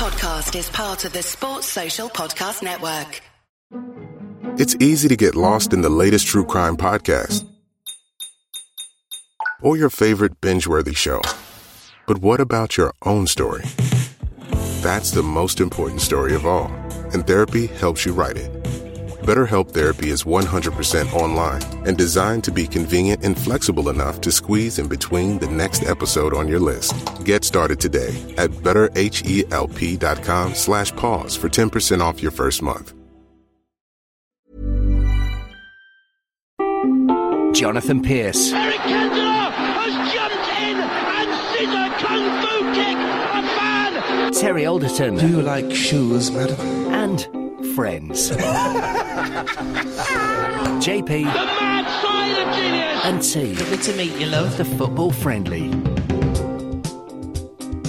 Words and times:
podcast 0.00 0.58
is 0.58 0.70
part 0.70 1.04
of 1.04 1.12
the 1.12 1.22
Sports 1.22 1.66
Social 1.66 2.08
Podcast 2.08 2.62
Network. 2.62 3.20
It's 4.58 4.74
easy 4.76 5.08
to 5.08 5.14
get 5.14 5.36
lost 5.36 5.74
in 5.74 5.82
the 5.82 5.90
latest 5.90 6.26
true 6.26 6.46
crime 6.46 6.78
podcast 6.78 7.46
or 9.60 9.76
your 9.76 9.90
favorite 9.90 10.40
binge 10.40 10.66
worthy 10.66 10.94
show. 10.94 11.20
But 12.06 12.16
what 12.16 12.40
about 12.40 12.78
your 12.78 12.94
own 13.04 13.26
story? 13.26 13.64
That's 14.80 15.10
the 15.10 15.22
most 15.22 15.60
important 15.60 16.00
story 16.00 16.34
of 16.34 16.46
all, 16.46 16.68
and 17.12 17.26
therapy 17.26 17.66
helps 17.66 18.06
you 18.06 18.14
write 18.14 18.38
it. 18.38 18.59
BetterHelp 19.30 19.70
Therapy 19.70 20.10
is 20.10 20.24
100% 20.24 21.12
online 21.12 21.62
and 21.86 21.96
designed 21.96 22.42
to 22.42 22.50
be 22.50 22.66
convenient 22.66 23.24
and 23.24 23.38
flexible 23.38 23.88
enough 23.88 24.20
to 24.22 24.32
squeeze 24.32 24.80
in 24.80 24.88
between 24.88 25.38
the 25.38 25.46
next 25.46 25.84
episode 25.84 26.34
on 26.34 26.48
your 26.48 26.58
list. 26.58 26.92
Get 27.22 27.44
started 27.44 27.78
today 27.78 28.10
at 28.38 28.50
betterhelp.com 28.50 30.54
slash 30.54 30.90
pause 30.96 31.36
for 31.36 31.48
10% 31.48 32.00
off 32.00 32.20
your 32.20 32.32
first 32.32 32.60
month. 32.60 32.92
Jonathan 37.54 38.02
Pearce 38.02 38.52
Eric 38.52 38.78
Cantona 38.78 39.52
has 39.52 40.12
jumped 40.12 40.48
in 40.58 40.76
and 41.20 41.30
scissor 41.54 41.88
kung 42.04 42.24
fu 42.42 42.54
kick 42.74 42.98
a 42.98 43.42
fan. 43.54 43.92
Terry 44.32 44.66
Alderton 44.66 45.14
Do 45.18 45.28
you 45.28 45.40
like 45.40 45.70
shoes, 45.72 46.32
madam? 46.32 46.58
and 46.92 47.28
friends. 47.74 48.30
JP 50.80 51.06
The 51.06 51.24
mad 51.24 51.86
side 52.02 52.38
of 52.48 52.54
genius. 52.56 53.04
and 53.04 53.22
T. 53.22 53.54
Lovely 53.54 53.76
to 53.78 53.92
meet 53.96 54.12
you, 54.20 54.26
love. 54.26 54.56
The 54.56 54.64
football 54.64 55.12
friendly. 55.12 55.68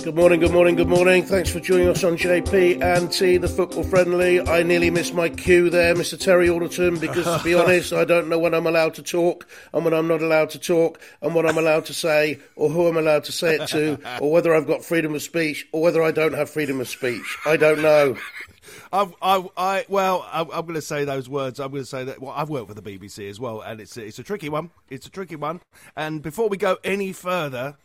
Good 0.03 0.15
morning, 0.15 0.39
good 0.39 0.51
morning, 0.51 0.75
good 0.75 0.87
morning. 0.87 1.23
Thanks 1.23 1.51
for 1.51 1.59
joining 1.59 1.87
us 1.87 2.03
on 2.03 2.17
JP 2.17 2.81
and 2.81 3.11
T, 3.11 3.37
the 3.37 3.47
football 3.47 3.83
friendly. 3.83 4.41
I 4.41 4.63
nearly 4.63 4.89
missed 4.89 5.13
my 5.13 5.29
cue 5.29 5.69
there, 5.69 5.93
Mr. 5.93 6.19
Terry 6.19 6.49
Alderton, 6.49 6.97
because 6.99 7.25
to 7.25 7.43
be 7.43 7.53
honest, 7.61 7.93
I 7.93 8.03
don't 8.03 8.27
know 8.27 8.39
when 8.39 8.55
I'm 8.55 8.65
allowed 8.65 8.95
to 8.95 9.03
talk 9.03 9.47
and 9.73 9.85
when 9.85 9.93
I'm 9.93 10.07
not 10.07 10.23
allowed 10.23 10.49
to 10.51 10.59
talk 10.59 10.99
and 11.21 11.35
what 11.35 11.45
I'm 11.45 11.57
allowed 11.57 11.85
to 11.85 11.93
say 11.93 12.39
or 12.55 12.69
who 12.69 12.87
I'm 12.87 12.97
allowed 12.97 13.25
to 13.25 13.31
say 13.31 13.55
it 13.57 13.67
to 13.69 13.99
or 14.21 14.31
whether 14.31 14.55
I've 14.55 14.65
got 14.67 14.83
freedom 14.83 15.13
of 15.13 15.21
speech 15.21 15.67
or 15.71 15.81
whether 15.83 16.01
I 16.01 16.09
don't 16.11 16.33
have 16.33 16.49
freedom 16.49 16.81
of 16.81 16.87
speech. 16.89 17.37
I 17.45 17.55
don't 17.55 17.81
know. 17.83 18.17
I've, 18.93 19.13
I, 19.21 19.47
I, 19.55 19.85
well, 19.87 20.27
I'm, 20.31 20.49
I'm 20.51 20.61
going 20.63 20.75
to 20.75 20.81
say 20.81 21.05
those 21.05 21.29
words. 21.29 21.59
I'm 21.59 21.71
going 21.71 21.83
to 21.83 21.89
say 21.89 22.03
that. 22.03 22.21
Well, 22.21 22.33
I've 22.35 22.49
worked 22.49 22.67
for 22.67 22.73
the 22.73 22.81
BBC 22.81 23.29
as 23.29 23.39
well, 23.39 23.61
and 23.61 23.79
it's 23.79 23.95
it's 23.95 24.19
a 24.19 24.23
tricky 24.23 24.49
one. 24.49 24.71
It's 24.89 25.05
a 25.05 25.09
tricky 25.09 25.37
one. 25.37 25.61
And 25.95 26.21
before 26.21 26.49
we 26.49 26.57
go 26.57 26.77
any 26.83 27.13
further, 27.13 27.77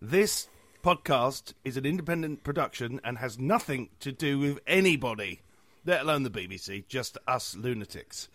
this 0.00 0.48
podcast 0.82 1.52
is 1.62 1.76
an 1.76 1.84
independent 1.84 2.42
production 2.42 3.00
and 3.04 3.18
has 3.18 3.38
nothing 3.38 3.90
to 4.00 4.12
do 4.12 4.38
with 4.38 4.60
anybody, 4.66 5.42
let 5.84 6.00
alone 6.02 6.22
the 6.22 6.30
BBC. 6.30 6.86
Just 6.88 7.18
us 7.26 7.54
lunatics. 7.54 8.28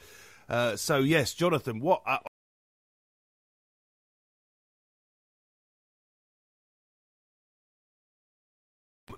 Uh, 0.47 0.75
so 0.75 0.99
yes, 0.99 1.33
Jonathan, 1.33 1.79
what? 1.79 2.03
Uh, 2.05 2.17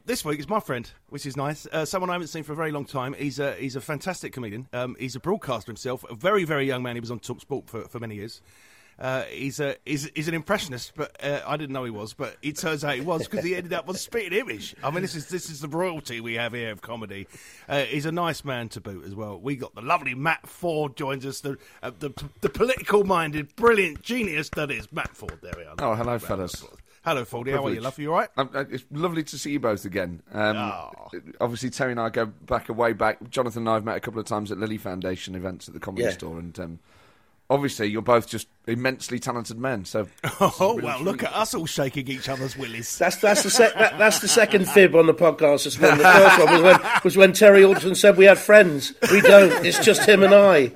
this 0.08 0.25
week 0.25 0.39
is 0.39 0.50
my 0.50 0.59
friend, 0.59 0.89
which 1.09 1.25
is 1.25 1.38
nice. 1.38 1.67
Uh, 1.72 1.86
someone 1.86 2.09
I 2.09 2.13
haven't 2.13 2.30
seen 2.30 2.44
for 2.44 2.53
a 2.53 2.55
very 2.55 2.72
long 2.72 2.86
time. 2.86 3.13
He's 3.13 3.39
a 3.39 3.53
he's 3.53 3.75
a 3.75 3.81
fantastic 3.81 4.33
comedian. 4.33 4.67
Um, 4.73 4.95
he's 4.97 5.16
a 5.16 5.19
broadcaster 5.19 5.69
himself. 5.69 6.03
A 6.09 6.16
very 6.16 6.45
very 6.45 6.66
young 6.66 6.81
man. 6.81 6.95
He 6.95 7.02
was 7.02 7.11
on 7.11 7.19
Talk 7.19 7.41
Sport 7.41 7.67
for, 7.67 7.81
for 7.81 8.00
many 8.00 8.16
years. 8.16 8.41
Uh, 9.00 9.23
he's 9.23 9.59
a 9.59 9.75
he's, 9.85 10.09
he's 10.16 10.28
an 10.28 10.33
impressionist, 10.33 10.94
but 10.95 11.23
uh, 11.23 11.41
I 11.45 11.55
didn't 11.58 11.73
know 11.73 11.83
he 11.83 11.91
was. 11.91 12.13
But 12.13 12.38
it 12.41 12.58
turns 12.58 12.83
out 12.83 12.95
he 12.95 13.02
was 13.02 13.28
because 13.28 13.45
he 13.45 13.53
ended 13.53 13.73
up 13.73 13.88
on 13.88 13.95
Spitting 13.95 14.33
Image. 14.33 14.75
I 14.81 14.89
mean, 14.89 15.03
this 15.03 15.13
is 15.13 15.28
this 15.28 15.52
is 15.52 15.61
the 15.61 15.67
royalty 15.67 16.19
we 16.19 16.33
have 16.35 16.53
here 16.53 16.72
of 16.72 16.81
comedy. 16.81 17.28
Uh, 17.69 17.83
he's 17.83 18.08
a 18.08 18.11
nice 18.11 18.44
man 18.44 18.69
to 18.69 18.81
boot 18.81 19.05
as 19.05 19.13
well. 19.13 19.39
We 19.39 19.55
got 19.55 19.75
the 19.75 19.81
lovely 19.81 20.16
Matt 20.16 20.47
Forde 20.47 20.95
joins 20.95 21.25
us, 21.25 21.41
the 21.41 21.58
uh, 21.83 21.91
the, 22.00 22.11
the 22.41 22.50
political 22.50 23.03
minded, 23.03 23.56
brilliant 23.56 24.01
genius 24.01 24.50
that 24.56 24.72
is 24.72 24.91
Matt 24.91 25.13
Forde. 25.13 25.41
There 25.41 25.53
we 25.56 25.66
are. 25.66 25.75
Oh, 25.79 25.94
hello, 25.94 26.17
fellas. 26.17 26.66
Hello, 27.07 27.23
Fordy. 27.23 27.51
How 27.51 27.57
are 27.57 27.59
you, 27.69 27.75
Privilege. 27.79 27.84
love? 27.85 28.00
You 28.00 28.12
all 28.12 28.19
right? 28.19 28.29
Um, 28.35 28.50
uh, 28.53 28.66
it's 28.69 28.84
lovely 28.91 29.23
to 29.23 29.38
see 29.38 29.51
you 29.51 29.62
both 29.62 29.85
again. 29.85 30.22
Um, 30.34 30.57
Oh. 30.57 30.91
Obviously, 31.40 31.69
Terry 31.69 31.91
and 31.91 32.01
I 32.01 32.09
go 32.09 32.25
back 32.25 32.68
a 32.68 32.73
way 32.73 32.91
back. 32.91 33.29
Jonathan 33.29 33.62
and 33.62 33.69
I 33.69 33.73
have 33.75 33.85
met 33.85 33.95
a 33.95 34.01
couple 34.01 34.19
of 34.19 34.25
times 34.25 34.51
at 34.51 34.57
Lily 34.57 34.78
Foundation 34.78 35.34
events 35.34 35.69
at 35.69 35.73
the 35.73 35.79
Comedy 35.79 36.03
Yeah. 36.03 36.09
Store, 36.12 36.38
and 36.38 36.59
um, 36.59 36.79
obviously, 37.50 37.88
you're 37.88 38.01
both 38.01 38.28
just 38.28 38.50
immensely 38.67 39.19
talented 39.19 39.57
men. 39.57 39.85
So, 39.85 40.09
Oh 40.41 40.78
well, 40.84 41.01
look 41.01 41.23
at 41.23 41.31
us 41.34 41.53
all 41.53 41.66
shaking 41.66 42.09
each 42.09 42.28
other's 42.28 42.57
willies. 42.57 42.97
That's 42.97 43.16
that's 43.16 43.44
the 43.44 43.51
sec- 43.51 43.75
that, 43.75 43.97
that's 43.97 44.19
the 44.19 44.28
second 44.28 44.67
fib 44.67 44.94
on 44.94 45.06
the 45.07 45.13
podcast 45.13 45.63
this 45.63 45.79
morning. 45.79 46.00
The 46.00 46.03
first 46.03 46.40
one 46.44 46.51
was 46.51 46.62
when, 46.62 46.91
was 47.06 47.16
when 47.17 47.31
Terry 47.31 47.63
Alderton 47.63 47.96
said 47.96 48.17
we 48.17 48.25
had 48.25 48.38
friends. 48.38 48.91
We 49.13 49.22
don't. 49.22 49.66
It's 49.66 49.79
just 49.79 50.06
him 50.06 50.23
and 50.23 50.34
I. 50.35 50.73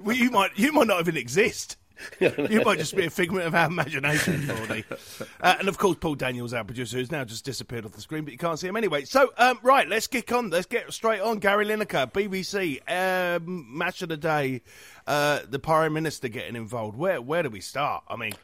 Well, 0.00 0.16
you 0.16 0.32
might 0.32 0.58
you 0.58 0.72
might 0.72 0.88
not 0.88 0.98
even 0.98 1.16
exist. 1.16 1.76
you 2.20 2.62
might 2.64 2.78
just 2.78 2.96
be 2.96 3.06
a 3.06 3.10
figment 3.10 3.46
of 3.46 3.54
our 3.54 3.66
imagination, 3.66 4.40
Fordy. 4.42 4.84
Uh, 5.42 5.56
and 5.58 5.68
of 5.68 5.78
course, 5.78 5.96
Paul 5.98 6.14
Daniels, 6.14 6.52
our 6.52 6.64
producer, 6.64 6.98
who's 6.98 7.10
now 7.10 7.24
just 7.24 7.44
disappeared 7.44 7.86
off 7.86 7.92
the 7.92 8.00
screen, 8.00 8.24
but 8.24 8.32
you 8.32 8.38
can't 8.38 8.58
see 8.58 8.68
him 8.68 8.76
anyway. 8.76 9.04
So, 9.04 9.32
um, 9.38 9.58
right, 9.62 9.88
let's 9.88 10.06
kick 10.06 10.32
on. 10.32 10.50
Let's 10.50 10.66
get 10.66 10.92
straight 10.92 11.20
on. 11.20 11.38
Gary 11.38 11.64
Lineker, 11.64 12.12
BBC, 12.12 12.80
um, 12.90 13.66
match 13.70 14.02
of 14.02 14.10
the 14.10 14.18
day. 14.18 14.60
Uh, 15.06 15.40
the 15.48 15.58
Prime 15.58 15.94
Minister 15.94 16.28
getting 16.28 16.56
involved. 16.56 16.96
Where 16.96 17.22
where 17.22 17.42
do 17.42 17.48
we 17.48 17.60
start? 17.60 18.04
I 18.06 18.16
mean, 18.16 18.34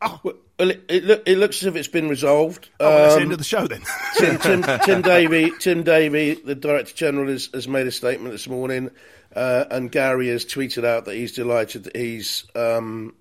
Well, 0.00 0.70
it, 0.70 0.84
it, 0.88 1.04
look, 1.04 1.22
it 1.26 1.38
looks 1.38 1.62
as 1.62 1.66
if 1.66 1.76
it's 1.76 1.88
been 1.88 2.08
resolved. 2.08 2.68
oh, 2.80 2.88
well, 2.88 2.98
that's 2.98 3.14
the 3.14 3.16
Um, 3.18 3.22
end 3.24 3.32
of 3.32 3.38
the 3.38 3.44
show 3.44 3.66
then. 3.66 3.82
Tim, 4.16 4.38
Tim, 4.38 4.78
Tim 4.84 5.02
Davie, 5.02 5.52
Tim 5.58 5.82
Davie, 5.82 6.34
the 6.34 6.54
Director 6.54 6.94
General, 6.94 7.28
has, 7.28 7.48
has 7.52 7.66
made 7.68 7.86
a 7.86 7.92
statement 7.92 8.32
this 8.32 8.48
morning, 8.48 8.90
uh, 9.34 9.64
and 9.70 9.90
Gary 9.90 10.28
has 10.28 10.44
tweeted 10.44 10.84
out 10.84 11.04
that 11.06 11.14
he's 11.14 11.32
delighted 11.32 11.84
that 11.84 11.96
he's 11.96 12.44
um, 12.54 13.14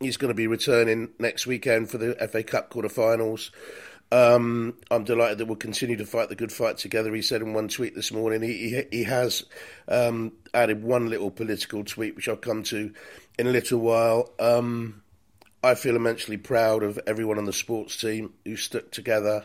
he's 0.00 0.16
going 0.16 0.28
to 0.30 0.34
be 0.34 0.46
returning 0.46 1.10
next 1.18 1.46
weekend 1.46 1.90
for 1.90 1.98
the 1.98 2.14
FA 2.30 2.42
Cup 2.42 2.70
quarter-finals. 2.70 3.50
Um, 4.10 4.74
I'm 4.90 5.04
delighted 5.04 5.38
that 5.38 5.46
we'll 5.46 5.56
continue 5.56 5.96
to 5.98 6.06
fight 6.06 6.30
the 6.30 6.34
good 6.34 6.50
fight 6.52 6.78
together. 6.78 7.14
He 7.14 7.22
said 7.22 7.42
in 7.42 7.52
one 7.52 7.68
tweet 7.68 7.94
this 7.94 8.10
morning. 8.10 8.42
He 8.42 8.70
he, 8.70 8.82
he 8.90 9.04
has 9.04 9.44
um, 9.86 10.32
added 10.54 10.82
one 10.82 11.10
little 11.10 11.30
political 11.30 11.84
tweet, 11.84 12.16
which 12.16 12.28
I'll 12.28 12.36
come 12.36 12.62
to 12.64 12.92
in 13.38 13.46
a 13.46 13.50
little 13.50 13.80
while. 13.80 14.32
Um, 14.40 15.02
I 15.62 15.74
feel 15.74 15.96
immensely 15.96 16.36
proud 16.36 16.84
of 16.84 17.00
everyone 17.04 17.38
on 17.38 17.44
the 17.44 17.52
sports 17.52 17.96
team 17.96 18.32
who 18.44 18.56
stuck 18.56 18.92
together. 18.92 19.44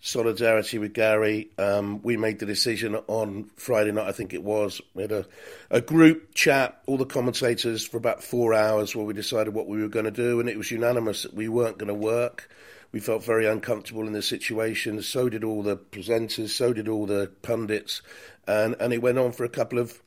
Solidarity 0.00 0.78
with 0.78 0.92
Gary. 0.92 1.50
Um, 1.56 2.02
we 2.02 2.16
made 2.16 2.40
the 2.40 2.46
decision 2.46 2.96
on 3.06 3.50
Friday 3.56 3.92
night, 3.92 4.08
I 4.08 4.12
think 4.12 4.34
it 4.34 4.42
was. 4.42 4.80
We 4.94 5.02
had 5.02 5.12
a, 5.12 5.26
a 5.70 5.80
group 5.80 6.34
chat, 6.34 6.82
all 6.86 6.98
the 6.98 7.06
commentators, 7.06 7.86
for 7.86 7.96
about 7.96 8.24
four 8.24 8.54
hours 8.54 8.94
where 8.94 9.06
we 9.06 9.14
decided 9.14 9.54
what 9.54 9.68
we 9.68 9.80
were 9.80 9.88
going 9.88 10.04
to 10.04 10.10
do, 10.10 10.40
and 10.40 10.48
it 10.48 10.58
was 10.58 10.70
unanimous 10.70 11.22
that 11.22 11.34
we 11.34 11.48
weren't 11.48 11.78
going 11.78 11.88
to 11.88 11.94
work. 11.94 12.50
We 12.92 13.00
felt 13.00 13.24
very 13.24 13.46
uncomfortable 13.46 14.06
in 14.06 14.12
the 14.12 14.22
situation. 14.22 15.00
So 15.02 15.28
did 15.28 15.44
all 15.44 15.62
the 15.62 15.76
presenters, 15.76 16.50
so 16.50 16.72
did 16.72 16.88
all 16.88 17.06
the 17.06 17.30
pundits. 17.42 18.02
And, 18.48 18.76
and 18.80 18.92
it 18.92 19.02
went 19.02 19.18
on 19.18 19.32
for 19.32 19.44
a 19.44 19.48
couple 19.48 19.78
of 19.78 20.02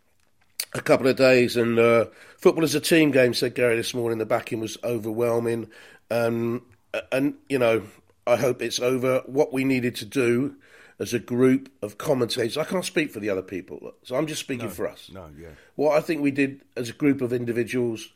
a 0.74 0.82
couple 0.82 1.08
of 1.08 1.16
days. 1.16 1.56
And 1.58 1.80
uh, 1.80 2.06
football 2.38 2.64
is 2.64 2.76
a 2.76 2.80
team 2.80 3.12
game, 3.12 3.34
said 3.34 3.56
Gary 3.56 3.76
this 3.76 3.94
morning. 3.94 4.20
The 4.20 4.26
backing 4.26 4.60
was 4.60 4.78
overwhelming, 4.84 5.68
um, 6.12 6.64
and 7.12 7.36
you 7.48 7.60
know, 7.60 7.84
I 8.26 8.36
hope 8.36 8.62
it's 8.62 8.80
over. 8.80 9.24
What 9.26 9.54
we 9.54 9.64
needed 9.64 9.96
to 9.98 10.06
do 10.06 10.56
as 11.00 11.14
a 11.14 11.20
group 11.20 11.72
of 11.82 11.98
commentators, 11.98 12.58
I 12.58 12.66
can't 12.66 12.84
speak 12.84 13.12
for 13.12 13.20
the 13.20 13.30
other 13.30 13.42
people, 13.42 13.94
so 14.04 14.16
I'm 14.16 14.28
just 14.28 14.42
speaking 14.42 14.70
for 14.70 14.88
us. 14.88 15.10
no, 15.14 15.30
yeah. 15.40 15.50
What 15.76 15.98
I 15.98 16.02
think 16.02 16.22
we 16.22 16.32
did 16.32 16.62
as 16.76 16.90
a 16.90 16.94
group 16.94 17.22
of 17.22 17.32
individuals 17.32 18.10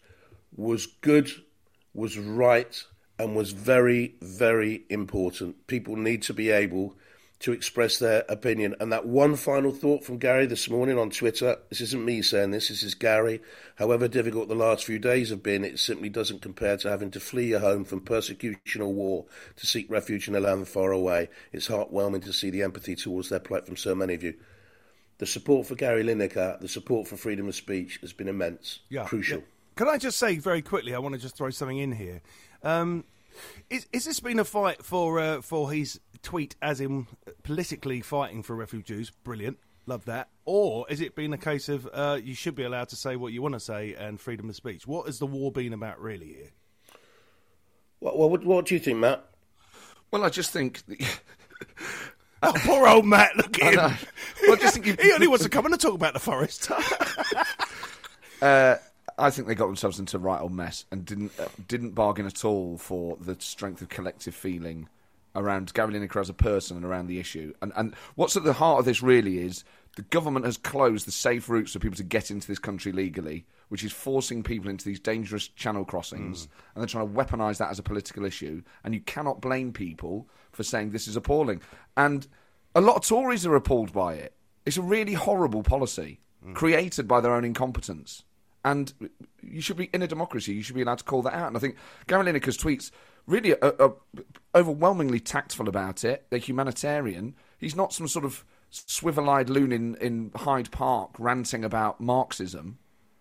was 0.56 0.86
good, 0.86 1.32
was 1.94 2.18
right, 2.18 2.84
and 3.18 3.36
was 3.36 3.52
very, 3.52 4.16
very 4.22 4.84
important. 4.90 5.68
People 5.68 5.96
need 5.96 6.22
to 6.24 6.34
be 6.34 6.50
able 6.50 6.96
to 7.44 7.52
express 7.52 8.00
their 8.00 8.24
opinion. 8.30 8.74
And 8.80 8.92
that 8.94 9.06
one 9.06 9.36
final 9.36 9.72
thought 9.72 10.06
from 10.06 10.18
Gary 10.18 10.46
this 10.46 10.70
morning 10.70 10.98
on 10.98 11.10
Twitter 11.10 11.58
this 11.68 11.82
isn't 11.82 12.04
me 12.04 12.22
saying 12.22 12.52
this, 12.52 12.70
this 12.70 12.84
is 12.84 12.96
Gary. 12.96 13.42
However 13.76 14.08
difficult 14.08 14.48
the 14.48 14.56
last 14.56 14.86
few 14.86 14.98
days 14.98 15.30
have 15.30 15.44
been, 15.44 15.66
it 15.66 15.78
simply 15.78 16.08
doesn't 16.08 16.42
compare 16.42 16.78
to 16.78 16.90
having 16.90 17.12
to 17.12 17.20
flee 17.20 17.48
your 17.48 17.60
home 17.60 17.84
from 17.84 18.00
persecution 18.00 18.82
or 18.82 18.94
war 18.94 19.26
to 19.58 19.68
seek 19.68 19.92
refuge 19.92 20.30
in 20.30 20.36
a 20.36 20.40
land 20.40 20.70
far 20.70 20.92
away. 20.94 21.30
It's 21.52 21.68
heartwarming 21.68 22.24
to 22.24 22.34
see 22.34 22.50
the 22.50 22.64
empathy 22.64 22.96
towards 22.96 23.28
their 23.28 23.40
plight 23.40 23.66
from 23.66 23.76
so 23.76 23.94
many 23.94 24.14
of 24.14 24.24
you. 24.24 24.36
The 25.18 25.26
support 25.26 25.68
for 25.68 25.76
Gary 25.76 26.04
Lineker, 26.04 26.60
the 26.62 26.70
support 26.70 27.10
for 27.10 27.18
freedom 27.18 27.50
of 27.50 27.56
speech 27.56 28.00
has 28.02 28.14
been 28.14 28.30
immense, 28.30 28.80
Yeah, 28.90 29.04
crucial. 29.04 29.40
yeah. 29.40 29.46
Can 29.76 29.90
I 29.90 29.98
just 29.98 30.18
say 30.18 30.38
very 30.38 30.62
quickly? 30.62 30.94
I 30.96 31.00
want 31.00 31.16
to 31.16 31.20
just 31.22 31.36
throw 31.36 31.50
something 31.50 31.78
in 31.78 31.92
here. 31.92 32.22
Um, 32.64 33.04
is, 33.70 33.88
is 33.92 34.06
this 34.06 34.20
been 34.20 34.40
a 34.40 34.46
fight 34.46 34.84
for 34.84 35.20
uh, 35.20 35.42
for 35.42 35.72
his 35.72 36.00
tweet, 36.22 36.56
as 36.62 36.80
in 36.80 37.08
politically 37.44 38.02
fighting 38.02 38.44
for 38.44 38.56
refugees? 38.56 39.12
Brilliant, 39.24 39.58
love 39.86 40.06
that. 40.06 40.30
Or 40.46 40.86
is 40.90 41.02
it 41.02 41.16
been 41.16 41.34
a 41.34 41.38
case 41.38 41.70
of 41.70 41.88
uh, 41.94 42.20
you 42.22 42.36
should 42.36 42.56
be 42.56 42.64
allowed 42.64 42.90
to 42.90 42.96
say 42.96 43.16
what 43.16 43.34
you 43.34 43.42
want 43.42 43.54
to 43.54 43.60
say 43.60 43.94
and 43.94 44.20
freedom 44.20 44.50
of 44.50 44.56
speech? 44.56 44.88
What 44.88 45.06
has 45.08 45.20
the 45.20 45.28
war 45.28 45.52
been 45.52 45.74
about 45.74 46.02
really 46.02 46.28
here? 46.28 46.52
What, 48.00 48.18
what, 48.18 48.44
what 48.44 48.66
do 48.66 48.74
you 48.76 48.80
think, 48.80 48.98
Matt? 49.00 49.24
well, 50.12 50.24
I 50.26 50.30
just 50.30 50.52
think 50.52 50.84
Oh, 52.46 52.52
poor 52.58 52.88
old 52.88 53.06
Matt. 53.06 53.38
Look 53.38 53.64
I 53.64 53.68
at 53.68 53.76
know. 53.76 53.88
him. 53.88 54.08
Well, 54.48 54.58
just 54.58 54.78
think 54.78 55.00
he 55.02 55.14
only 55.14 55.28
wants 55.28 55.46
to 55.46 55.50
come 55.50 55.66
in 55.66 55.72
and 55.72 55.82
talk 55.82 55.96
about 55.96 56.14
the 56.14 56.20
forest. 56.20 56.70
Uh, 58.42 58.76
I 59.18 59.30
think 59.30 59.48
they 59.48 59.56
got 59.56 59.68
themselves 59.68 60.00
into 60.00 60.18
a 60.18 60.20
right 60.20 60.42
old 60.42 60.54
mess 60.54 60.86
and 60.92 61.06
didn't 61.06 61.32
uh, 61.40 61.48
didn't 61.68 61.92
bargain 61.92 62.26
at 62.26 62.46
all 62.46 62.78
for 62.78 63.18
the 63.18 63.36
strength 63.40 63.82
of 63.82 63.90
collective 63.90 64.36
feeling 64.36 64.90
around 65.36 65.74
Gary 65.74 65.94
Lineker 65.94 66.22
as 66.22 66.30
a 66.30 66.34
person 66.34 66.78
and 66.78 66.86
around 66.86 67.08
the 67.08 67.20
issue. 67.20 67.54
And 67.62 67.72
and 67.76 67.96
what's 68.16 68.36
at 68.36 68.44
the 68.44 68.54
heart 68.54 68.80
of 68.80 68.86
this 68.86 69.02
really 69.02 69.40
is 69.40 69.64
the 69.96 70.04
government 70.04 70.46
has 70.46 70.58
closed 70.58 71.06
the 71.06 71.12
safe 71.12 71.50
routes 71.50 71.74
for 71.74 71.80
people 71.80 71.98
to 71.98 72.04
get 72.04 72.32
into 72.32 72.48
this 72.48 72.60
country 72.60 72.92
legally, 72.92 73.46
which 73.70 73.84
is 73.84 73.92
forcing 73.92 74.42
people 74.42 74.70
into 74.70 74.86
these 74.86 75.00
dangerous 75.00 75.48
channel 75.48 75.86
crossings, 75.86 76.48
and 76.74 76.82
they're 76.82 76.88
trying 76.88 77.08
to 77.08 77.14
weaponise 77.14 77.58
that 77.58 77.70
as 77.70 77.80
a 77.80 77.84
political 77.84 78.26
issue. 78.26 78.64
And 78.84 78.94
you 78.94 79.02
cannot 79.02 79.42
blame 79.42 79.72
people 79.72 80.28
for 80.52 80.64
saying 80.64 80.92
this 80.92 81.08
is 81.08 81.16
appalling. 81.16 81.62
And 81.96 82.28
a 82.74 82.82
lot 82.82 82.96
of 82.96 83.06
Tories 83.06 83.46
are 83.46 83.56
appalled 83.56 83.94
by 83.94 84.16
it. 84.16 84.34
It's 84.66 84.78
a 84.78 84.82
really 84.82 85.14
horrible 85.14 85.62
policy 85.62 86.22
created 86.54 87.08
by 87.08 87.22
their 87.22 87.34
own 87.34 87.46
incompetence. 87.46 88.24
And 88.66 88.94
you 89.42 89.62
should 89.62 89.78
be 89.78 89.90
in 89.94 90.02
a 90.02 90.08
democracy. 90.08 90.54
You 90.54 90.64
should 90.64 90.76
be 90.76 90.82
allowed 90.82 91.00
to 91.00 91.04
call 91.04 91.22
that 91.24 91.34
out. 91.34 91.48
And 91.48 91.58
I 91.58 91.60
think 91.60 91.76
Gary 92.08 92.26
Lineker's 92.26 92.58
tweets 92.58 92.92
really 93.28 93.54
are, 93.60 93.76
are 93.82 93.96
overwhelmingly 94.56 95.20
tactful 95.20 95.68
about 95.68 96.04
it. 96.04 96.26
They're 96.30 96.40
humanitarian. 96.40 97.36
He's 97.58 97.76
not 97.76 97.94
some 97.94 98.08
sort 98.08 98.26
of 98.26 98.46
swivel-eyed 98.70 99.50
loon 99.50 99.72
in, 99.72 99.96
in 99.96 100.32
Hyde 100.36 100.72
Park 100.72 101.12
ranting 101.20 101.64
about 101.64 102.00
Marxism. 102.00 102.80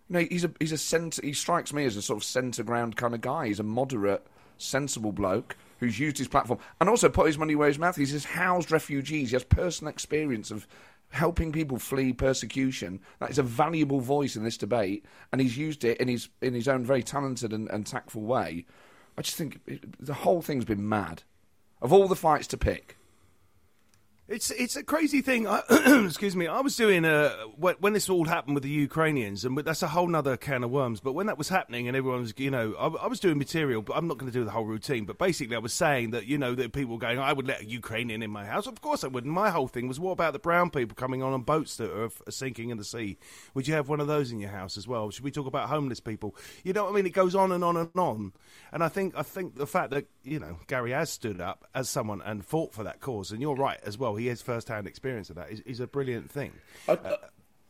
Know, 0.09 0.21
he's 0.21 0.44
a 0.44 0.50
he's 0.61 0.73
a 0.73 0.79
centre. 0.79 1.23
He 1.25 1.33
strikes 1.33 1.73
me 1.73 1.87
as 1.87 1.97
a 1.97 2.03
sort 2.03 2.19
of 2.19 2.25
centre 2.25 2.62
ground 2.62 2.97
kind 2.97 3.15
of 3.15 3.21
guy. 3.21 3.47
He's 3.47 3.61
a 3.61 3.65
moderate, 3.65 4.27
sensible 4.59 5.12
bloke 5.12 5.56
who's 5.79 5.99
used 5.99 6.19
his 6.19 6.29
platform 6.29 6.61
and 6.81 6.89
also 6.89 7.09
put 7.09 7.27
his 7.27 7.39
money 7.39 7.55
where 7.55 7.69
his 7.69 7.79
mouth 7.79 7.99
is. 7.99 8.11
He's 8.11 8.25
housed 8.25 8.71
refugees. 8.71 9.31
He 9.31 9.35
has 9.35 9.44
personal 9.44 9.91
experience 9.91 10.50
of 10.50 10.67
helping 11.12 11.53
people 11.53 11.79
flee 11.79 12.12
persecution. 12.12 13.00
That 13.20 13.31
is 13.31 13.38
a 13.38 13.43
valuable 13.43 14.00
voice 14.00 14.35
in 14.35 14.44
this 14.44 14.56
debate, 14.56 15.05
and 15.31 15.41
he's 15.41 15.56
used 15.56 15.85
it 15.85 15.99
in 15.99 16.09
his 16.09 16.29
in 16.41 16.55
his 16.55 16.69
own 16.69 16.85
very 16.85 17.03
talented 17.03 17.53
and, 17.53 17.70
and 17.70 17.87
tactful 17.87 18.23
way. 18.23 18.67
I 19.17 19.23
just 19.23 19.37
think 19.37 19.61
it, 19.67 20.05
the 20.05 20.14
whole 20.14 20.43
thing's 20.43 20.64
been 20.64 20.88
mad. 20.88 21.23
Of 21.81 21.93
all 21.93 22.09
the 22.09 22.17
fights 22.17 22.47
to 22.49 22.56
pick, 22.56 22.97
It's 24.32 24.50
it's 24.50 24.76
a 24.76 24.82
crazy 24.82 25.20
thing. 25.20 25.46
I, 25.46 25.61
excuse 26.06 26.34
me. 26.34 26.46
I 26.46 26.61
was 26.62 26.75
doing 26.75 27.05
uh, 27.05 27.37
when, 27.58 27.93
this 27.93 28.08
all 28.08 28.25
happened 28.25 28.55
with 28.55 28.62
the 28.62 28.70
Ukrainians, 28.70 29.44
and 29.44 29.58
that's 29.58 29.82
a 29.82 29.88
whole 29.88 30.08
nother 30.08 30.38
can 30.38 30.64
of 30.64 30.70
worms. 30.70 31.00
But 31.00 31.12
when 31.12 31.26
that 31.26 31.37
was 31.37 31.50
happening, 31.50 31.87
and 31.87 31.94
everyone 31.94 32.23
was, 32.23 32.32
you 32.38 32.50
know, 32.50 32.73
I, 32.79 32.87
I 33.05 33.06
was 33.08 33.20
doing 33.20 33.37
material, 33.37 33.82
but 33.82 33.94
I'm 33.94 34.08
not 34.08 34.17
going 34.17 34.32
to 34.32 34.38
do 34.38 34.43
the 34.43 34.50
whole 34.50 34.64
routine. 34.64 35.05
But 35.05 35.19
basically, 35.19 35.55
I 35.55 35.58
was 35.58 35.75
saying 35.75 36.12
that 36.12 36.25
you 36.25 36.38
know 36.38 36.55
that 36.55 36.73
people 36.73 36.94
were 36.94 36.99
going, 36.99 37.19
I 37.19 37.31
would 37.31 37.46
let 37.46 37.61
a 37.61 37.67
Ukrainian 37.67 38.23
in 38.23 38.31
my 38.31 38.46
house. 38.46 38.67
Of 38.67 38.81
course, 38.81 39.05
I 39.05 39.08
wouldn't. 39.08 39.31
My 39.31 39.50
whole 39.50 39.69
thing 39.69 39.87
was, 39.87 40.00
what 40.00 40.12
about 40.12 40.32
the 40.32 40.38
brown 40.38 40.70
people 40.70 40.94
coming 40.94 41.23
on 41.23 41.34
on 41.34 41.43
boats 41.43 41.76
that 41.76 41.90
are, 41.90 42.11
are 42.26 42.31
sinking 42.31 42.70
in 42.70 42.79
the 42.79 42.84
sea? 42.84 43.19
Would 43.52 43.69
you 43.69 43.75
have 43.75 43.90
one 43.90 44.00
of 44.00 44.06
those 44.06 44.32
in 44.32 44.40
your 44.40 44.49
house 44.49 44.79
as 44.79 44.88
well? 44.88 45.11
Should 45.11 45.25
we 45.25 45.31
talk 45.31 45.46
about 45.46 45.69
homeless 45.69 46.00
people? 46.00 46.34
You 46.64 46.73
know 46.73 46.84
what 46.84 46.93
I 46.93 46.96
mean? 46.96 47.05
It 47.05 47.12
goes 47.12 47.34
on 47.34 47.52
and 47.52 47.62
on 47.62 47.76
and 47.76 47.90
on. 47.96 48.32
And 48.73 48.82
I 48.82 48.88
think 48.88 49.12
I 49.14 49.25
think 49.25 49.56
the 49.56 49.67
fact 49.67 49.90
that 49.90 50.06
you 50.23 50.40
know 50.40 50.56
Gary 50.69 50.93
has 50.93 51.11
stood 51.11 51.38
up 51.38 51.67
as 51.75 51.90
someone 51.90 52.23
and 52.23 52.43
fought 52.43 52.73
for 52.73 52.84
that 52.84 53.00
cause, 53.00 53.31
and 53.31 53.43
you're 53.43 53.55
right 53.55 53.79
as 53.84 53.99
well. 53.99 54.17
He 54.21 54.21
has 54.28 54.42
first-hand 54.42 54.86
experience 54.86 55.30
of 55.30 55.36
that. 55.36 55.50
Is, 55.50 55.60
is 55.60 55.80
a 55.80 55.86
brilliant 55.86 56.30
thing. 56.30 56.52
I, 56.88 56.92
I, 56.92 57.16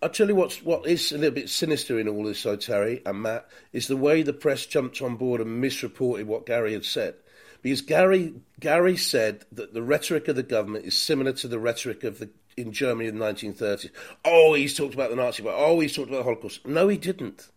I'll 0.03 0.09
tell 0.09 0.29
you 0.29 0.35
what's, 0.35 0.63
what 0.63 0.87
is 0.87 1.13
a 1.13 1.19
little 1.19 1.35
bit 1.35 1.49
sinister 1.49 1.99
in 1.99 2.09
all 2.09 2.25
this, 2.25 2.43
though, 2.43 2.57
Terry 2.57 3.03
and 3.07 3.23
Matt, 3.23 3.49
is 3.73 3.87
the 3.87 3.97
way 3.97 4.23
the 4.23 4.33
press 4.33 4.67
jumped 4.67 5.01
on 5.01 5.17
board 5.17 5.41
and 5.41 5.61
misreported 5.61 6.27
what 6.27 6.47
Gary 6.47 6.73
had 6.73 6.85
said. 6.85 7.15
Because 7.63 7.83
Gary, 7.83 8.35
Gary 8.59 8.97
said 8.97 9.45
that 9.53 9.73
the 9.73 9.83
rhetoric 9.83 10.27
of 10.27 10.35
the 10.35 10.43
government 10.43 10.85
is 10.85 10.97
similar 10.97 11.33
to 11.35 11.49
the 11.49 11.61
rhetoric 11.61 12.03
of 12.03 12.19
the 12.19 12.31
in 12.57 12.73
Germany 12.73 13.09
in 13.09 13.19
the 13.19 13.25
1930s. 13.25 13.91
Oh, 14.25 14.55
he's 14.55 14.77
talked 14.77 14.95
about 14.95 15.11
the 15.11 15.17
Nazi, 15.17 15.43
but 15.43 15.55
oh, 15.57 15.81
he's 15.81 15.95
talked 15.95 16.09
about 16.09 16.19
the 16.19 16.25
Holocaust. 16.25 16.67
No, 16.67 16.89
he 16.89 16.99
didn't. 16.99 17.49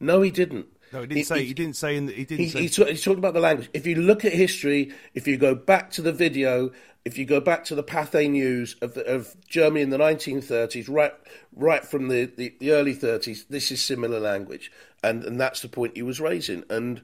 No, 0.00 0.22
he 0.22 0.30
didn't. 0.30 0.66
No, 0.92 1.00
he 1.00 1.06
didn't 1.06 1.24
say. 1.24 1.44
He, 1.44 1.54
didn't 1.54 1.76
say. 1.76 1.96
In 1.96 2.06
the, 2.06 2.12
he 2.12 2.24
didn't 2.24 2.44
He, 2.44 2.50
say. 2.50 2.60
he, 2.62 2.68
talk, 2.68 2.88
he 2.88 2.96
talked 2.96 3.18
about 3.18 3.34
the 3.34 3.40
language. 3.40 3.68
If 3.74 3.86
you 3.86 3.96
look 3.96 4.24
at 4.24 4.32
history, 4.32 4.92
if 5.14 5.26
you 5.26 5.36
go 5.36 5.54
back 5.54 5.90
to 5.92 6.02
the 6.02 6.12
video, 6.12 6.70
if 7.06 7.16
you 7.16 7.24
go 7.24 7.40
back 7.40 7.64
to 7.64 7.76
the 7.76 7.84
Pathé 7.84 8.28
News 8.28 8.74
of, 8.82 8.94
the, 8.94 9.06
of 9.06 9.36
Germany 9.48 9.80
in 9.80 9.90
the 9.90 9.96
1930s, 9.96 10.86
right, 10.90 11.14
right 11.54 11.84
from 11.84 12.08
the, 12.08 12.24
the, 12.24 12.52
the 12.58 12.72
early 12.72 12.96
30s, 12.96 13.46
this 13.48 13.70
is 13.70 13.80
similar 13.80 14.18
language, 14.18 14.72
and 15.04 15.22
and 15.22 15.38
that's 15.38 15.60
the 15.60 15.68
point 15.68 15.96
he 15.96 16.02
was 16.02 16.20
raising. 16.20 16.64
And 16.68 17.00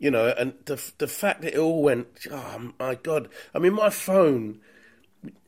you 0.00 0.10
know, 0.10 0.34
and 0.36 0.54
the 0.64 0.82
the 0.98 1.06
fact 1.06 1.42
that 1.42 1.54
it 1.54 1.58
all 1.58 1.84
went, 1.84 2.26
oh 2.32 2.72
my 2.80 2.96
god! 2.96 3.28
I 3.54 3.60
mean, 3.60 3.74
my 3.74 3.90
phone 3.90 4.58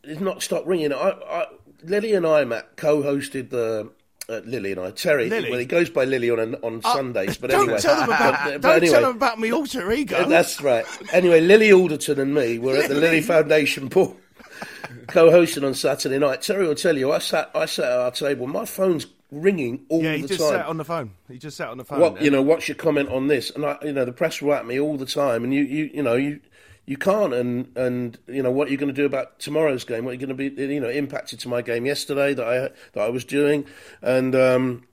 did 0.05 0.21
not 0.21 0.41
stop 0.41 0.65
ringing. 0.67 0.93
I, 0.93 1.11
I 1.11 1.47
Lily 1.83 2.15
and 2.15 2.25
I, 2.25 2.45
Matt, 2.45 2.77
co-hosted 2.77 3.51
the. 3.51 3.91
Uh, 4.29 4.41
Lily 4.45 4.73
and 4.73 4.81
I, 4.81 4.91
Terry. 4.91 5.29
Lily? 5.31 5.51
Well, 5.51 5.61
he 5.61 5.67
goes 5.67 5.89
by 5.89 6.05
Lily 6.05 6.31
on 6.31 6.57
on 6.57 6.83
Sundays, 6.83 7.37
but 7.39 7.51
don't 7.51 7.63
anyway, 7.65 7.81
tell 7.81 7.95
them 7.95 8.09
about. 8.09 8.45
But- 8.45 8.61
don't 8.61 8.77
anyway, 8.77 8.93
tell 8.93 9.03
them 9.03 9.17
about 9.17 9.39
me 9.39 9.53
alter 9.53 9.93
ego. 9.93 10.25
that's 10.29 10.61
right. 10.61 10.85
Anyway, 11.13 11.41
Lily 11.41 11.73
Alderton 11.73 12.19
and 12.19 12.35
me 12.35 12.59
were 12.59 12.77
at 12.77 12.89
the 12.89 12.97
Lily 12.97 13.21
Foundation 13.21 13.87
ball, 13.87 14.17
co-hosting 15.07 15.63
on 15.65 15.75
Saturday 15.75 16.19
night. 16.19 16.43
Terry 16.43 16.67
will 16.67 16.75
tell 16.75 16.97
you, 16.97 17.13
I 17.13 17.19
sat, 17.19 17.51
I 17.55 17.67
sat 17.67 17.85
at 17.85 17.99
our 17.99 18.11
table. 18.11 18.47
My 18.49 18.65
phone's 18.65 19.07
ringing 19.31 19.85
all 19.89 19.99
the 20.01 20.05
time. 20.05 20.13
yeah, 20.15 20.17
he 20.23 20.27
just 20.27 20.49
sat 20.49 20.67
on 20.67 20.77
the 20.77 20.85
phone. 20.85 21.11
He 21.29 21.39
just 21.39 21.57
sat 21.57 21.69
on 21.69 21.79
the 21.79 21.85
phone. 21.85 22.01
what 22.01 22.21
you 22.21 22.31
know? 22.31 22.43
What's 22.43 22.69
your 22.69 22.77
comment 22.77 23.09
on 23.11 23.29
this? 23.29 23.51
And 23.51 23.65
I, 23.65 23.77
you 23.83 23.93
know, 23.93 24.05
the 24.05 24.13
press 24.13 24.43
were 24.43 24.55
at 24.57 24.67
me 24.67 24.81
all 24.81 24.97
the 24.97 25.07
time, 25.07 25.45
and 25.45 25.55
you, 25.55 25.63
you, 25.63 25.91
you 25.95 26.03
know, 26.03 26.15
you. 26.15 26.41
You 26.89 26.97
can't, 26.97 27.35
and 27.35 27.77
and 27.77 28.17
you 28.29 28.43
know 28.43 28.51
what 28.53 28.69
are 28.69 28.71
you're 28.71 28.79
going 28.79 28.95
to 28.95 29.01
do 29.01 29.07
about 29.07 29.41
tomorrow's 29.41 29.85
game. 29.85 30.05
What 30.05 30.13
are 30.13 30.15
you're 30.15 30.27
going 30.29 30.37
to 30.39 30.51
be, 30.51 30.73
you 30.75 30.81
know, 30.81 30.89
impacted 30.89 31.41
to 31.41 31.49
my 31.49 31.61
game 31.61 31.85
yesterday 31.85 32.33
that 32.35 32.47
I 32.47 32.59
that 32.93 33.01
I 33.01 33.09
was 33.09 33.25
doing, 33.25 33.67
and 34.03 34.35
um, 34.37 34.87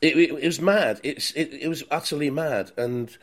it, 0.00 0.16
it, 0.16 0.30
it 0.30 0.46
was 0.46 0.60
mad. 0.60 1.00
It's 1.04 1.30
it, 1.32 1.52
it 1.54 1.68
was 1.68 1.84
utterly 1.90 2.30
mad, 2.30 2.72
and 2.76 3.16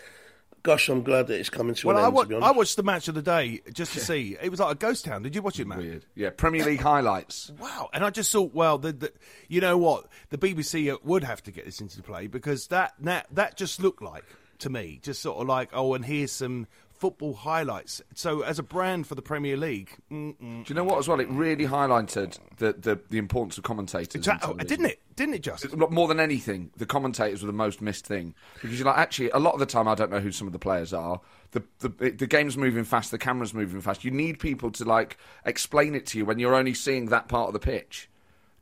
gosh, 0.64 0.88
I'm 0.88 1.04
glad 1.04 1.28
that 1.28 1.38
it's 1.38 1.50
coming 1.50 1.76
to 1.76 1.88
Well, 1.88 1.98
an 1.98 2.04
I, 2.04 2.06
end. 2.08 2.16
wa- 2.16 2.22
to 2.24 2.30
be 2.30 2.36
honest. 2.36 2.48
I 2.48 2.52
watched 2.58 2.76
the 2.78 2.84
match 2.84 3.08
of 3.10 3.16
the 3.16 3.22
day 3.22 3.62
just 3.74 3.92
to 3.94 4.00
see. 4.00 4.38
It 4.42 4.50
was 4.50 4.62
like 4.62 4.72
a 4.72 4.78
ghost 4.78 5.04
town. 5.04 5.24
Did 5.24 5.36
you 5.36 5.42
watch 5.42 5.60
it, 5.60 5.68
man? 5.68 5.80
weird. 5.80 6.06
Yeah, 6.16 6.30
Premier 6.30 6.64
League 6.64 6.80
highlights. 6.82 7.52
Wow! 7.60 7.90
And 7.92 8.06
I 8.06 8.10
just 8.10 8.32
thought, 8.32 8.54
well, 8.54 8.78
the, 8.78 8.94
the, 8.94 9.12
you 9.50 9.60
know 9.60 9.78
what, 9.78 10.06
the 10.30 10.38
BBC 10.38 10.96
would 11.04 11.26
have 11.26 11.44
to 11.44 11.52
get 11.52 11.66
this 11.66 11.82
into 11.82 12.02
play 12.02 12.28
because 12.28 12.68
that 12.68 12.94
that 13.02 13.28
that 13.32 13.58
just 13.58 13.82
looked 13.82 14.02
like 14.02 14.24
to 14.60 14.70
me, 14.70 15.00
just 15.02 15.22
sort 15.24 15.42
of 15.42 15.48
like, 15.48 15.72
oh, 15.74 15.96
and 15.96 16.06
here's 16.06 16.32
some 16.32 16.68
football 17.02 17.34
highlights. 17.34 18.00
So 18.14 18.42
as 18.42 18.60
a 18.60 18.64
brand 18.64 19.08
for 19.08 19.16
the 19.16 19.24
Premier 19.24 19.58
League, 19.58 19.90
mm-mm. 20.12 20.64
Do 20.64 20.72
you 20.72 20.76
know 20.76 20.84
what? 20.84 21.00
As 21.00 21.08
well, 21.08 21.20
it 21.20 21.28
really 21.30 21.66
highlighted 21.66 22.38
the 22.58 22.74
the, 22.74 23.00
the 23.10 23.18
importance 23.18 23.58
of 23.58 23.64
commentators. 23.64 24.24
That- 24.26 24.42
oh, 24.44 24.54
didn't 24.54 24.86
it? 24.86 25.02
Didn't 25.16 25.34
it 25.34 25.42
just? 25.42 25.76
More 25.76 26.08
than 26.08 26.20
anything, 26.20 26.70
the 26.78 26.86
commentators 26.86 27.42
were 27.42 27.48
the 27.48 27.54
most 27.54 27.82
missed 27.82 28.06
thing 28.06 28.36
because 28.62 28.78
you're 28.78 28.86
like, 28.86 29.00
actually, 29.00 29.32
a 29.32 29.40
lot 29.40 29.56
of 29.56 29.60
the 29.60 29.66
time, 29.66 29.88
I 29.88 29.96
don't 29.96 30.12
know 30.12 30.20
who 30.20 30.32
some 30.32 30.48
of 30.48 30.54
the 30.54 30.60
players 30.60 30.94
are. 30.94 31.20
The, 31.52 31.64
the 31.80 32.12
the 32.12 32.28
game's 32.28 32.56
moving 32.56 32.84
fast, 32.84 33.10
the 33.10 33.18
camera's 33.18 33.54
moving 33.54 33.82
fast. 33.82 34.04
You 34.04 34.12
need 34.12 34.40
people 34.40 34.70
to 34.72 34.86
like 34.86 35.18
explain 35.44 35.96
it 35.96 36.06
to 36.08 36.20
you 36.20 36.26
when 36.26 36.38
you're 36.38 36.56
only 36.56 36.76
seeing 36.76 37.08
that 37.08 37.28
part 37.28 37.48
of 37.48 37.54
the 37.54 37.60
pitch. 37.60 38.10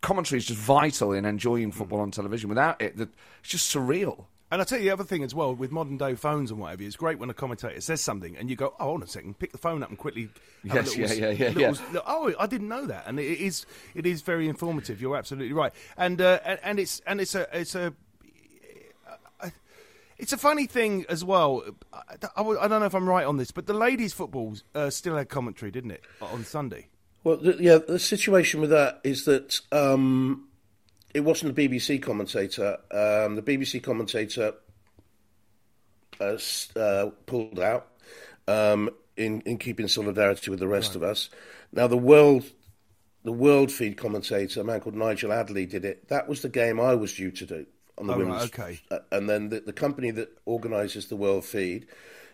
Commentary 0.02 0.40
is 0.40 0.46
just 0.46 0.60
vital 0.62 1.12
in 1.12 1.26
enjoying 1.26 1.74
football 1.74 2.00
hmm. 2.00 2.04
on 2.04 2.12
television. 2.12 2.48
Without 2.48 2.82
it, 2.82 2.96
the, 2.96 3.10
it's 3.42 3.50
just 3.50 3.76
surreal. 3.76 4.26
And 4.52 4.62
I 4.62 4.66
tell 4.66 4.80
you 4.80 4.86
the 4.86 4.90
other 4.92 5.04
thing 5.04 5.24
as 5.24 5.36
well 5.36 5.54
with 5.54 5.72
modern 5.72 5.98
day 5.98 6.16
phones 6.16 6.50
and 6.50 6.60
whatever, 6.60 6.82
it's 6.82 6.96
great 6.96 7.20
when 7.20 7.30
a 7.30 7.36
commentator 7.36 7.80
says 7.82 8.02
something 8.02 8.36
and 8.36 8.50
you 8.50 8.56
go, 8.56 8.74
"Oh, 8.80 8.86
hold 8.86 9.02
on 9.02 9.04
a 9.04 9.08
second, 9.08 9.38
pick 9.38 9.52
the 9.52 9.60
phone 9.60 9.84
up 9.84 9.90
and 9.90 9.98
quickly." 9.98 10.30
have 10.68 10.74
a 10.74 10.76
Yes, 10.90 10.98
little- 10.98 11.18
yeah, 11.18 11.30
yeah, 11.30 11.46
yeah, 11.56 11.70
little- 11.70 11.94
yeah. 11.94 12.00
oh, 12.08 12.34
I 12.40 12.48
didn't 12.48 12.68
know 12.68 12.86
that, 12.88 13.04
and 13.06 13.20
it 13.20 13.40
is 13.40 13.66
it 13.94 14.06
is 14.08 14.22
very 14.24 14.48
informative. 14.50 15.00
You're 15.02 15.16
absolutely 15.18 15.54
right, 15.54 15.72
and 15.98 16.20
uh, 16.20 16.40
and, 16.44 16.60
and 16.64 16.80
it's 16.80 17.00
and 17.06 17.22
it's 17.22 17.36
a 17.36 17.48
it's 17.58 17.76
a 17.76 17.94
it's 20.18 20.34
a 20.34 20.38
funny 20.38 20.66
thing 20.66 21.06
as 21.08 21.24
well. 21.24 21.64
I, 21.94 22.02
I, 22.36 22.42
I 22.44 22.68
don't 22.68 22.82
know 22.82 22.86
if 22.86 22.94
I'm 22.94 23.08
right 23.08 23.26
on 23.26 23.38
this, 23.38 23.52
but 23.52 23.68
the 23.68 23.74
ladies' 23.74 24.12
football 24.14 24.56
uh, 24.76 24.90
still 24.90 25.16
had 25.16 25.30
commentary, 25.30 25.72
didn't 25.72 25.92
it, 25.92 26.04
on 26.22 26.44
Sunday? 26.44 26.88
Well, 27.24 27.38
the, 27.38 27.56
yeah, 27.58 27.78
the 27.78 28.00
situation 28.00 28.60
with 28.60 28.70
that 28.72 29.00
is 29.06 29.24
that 29.26 29.62
um, 29.72 30.49
it 31.14 31.22
wasn't 31.22 31.56
the 31.56 31.68
BBC 31.70 32.02
commentator. 32.02 32.78
Um, 32.92 33.36
the 33.36 33.42
BBC 33.42 33.82
commentator 33.82 34.54
uh, 36.20 36.38
uh, 36.76 37.10
pulled 37.26 37.60
out 37.60 37.88
um, 38.48 38.90
in 39.18 39.42
in 39.42 39.58
keeping 39.58 39.88
solidarity 39.88 40.50
with 40.50 40.60
the 40.60 40.68
rest 40.68 40.96
of 40.96 41.04
us. 41.04 41.30
Now, 41.72 41.88
the 41.88 41.98
world. 41.98 42.44
The 43.26 43.34
world 43.34 43.70
feed 43.70 43.98
commentator, 43.98 44.62
a 44.62 44.64
man 44.64 44.80
called 44.80 44.96
Nigel 44.96 45.34
Adderley, 45.34 45.66
did 45.66 45.84
it. 45.84 46.08
That 46.08 46.30
was 46.30 46.42
the 46.42 46.48
game 46.48 46.80
I 46.80 46.96
was 46.96 47.14
due 47.14 47.32
to 47.32 47.46
do 47.46 47.66
on 47.98 48.08
the 48.08 48.14
Oh, 48.14 48.18
right, 48.18 48.26
women's. 48.26 48.44
okay. 48.46 48.80
Uh, 48.90 49.00
and 49.12 49.30
then 49.30 49.50
the, 49.50 49.60
the 49.60 49.74
company 49.74 50.10
that 50.12 50.30
organises 50.46 51.08
the 51.10 51.18
world 51.18 51.44
feed, 51.44 51.88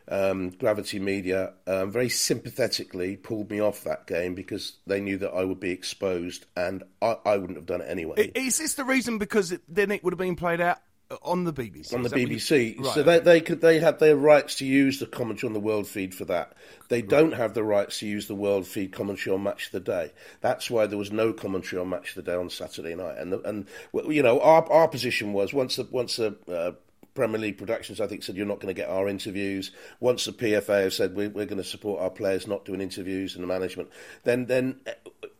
um, 0.07 0.49
Gravity 0.51 0.99
Media, 0.99 1.53
um, 1.67 1.91
very 1.91 2.09
sympathetically 2.09 3.17
pulled 3.17 3.49
me 3.49 3.59
off 3.59 3.83
that 3.83 4.07
game 4.07 4.35
because 4.35 4.73
they 4.85 5.01
knew 5.01 5.17
that 5.17 5.31
I 5.31 5.43
would 5.43 5.59
be 5.59 5.71
exposed 5.71 6.45
and 6.55 6.83
I, 7.01 7.17
I 7.25 7.37
wouldn't 7.37 7.57
have 7.57 7.65
done 7.65 7.81
it 7.81 7.89
anyway. 7.89 8.31
Is 8.35 8.57
this 8.57 8.75
the 8.75 8.85
reason? 8.85 9.17
Because 9.17 9.51
it, 9.51 9.61
then 9.67 9.91
it 9.91 10.03
would 10.03 10.13
have 10.13 10.19
been 10.19 10.35
played 10.35 10.61
out 10.61 10.79
uh, 11.11 11.17
on 11.21 11.43
the 11.43 11.53
BBC. 11.53 11.93
on 11.93 12.01
the 12.01 12.19
you- 12.19 12.27
BBC. 12.27 12.77
Right, 12.77 12.93
So 12.93 13.01
okay. 13.01 13.03
they, 13.03 13.19
they 13.19 13.41
could 13.41 13.61
they 13.61 13.79
had 13.79 13.99
their 13.99 14.15
rights 14.15 14.55
to 14.55 14.65
use 14.65 14.99
the 14.99 15.05
commentary 15.05 15.49
on 15.49 15.53
the 15.53 15.59
world 15.59 15.87
feed 15.87 16.15
for 16.15 16.25
that. 16.25 16.53
They 16.89 17.01
don't 17.01 17.33
have 17.33 17.53
the 17.53 17.63
rights 17.63 17.99
to 17.99 18.07
use 18.07 18.27
the 18.27 18.35
world 18.35 18.65
feed 18.65 18.91
commentary 18.91 19.35
on 19.35 19.43
Match 19.43 19.67
of 19.67 19.71
the 19.71 19.79
Day. 19.79 20.13
That's 20.41 20.69
why 20.69 20.87
there 20.87 20.97
was 20.97 21.11
no 21.11 21.31
commentary 21.33 21.79
on 21.81 21.89
Match 21.89 22.09
of 22.09 22.15
the 22.23 22.31
Day 22.31 22.35
on 22.35 22.49
Saturday 22.49 22.95
night. 22.95 23.17
And 23.17 23.33
the, 23.33 23.41
and 23.41 23.67
you 24.07 24.23
know 24.23 24.39
our 24.39 24.67
our 24.71 24.87
position 24.87 25.33
was 25.33 25.53
once 25.53 25.75
the 25.75 25.87
once 25.91 26.15
the 26.15 26.35
uh, 26.47 26.71
Premier 27.15 27.39
League 27.39 27.57
Productions, 27.57 28.01
I 28.01 28.07
think, 28.07 28.23
said 28.23 28.35
you're 28.35 28.45
not 28.45 28.59
going 28.59 28.73
to 28.73 28.79
get 28.79 28.89
our 28.89 29.07
interviews. 29.07 29.71
Once 30.01 30.25
the 30.25 30.33
PFA 30.33 30.83
have 30.83 30.93
said 30.93 31.15
we're, 31.15 31.29
we're 31.29 31.45
going 31.45 31.57
to 31.57 31.63
support 31.63 32.01
our 32.01 32.09
players 32.09 32.45
not 32.45 32.65
doing 32.65 32.81
interviews 32.81 33.35
and 33.35 33.43
the 33.43 33.47
management, 33.47 33.89
then 34.25 34.45
then 34.47 34.81
uh, 34.85 34.91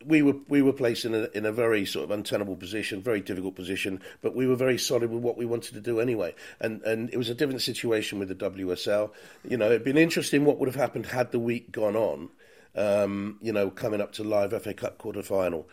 we 0.04 0.22
were 0.22 0.36
we 0.48 0.62
were 0.62 0.72
placed 0.72 1.04
in 1.04 1.14
a 1.14 1.28
in 1.34 1.44
a 1.44 1.52
very 1.52 1.84
sort 1.84 2.04
of 2.04 2.10
untenable 2.10 2.56
position, 2.56 3.02
very 3.02 3.20
difficult 3.20 3.54
position. 3.54 4.00
But 4.22 4.34
we 4.34 4.46
were 4.46 4.56
very 4.56 4.78
solid 4.78 5.10
with 5.10 5.22
what 5.22 5.36
we 5.36 5.44
wanted 5.44 5.74
to 5.74 5.80
do 5.80 6.00
anyway. 6.00 6.34
And 6.60 6.80
and 6.82 7.10
it 7.10 7.18
was 7.18 7.28
a 7.28 7.34
different 7.34 7.60
situation 7.60 8.18
with 8.18 8.28
the 8.28 8.34
WSL. 8.34 9.12
You 9.46 9.58
know, 9.58 9.66
it'd 9.66 9.84
been 9.84 9.98
interesting 9.98 10.46
what 10.46 10.58
would 10.58 10.68
have 10.68 10.76
happened 10.76 11.06
had 11.06 11.30
the 11.30 11.38
week 11.38 11.70
gone 11.70 11.94
on. 11.94 12.30
Um, 12.74 13.38
you 13.40 13.52
know, 13.52 13.70
coming 13.70 14.00
up 14.00 14.12
to 14.14 14.24
live 14.24 14.50
FA 14.62 14.74
Cup 14.74 14.98
quarter 14.98 15.22
final 15.22 15.68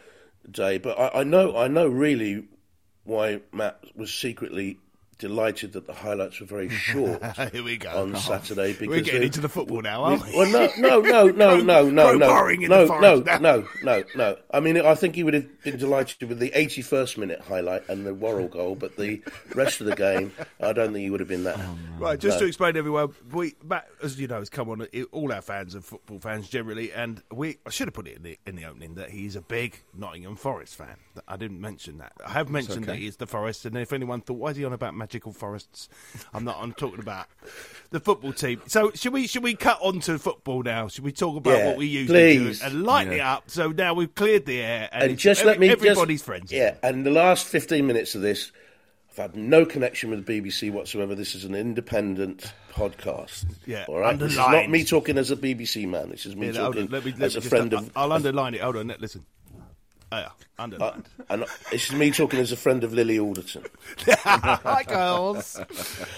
day. 0.50 0.78
But 0.78 1.00
I, 1.00 1.22
I 1.22 1.24
know 1.24 1.56
I 1.56 1.70
know 1.70 1.88
really 1.88 2.46
why 3.06 3.42
Matt 3.54 3.82
was 3.96 4.14
secretly 4.14 4.80
delighted 5.28 5.72
that 5.72 5.88
the 5.88 5.94
highlights 5.94 6.40
were 6.42 6.46
very 6.46 6.68
short 6.68 7.24
Here 7.54 7.64
we 7.64 7.78
go. 7.78 7.90
on 7.90 8.14
Oh, 8.14 8.20
Saturday 8.20 8.74
because 8.74 8.88
We're 8.90 9.02
getting 9.02 9.22
they- 9.22 9.26
into 9.28 9.40
the 9.40 9.48
football 9.48 9.82
now, 9.82 10.04
aren't 10.04 10.26
we? 10.26 10.36
well, 10.36 10.52
no, 10.52 11.00
no, 11.00 11.00
no, 11.00 11.28
no, 11.32 11.90
no, 11.90 11.90
no, 11.90 12.28
Pro 12.28 12.54
no, 12.56 12.86
no, 12.86 13.00
no, 13.00 13.38
no, 13.40 13.68
no, 13.84 14.04
no. 14.16 14.38
I 14.54 14.60
mean, 14.60 14.78
I 14.78 14.96
think 14.96 15.16
he 15.16 15.24
would 15.24 15.34
have 15.34 15.64
been 15.64 15.78
delighted 15.78 16.28
with 16.28 16.40
the 16.40 16.50
81st 16.50 17.18
minute 17.18 17.40
highlight 17.40 17.88
and 17.88 18.06
the 18.06 18.14
Worrall 18.14 18.50
goal, 18.50 18.76
but 18.76 18.98
the 18.98 19.22
rest 19.56 19.80
of 19.80 19.88
the 19.88 19.96
game, 19.96 20.34
I 20.60 20.74
don't 20.74 20.88
think 20.94 21.04
he 21.04 21.10
would 21.10 21.22
have 21.22 21.30
been 21.30 21.46
that. 21.46 21.58
Oh, 21.58 21.78
right, 22.00 22.20
just 22.20 22.36
No. 22.36 22.42
to 22.42 22.48
explain 22.48 22.74
to 22.74 22.80
everyone, 22.80 23.14
we, 23.32 23.56
Matt, 23.64 23.88
as 24.04 24.20
you 24.20 24.28
know, 24.28 24.40
has 24.40 24.50
come 24.50 24.70
on. 24.70 24.86
All 25.14 25.32
our 25.32 25.42
fans 25.42 25.74
and 25.74 25.86
football 25.86 26.20
fans 26.20 26.50
generally, 26.50 26.92
and 26.92 27.24
we. 27.32 27.58
I 27.66 27.70
should 27.70 27.88
have 27.88 27.94
put 27.94 28.08
it 28.08 28.18
in 28.18 28.24
the 28.24 28.38
in 28.46 28.56
the 28.58 28.66
opening 28.66 28.96
that 28.96 29.10
he's 29.10 29.36
a 29.38 29.42
big 29.42 29.82
Nottingham 29.96 30.36
Forest 30.36 30.76
fan. 30.76 30.98
I 31.28 31.38
didn't 31.38 31.62
mention 31.62 32.00
that. 32.00 32.12
I 32.26 32.32
have 32.32 32.50
mentioned 32.50 32.86
that 32.86 32.94
okay. 32.94 33.02
he's 33.02 33.16
the 33.18 33.28
Forest, 33.28 33.66
and 33.66 33.78
if 33.78 33.94
anyone 33.94 34.20
thought, 34.22 34.38
why 34.38 34.50
is 34.52 34.58
he 34.58 34.66
on 34.66 34.74
about 34.74 34.94
magical 35.14 35.32
forests? 35.32 35.90
I'm 36.34 36.44
not. 36.44 36.58
I'm 36.60 36.74
talking 36.74 37.00
about 37.00 37.28
the 37.92 38.00
football 38.00 38.34
team. 38.34 38.62
So 38.68 38.92
should 38.96 39.14
we 39.14 39.28
should 39.28 39.44
we 39.44 39.54
cut 39.54 39.78
on 39.82 40.00
to 40.02 40.18
football 40.18 40.64
now? 40.64 40.88
Should 40.88 41.04
we 41.04 41.12
talk 41.12 41.38
about 41.38 41.58
Yeah, 41.58 41.68
what 41.68 41.78
we 41.78 41.86
usually 41.86 42.38
please. 42.40 42.60
do 42.62 42.66
and 42.66 42.84
lighten 42.84 43.14
it 43.14 43.20
up? 43.20 43.44
So 43.52 43.70
now 43.72 43.94
we've 43.94 44.14
cleared 44.16 44.46
the 44.48 44.60
air, 44.62 44.90
and, 44.92 45.12
And 45.12 45.20
just 45.20 45.42
every- 45.42 45.52
let 45.52 45.60
me, 45.60 45.70
everybody's 45.70 46.20
just, 46.22 46.26
friends. 46.26 46.52
Yeah, 46.52 46.76
and 46.82 47.06
the 47.06 47.12
last 47.12 47.46
15 47.46 47.86
minutes 47.86 48.16
of 48.16 48.22
this, 48.22 48.52
I've 49.12 49.18
had 49.18 49.36
no 49.36 49.66
connection 49.68 50.10
with 50.10 50.26
the 50.26 50.42
BBC 50.42 50.72
whatsoever. 50.72 51.14
This 51.14 51.36
is 51.36 51.46
an 51.46 51.54
independent 51.54 52.52
podcast. 52.74 53.46
Yeah, 53.68 53.86
all 53.88 54.00
right. 54.00 54.18
This 54.18 54.32
is 54.32 54.38
not 54.38 54.68
me 54.70 54.84
talking 54.84 55.20
as 55.20 55.30
a 55.30 55.36
BBC 55.36 55.88
man. 55.88 56.10
This 56.10 56.26
is 56.26 56.36
me 56.36 56.48
Yeah, 56.48 56.54
talking 56.54 56.88
let 56.88 57.06
me, 57.06 57.12
let 57.12 57.22
as 57.28 57.36
a 57.36 57.40
just- 57.42 57.50
friend 57.50 57.72
of. 57.76 57.92
I'll 57.96 58.12
underline 58.12 58.56
it. 58.56 58.62
Hold 58.62 58.78
on, 58.78 58.88
let 58.88 59.00
listen. 59.00 59.24
Oh, 60.14 60.18
yeah, 60.20 60.30
Uh, 60.80 60.92
and 61.30 61.46
this 61.72 61.90
is 61.90 61.94
me 61.94 62.12
talking 62.12 62.40
as 62.40 62.52
a 62.52 62.56
friend 62.56 62.84
of 62.84 62.94
Lily 62.94 63.18
Alderton. 63.18 63.64
Hi, 64.08 64.84
girls. 64.84 65.60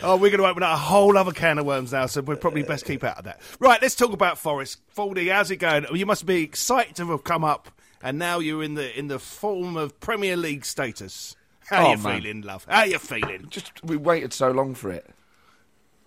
Oh, 0.04 0.18
we're 0.18 0.32
going 0.32 0.42
to 0.42 0.48
open 0.48 0.64
up 0.64 0.74
a 0.74 0.78
whole 0.78 1.18
other 1.18 1.32
can 1.32 1.58
of 1.60 1.66
worms 1.66 1.94
now, 1.94 2.06
so 2.06 2.20
we're 2.22 2.36
probably 2.36 2.64
best 2.64 2.84
keep 2.86 3.06
out 3.06 3.20
of 3.20 3.24
that. 3.24 3.40
Right, 3.60 3.82
let's 3.82 3.96
talk 3.96 4.12
about 4.12 4.38
Forest. 4.38 4.82
Fordy, 4.90 5.30
how's 5.30 5.50
it 5.50 5.58
going? 5.58 5.86
You 5.94 6.06
must 6.06 6.26
be 6.26 6.44
excited 6.44 6.98
to 6.98 7.06
have 7.12 7.24
come 7.24 7.46
up, 7.46 7.70
and 8.04 8.20
now 8.20 8.40
you're 8.40 8.64
in 8.64 8.74
the 8.74 8.98
in 9.00 9.08
the 9.08 9.18
form 9.18 9.78
of 9.78 9.98
Premier 10.02 10.36
League 10.36 10.66
status. 10.66 11.36
How 11.68 11.88
Oh, 11.88 11.92
you 11.92 11.98
man. 12.00 12.22
feeling, 12.22 12.42
love? 12.42 12.66
How 12.70 12.80
are 12.80 12.88
you 12.88 13.00
feeling? 13.00 13.48
Just 13.50 13.82
we 13.82 13.96
waited 13.96 14.34
so 14.34 14.52
long 14.52 14.76
for 14.76 14.92
it, 14.92 15.10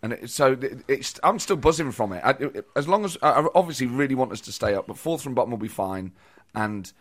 and 0.03 0.13
it, 0.13 0.29
so 0.31 0.53
it, 0.53 0.85
it's. 0.89 1.19
I'm 1.25 1.39
still 1.39 1.57
buzzing 1.57 1.91
from 1.93 2.13
it. 2.13 2.21
I, 2.23 2.31
it- 2.33 2.69
As 2.77 2.87
long 2.87 3.07
as 3.07 3.17
I 3.23 3.31
I 3.31 3.47
obviously 3.55 3.87
really 3.87 4.15
want 4.15 4.31
us 4.33 4.43
to 4.43 4.53
stay 4.53 4.75
up, 4.75 4.87
but 4.89 4.99
fourth 4.99 5.23
from 5.23 5.33
bottom 5.35 5.51
will 5.53 5.57
be 5.59 5.69
fine. 5.69 6.13
And 6.55 6.93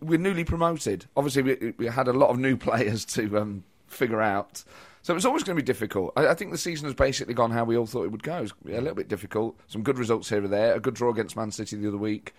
we're 0.00 0.18
newly 0.18 0.44
promoted. 0.44 1.06
Obviously, 1.16 1.42
we, 1.42 1.74
we 1.78 1.86
had 1.86 2.08
a 2.08 2.12
lot 2.12 2.30
of 2.30 2.38
new 2.38 2.56
players 2.56 3.04
to 3.06 3.38
um, 3.38 3.64
figure 3.86 4.20
out. 4.20 4.64
So 5.02 5.14
it's 5.14 5.24
always 5.24 5.44
going 5.44 5.56
to 5.56 5.62
be 5.62 5.66
difficult. 5.66 6.12
I, 6.16 6.28
I 6.28 6.34
think 6.34 6.50
the 6.50 6.58
season 6.58 6.86
has 6.86 6.94
basically 6.94 7.34
gone 7.34 7.52
how 7.52 7.64
we 7.64 7.76
all 7.76 7.86
thought 7.86 8.04
it 8.04 8.10
would 8.10 8.22
go. 8.22 8.38
It's 8.38 8.52
a 8.66 8.80
little 8.80 8.94
bit 8.94 9.08
difficult. 9.08 9.56
Some 9.68 9.82
good 9.82 9.98
results 9.98 10.28
here 10.28 10.44
or 10.44 10.48
there. 10.48 10.74
A 10.74 10.80
good 10.80 10.94
draw 10.94 11.10
against 11.10 11.36
Man 11.36 11.50
City 11.50 11.76
the 11.76 11.88
other 11.88 11.96
week. 11.96 12.34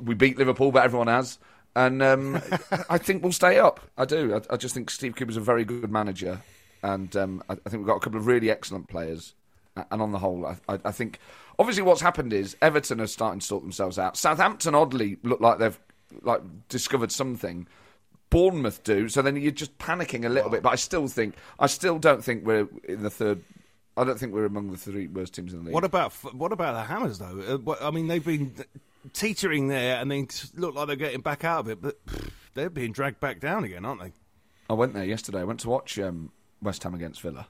We 0.00 0.14
beat 0.14 0.38
Liverpool, 0.38 0.72
but 0.72 0.84
everyone 0.84 1.08
has. 1.08 1.38
And 1.76 2.02
um, 2.02 2.40
I 2.88 2.98
think 2.98 3.22
we'll 3.22 3.32
stay 3.32 3.58
up. 3.58 3.80
I 3.98 4.04
do. 4.04 4.34
I, 4.34 4.54
I 4.54 4.56
just 4.56 4.74
think 4.74 4.90
Steve 4.90 5.14
Cooper's 5.14 5.36
a 5.36 5.40
very 5.40 5.64
good 5.64 5.90
manager, 5.90 6.40
and 6.82 7.14
um, 7.16 7.42
I, 7.48 7.52
I 7.52 7.68
think 7.68 7.82
we've 7.82 7.86
got 7.86 7.96
a 7.96 8.00
couple 8.00 8.18
of 8.18 8.26
really 8.26 8.50
excellent 8.50 8.88
players. 8.88 9.34
And 9.76 10.02
on 10.02 10.10
the 10.10 10.18
whole, 10.18 10.46
I, 10.46 10.56
I, 10.68 10.78
I 10.86 10.92
think 10.92 11.20
obviously 11.58 11.82
what's 11.84 12.00
happened 12.00 12.32
is 12.32 12.56
Everton 12.60 13.00
are 13.00 13.06
starting 13.06 13.38
to 13.38 13.46
sort 13.46 13.62
themselves 13.62 13.98
out. 13.98 14.16
Southampton 14.16 14.74
oddly 14.74 15.16
look 15.22 15.40
like 15.40 15.58
they've 15.58 15.78
like 16.22 16.42
discovered 16.68 17.12
something. 17.12 17.66
Bournemouth 18.30 18.84
do. 18.84 19.08
So 19.08 19.22
then 19.22 19.36
you're 19.36 19.50
just 19.50 19.76
panicking 19.78 20.24
a 20.24 20.28
little 20.28 20.50
bit. 20.50 20.62
But 20.62 20.72
I 20.72 20.76
still 20.76 21.08
think 21.08 21.34
I 21.58 21.66
still 21.66 21.98
don't 21.98 22.22
think 22.22 22.44
we're 22.44 22.68
in 22.84 23.02
the 23.02 23.10
third. 23.10 23.42
I 23.96 24.04
don't 24.04 24.18
think 24.18 24.32
we're 24.32 24.46
among 24.46 24.70
the 24.70 24.76
three 24.76 25.08
worst 25.08 25.34
teams 25.34 25.52
in 25.52 25.60
the 25.60 25.64
league. 25.66 25.74
What 25.74 25.84
about 25.84 26.12
what 26.34 26.52
about 26.52 26.74
the 26.74 26.84
Hammers 26.84 27.18
though? 27.18 27.62
Uh, 27.66 27.74
I 27.80 27.90
mean, 27.90 28.06
they've 28.06 28.24
been 28.24 28.54
teetering 29.12 29.68
there, 29.68 30.00
and 30.00 30.10
they 30.10 30.26
look 30.56 30.74
like 30.74 30.86
they're 30.86 30.96
getting 30.96 31.20
back 31.20 31.44
out 31.44 31.60
of 31.60 31.68
it, 31.68 31.82
but 31.82 32.04
pff, 32.06 32.30
they're 32.54 32.70
being 32.70 32.92
dragged 32.92 33.20
back 33.20 33.40
down 33.40 33.64
again, 33.64 33.84
aren't 33.84 34.00
they? 34.00 34.12
I 34.68 34.74
went 34.74 34.94
there 34.94 35.04
yesterday. 35.04 35.40
I 35.40 35.44
went 35.44 35.60
to 35.60 35.68
watch 35.68 35.98
um, 35.98 36.30
West 36.62 36.82
Ham 36.84 36.94
against 36.94 37.20
Villa. 37.20 37.48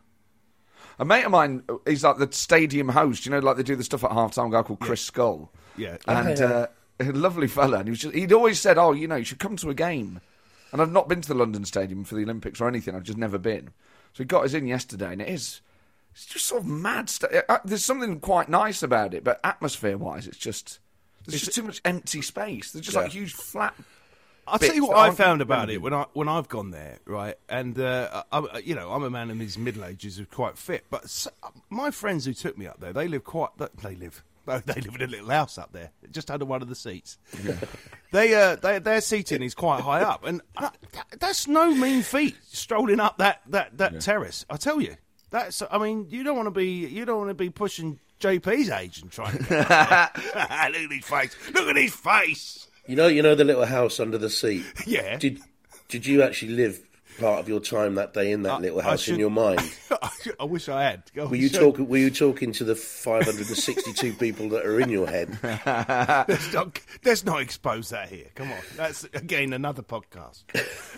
A 0.98 1.04
mate 1.04 1.24
of 1.24 1.30
mine, 1.30 1.62
he's 1.86 2.04
like 2.04 2.18
the 2.18 2.28
stadium 2.30 2.88
host. 2.88 3.26
You 3.26 3.32
know, 3.32 3.38
like 3.38 3.56
they 3.56 3.62
do 3.62 3.76
the 3.76 3.84
stuff 3.84 4.04
at 4.04 4.12
half 4.12 4.32
time. 4.34 4.46
A 4.46 4.50
guy 4.50 4.62
called 4.62 4.80
Chris 4.80 5.02
Skull. 5.02 5.50
Yeah. 5.76 5.96
and 6.06 6.40
uh, 6.40 6.66
a 6.66 6.68
lovely 7.14 7.46
fella. 7.48 7.78
And 7.78 7.88
he 7.88 7.90
was 7.90 8.00
just, 8.00 8.14
he'd 8.14 8.32
always 8.32 8.60
said, 8.60 8.78
"Oh, 8.78 8.92
you 8.92 9.08
know, 9.08 9.16
you 9.16 9.24
should 9.24 9.38
come 9.38 9.56
to 9.56 9.70
a 9.70 9.74
game." 9.74 10.20
And 10.72 10.80
I've 10.80 10.92
not 10.92 11.08
been 11.08 11.20
to 11.22 11.28
the 11.28 11.34
London 11.34 11.64
Stadium 11.64 12.04
for 12.04 12.14
the 12.14 12.22
Olympics 12.22 12.60
or 12.60 12.68
anything. 12.68 12.94
I've 12.94 13.02
just 13.02 13.18
never 13.18 13.38
been. 13.38 13.70
So 14.12 14.18
he 14.22 14.24
got 14.24 14.44
us 14.44 14.54
in 14.54 14.66
yesterday, 14.66 15.12
and 15.12 15.20
it 15.22 15.28
is. 15.28 15.60
It's 16.12 16.26
just 16.26 16.46
sort 16.46 16.62
of 16.62 16.68
mad 16.68 17.08
stuff. 17.08 17.30
Uh, 17.32 17.42
uh, 17.48 17.58
there's 17.64 17.84
something 17.84 18.20
quite 18.20 18.48
nice 18.48 18.82
about 18.82 19.14
it, 19.14 19.22
but 19.24 19.40
atmosphere-wise, 19.44 20.26
it's 20.26 20.36
just 20.36 20.78
there's 21.26 21.40
just 21.40 21.54
too 21.54 21.62
much 21.62 21.80
empty 21.84 22.20
space. 22.22 22.72
There's 22.72 22.84
just 22.84 22.96
like 22.96 23.12
huge 23.12 23.32
flat. 23.32 23.74
I'll 24.46 24.58
tell 24.58 24.74
you 24.74 24.86
what 24.86 24.96
I 24.96 25.10
found 25.12 25.42
about 25.42 25.70
it 25.70 25.80
when 25.82 25.94
I 25.94 26.06
when 26.12 26.26
I've 26.28 26.48
gone 26.48 26.70
there, 26.72 26.98
right? 27.04 27.36
And 27.48 27.78
uh, 27.78 28.24
I, 28.32 28.38
I- 28.38 28.40
uh, 28.40 28.58
you 28.58 28.74
know, 28.74 28.90
I'm 28.90 29.04
a 29.04 29.10
man 29.10 29.30
in 29.30 29.38
his 29.38 29.56
middle 29.56 29.84
ages 29.84 30.16
who's 30.16 30.26
quite 30.28 30.58
fit, 30.58 30.84
but 30.90 31.04
s 31.04 31.28
my 31.68 31.90
friends 31.92 32.24
who 32.24 32.32
took 32.34 32.58
me 32.58 32.66
up 32.66 32.80
there, 32.80 32.92
they 32.92 33.06
live 33.06 33.22
quite. 33.22 33.50
They 33.80 33.94
live. 33.94 34.24
They 34.46 34.80
live 34.80 34.94
in 34.96 35.02
a 35.02 35.06
little 35.06 35.30
house 35.30 35.58
up 35.58 35.72
there, 35.72 35.90
just 36.10 36.30
under 36.30 36.44
one 36.44 36.62
of 36.62 36.68
the 36.68 36.74
seats. 36.74 37.18
they, 38.12 38.34
uh, 38.34 38.56
they, 38.56 38.78
their 38.80 39.00
seating 39.00 39.42
is 39.42 39.54
quite 39.54 39.80
high 39.82 40.02
up, 40.02 40.24
and 40.24 40.40
uh, 40.56 40.70
that- 40.92 41.06
that's 41.20 41.46
no 41.46 41.74
mean 41.74 42.02
feat. 42.02 42.36
Strolling 42.50 43.00
up 43.00 43.18
that 43.18 43.42
that 43.48 43.76
that 43.78 44.00
terrace, 44.00 44.44
I 44.50 44.56
tell 44.56 44.80
you, 44.80 44.96
that's. 45.30 45.62
I 45.70 45.78
mean, 45.78 46.06
you 46.10 46.24
don't 46.24 46.36
want 46.36 46.46
to 46.46 46.50
be 46.50 46.86
you 46.86 47.04
don't 47.04 47.18
want 47.18 47.30
to 47.30 47.34
be 47.34 47.50
pushing 47.50 47.98
JP's 48.20 48.70
age 48.70 49.02
and 49.02 49.10
trying. 49.10 49.38
To 49.38 49.44
Look 49.54 49.70
at 49.70 50.90
his 50.90 51.04
face! 51.04 51.36
Look 51.54 51.68
at 51.68 51.76
his 51.76 51.94
face! 51.94 52.66
You 52.86 52.96
know, 52.96 53.06
you 53.06 53.22
know 53.22 53.34
the 53.34 53.44
little 53.44 53.66
house 53.66 54.00
under 54.00 54.18
the 54.18 54.30
seat. 54.30 54.64
Yeah. 54.86 55.16
Did 55.18 55.40
Did 55.88 56.06
you 56.06 56.22
actually 56.22 56.52
live 56.54 56.80
part 57.20 57.40
of 57.40 57.48
your 57.48 57.60
time 57.60 57.94
that 57.96 58.14
day 58.14 58.32
in 58.32 58.42
that 58.42 58.54
I- 58.54 58.58
little 58.58 58.80
I 58.80 58.84
house 58.84 59.06
in 59.08 59.18
your 59.20 59.30
mind? 59.30 59.60
I 60.40 60.44
wish 60.44 60.68
I 60.68 60.82
had. 60.82 61.02
Were 61.14 61.36
you 61.36 61.48
talking? 61.48 61.86
Were 61.88 61.98
you 61.98 62.10
talking 62.10 62.52
to 62.52 62.64
the 62.64 62.74
562 62.74 64.12
people 64.18 64.48
that 64.50 64.64
are 64.66 64.80
in 64.80 64.88
your 64.88 65.06
head? 65.06 65.38
Let's 65.42 66.52
not, 66.52 66.80
let's 67.04 67.24
not 67.24 67.40
expose 67.42 67.90
that 67.90 68.08
here. 68.08 68.26
Come 68.34 68.50
on, 68.50 68.58
that's 68.76 69.04
again 69.14 69.52
another 69.52 69.82
podcast. 69.82 70.44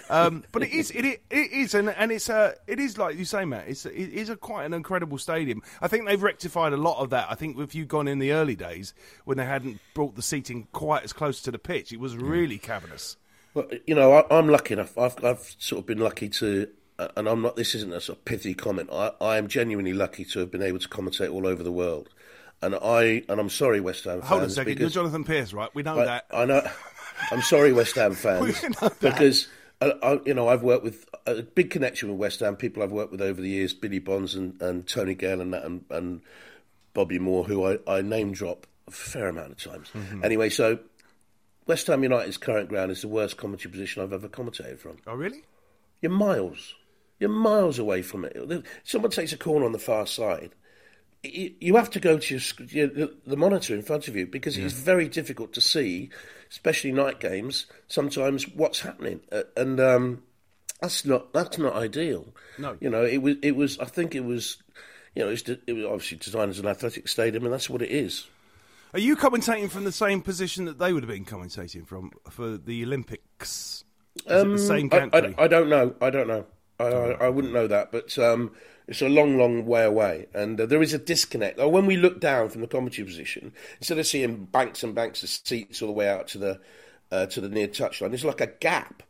Um, 0.08 0.44
but 0.52 0.62
it 0.62 0.70
is, 0.72 0.90
it, 0.90 1.04
it 1.04 1.20
is, 1.30 1.74
and, 1.74 1.88
and 1.90 2.12
it's 2.12 2.28
uh, 2.30 2.54
it 2.66 2.78
is 2.78 2.98
like 2.98 3.16
you 3.16 3.24
say, 3.24 3.44
Matt. 3.44 3.68
It's 3.68 3.86
it 3.86 3.92
is 3.94 4.28
a 4.28 4.36
quite 4.36 4.64
an 4.64 4.74
incredible 4.74 5.18
stadium. 5.18 5.62
I 5.80 5.88
think 5.88 6.06
they've 6.06 6.22
rectified 6.22 6.72
a 6.72 6.76
lot 6.76 6.98
of 7.02 7.10
that. 7.10 7.26
I 7.30 7.34
think 7.34 7.58
if 7.58 7.74
you'd 7.74 7.88
gone 7.88 8.08
in 8.08 8.18
the 8.18 8.32
early 8.32 8.56
days 8.56 8.94
when 9.24 9.38
they 9.38 9.44
hadn't 9.46 9.80
brought 9.94 10.14
the 10.16 10.22
seating 10.22 10.68
quite 10.72 11.02
as 11.02 11.12
close 11.12 11.40
to 11.42 11.50
the 11.50 11.58
pitch, 11.58 11.92
it 11.92 12.00
was 12.00 12.16
really 12.16 12.58
cavernous. 12.58 13.16
Well, 13.54 13.66
you 13.86 13.94
know, 13.94 14.12
I, 14.12 14.38
I'm 14.38 14.48
lucky 14.48 14.74
enough. 14.74 14.96
I've 14.96 15.22
I've 15.24 15.54
sort 15.58 15.80
of 15.80 15.86
been 15.86 15.98
lucky 15.98 16.28
to, 16.30 16.68
uh, 16.98 17.08
and 17.16 17.28
I'm 17.28 17.42
not. 17.42 17.56
This 17.56 17.74
isn't 17.74 17.92
a 17.92 18.00
sort 18.00 18.18
of 18.18 18.24
pithy 18.24 18.54
comment. 18.54 18.88
I, 18.92 19.12
I 19.20 19.36
am 19.36 19.48
genuinely 19.48 19.92
lucky 19.92 20.24
to 20.26 20.40
have 20.40 20.50
been 20.50 20.62
able 20.62 20.78
to 20.78 20.88
commentate 20.88 21.32
all 21.32 21.46
over 21.46 21.62
the 21.62 21.72
world. 21.72 22.08
And 22.62 22.76
I 22.76 23.24
and 23.28 23.40
I'm 23.40 23.50
sorry, 23.50 23.80
West 23.80 24.04
Ham 24.04 24.20
fans. 24.20 24.28
Hold 24.28 24.42
on 24.42 24.46
a 24.46 24.50
second, 24.50 24.78
you're 24.78 24.88
Jonathan 24.88 25.24
Pearce, 25.24 25.52
right? 25.52 25.70
We 25.74 25.82
know 25.82 25.98
I, 25.98 26.04
that. 26.04 26.26
I 26.32 26.44
know. 26.44 26.62
I'm 27.30 27.42
sorry, 27.42 27.72
West 27.72 27.96
Ham 27.96 28.14
fans, 28.14 28.62
We 28.62 28.68
know 28.68 28.88
that. 28.88 29.00
because 29.00 29.48
I, 29.80 29.92
I, 30.02 30.20
you 30.24 30.34
know 30.34 30.48
I've 30.48 30.62
worked 30.62 30.84
with 30.84 31.06
a 31.26 31.42
big 31.42 31.70
connection 31.70 32.08
with 32.08 32.18
West 32.18 32.40
Ham. 32.40 32.56
People 32.56 32.82
I've 32.82 32.92
worked 32.92 33.12
with 33.12 33.20
over 33.20 33.40
the 33.40 33.48
years, 33.48 33.74
Billy 33.74 33.98
Bonds 33.98 34.34
and, 34.34 34.60
and 34.62 34.86
Tony 34.86 35.14
Gale 35.14 35.40
and 35.40 35.52
that, 35.52 35.64
and, 35.64 35.84
and 35.90 36.22
Bobby 36.94 37.18
Moore, 37.18 37.44
who 37.44 37.66
I, 37.66 37.78
I 37.86 38.02
name 38.02 38.32
drop 38.32 38.66
a 38.86 38.90
fair 38.90 39.28
amount 39.28 39.52
of 39.52 39.58
times. 39.58 39.90
Mm-hmm. 39.94 40.24
Anyway, 40.24 40.48
so 40.48 40.78
West 41.66 41.86
Ham 41.86 42.02
United's 42.02 42.36
current 42.36 42.68
ground 42.68 42.90
is 42.90 43.02
the 43.02 43.08
worst 43.08 43.36
commentary 43.36 43.70
position 43.70 44.02
I've 44.02 44.12
ever 44.12 44.28
commentated 44.28 44.78
from. 44.78 44.96
oh, 45.06 45.14
really? 45.14 45.44
You're 46.00 46.12
miles. 46.12 46.74
You're 47.20 47.30
miles 47.30 47.78
away 47.78 48.02
from 48.02 48.24
it. 48.24 48.64
Someone 48.82 49.12
takes 49.12 49.32
a 49.32 49.38
corner 49.38 49.64
on 49.64 49.72
the 49.72 49.78
far 49.78 50.06
side. 50.06 50.50
You, 51.22 51.76
have 51.76 51.90
to 51.90 52.00
go 52.00 52.18
to 52.18 52.40
your, 52.66 52.88
the 52.88 53.36
monitor 53.36 53.76
in 53.76 53.82
front 53.82 54.08
of 54.08 54.16
you 54.16 54.26
because 54.26 54.58
it's 54.58 54.74
very 54.74 55.06
difficult 55.06 55.52
to 55.52 55.60
see, 55.60 56.10
especially 56.50 56.90
night 56.90 57.20
games. 57.20 57.66
Sometimes 57.86 58.48
what's 58.48 58.80
happening, 58.80 59.20
and 59.56 59.78
um, 59.78 60.24
that's 60.80 61.04
not 61.04 61.32
that's 61.32 61.58
not 61.58 61.76
ideal. 61.76 62.26
No. 62.58 62.76
you 62.80 62.90
know 62.90 63.04
it 63.04 63.18
was 63.18 63.36
it 63.40 63.54
was. 63.54 63.78
I 63.78 63.84
think 63.84 64.16
it 64.16 64.24
was, 64.24 64.56
you 65.14 65.22
know, 65.22 65.28
it 65.28 65.46
was, 65.46 65.58
it 65.68 65.72
was 65.72 65.84
obviously 65.84 66.18
designed 66.18 66.50
as 66.50 66.58
an 66.58 66.66
athletic 66.66 67.06
stadium, 67.06 67.44
and 67.44 67.52
that's 67.52 67.70
what 67.70 67.82
it 67.82 67.92
is. 67.92 68.26
Are 68.94 69.00
you 69.00 69.16
commentating 69.16 69.70
from 69.70 69.84
the 69.84 69.92
same 69.92 70.20
position 70.20 70.66
that 70.66 70.78
they 70.78 70.92
would 70.92 71.02
have 71.02 71.10
been 71.10 71.24
commentating 71.24 71.86
from 71.86 72.10
for 72.28 72.58
the 72.58 72.84
Olympics? 72.84 73.84
Is 74.16 74.22
it 74.26 74.48
the 74.48 74.58
same 74.58 74.90
Um, 74.92 74.98
I, 74.98 75.08
country? 75.08 75.34
I, 75.38 75.44
I 75.44 75.48
don't 75.48 75.68
know. 75.70 75.94
I 76.00 76.10
don't 76.10 76.28
know. 76.28 76.44
I, 76.78 76.84
I, 76.84 77.28
wouldn't 77.28 77.54
know 77.54 77.66
that, 77.68 77.92
but 77.92 78.18
um, 78.18 78.52
it's 78.88 79.02
a 79.02 79.08
long, 79.08 79.38
long 79.38 79.66
way 79.66 79.84
away, 79.84 80.26
and 80.34 80.60
uh, 80.60 80.66
there 80.66 80.82
is 80.82 80.92
a 80.92 80.98
disconnect. 80.98 81.58
Oh, 81.60 81.68
when 81.68 81.86
we 81.86 81.96
look 81.96 82.20
down 82.20 82.48
from 82.48 82.60
the 82.60 82.66
commentary 82.66 83.06
position, 83.06 83.52
instead 83.78 83.98
of 83.98 84.06
seeing 84.06 84.46
banks 84.46 84.82
and 84.82 84.94
banks 84.94 85.22
of 85.22 85.28
seats 85.28 85.80
all 85.80 85.88
the 85.88 85.92
way 85.92 86.08
out 86.08 86.28
to 86.28 86.38
the 86.38 86.60
uh, 87.10 87.26
to 87.26 87.40
the 87.40 87.48
near 87.48 87.68
touchline, 87.68 88.12
it's 88.12 88.24
like 88.24 88.40
a 88.40 88.48
gap. 88.48 89.02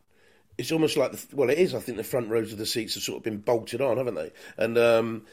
It's 0.59 0.71
almost 0.71 0.97
like 0.99 1.12
the 1.12 1.37
well, 1.37 1.49
it 1.49 1.59
is. 1.59 1.75
I 1.75 1.81
think 1.81 1.97
the 1.97 2.05
front 2.05 2.29
rows 2.29 2.53
of 2.53 2.59
the 2.59 2.67
seats 2.67 2.95
have 2.95 3.03
sort 3.03 3.19
of 3.19 3.25
been 3.25 3.39
bolted 3.39 3.81
on, 3.81 3.97
haven't 3.97 4.17
they? 4.17 4.33
And 4.59 4.77
um, 4.77 5.25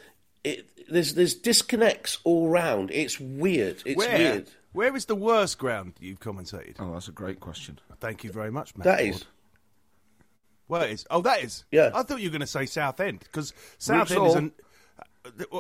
it, 0.43 0.69
there's 0.89 1.13
there's 1.13 1.35
disconnects 1.35 2.19
all 2.23 2.49
round. 2.49 2.91
It's 2.91 3.19
weird. 3.19 3.81
It's 3.85 3.97
where, 3.97 4.17
weird. 4.17 4.49
where 4.71 4.95
is 4.95 5.05
the 5.05 5.15
worst 5.15 5.57
ground 5.57 5.93
you've 5.99 6.19
commentated? 6.19 6.75
Oh, 6.79 6.93
that's 6.93 7.07
a 7.07 7.13
great 7.13 7.39
question. 7.39 7.79
Thank 7.99 8.23
you 8.23 8.31
very 8.31 8.51
much, 8.51 8.75
Matt. 8.75 8.85
That 8.85 8.99
Forde. 8.99 9.09
is. 9.09 9.25
Where 10.67 10.87
is? 10.87 11.05
Oh, 11.09 11.21
that 11.21 11.43
is. 11.43 11.65
Yeah. 11.71 11.89
I 11.93 12.03
thought 12.03 12.21
you 12.21 12.29
were 12.29 12.33
going 12.33 12.41
to 12.41 12.47
say 12.47 12.65
Southend 12.65 13.21
because 13.21 13.53
Southend 13.79 14.11
is 14.11 14.17
Roots 14.17 14.35
an. 14.35 14.51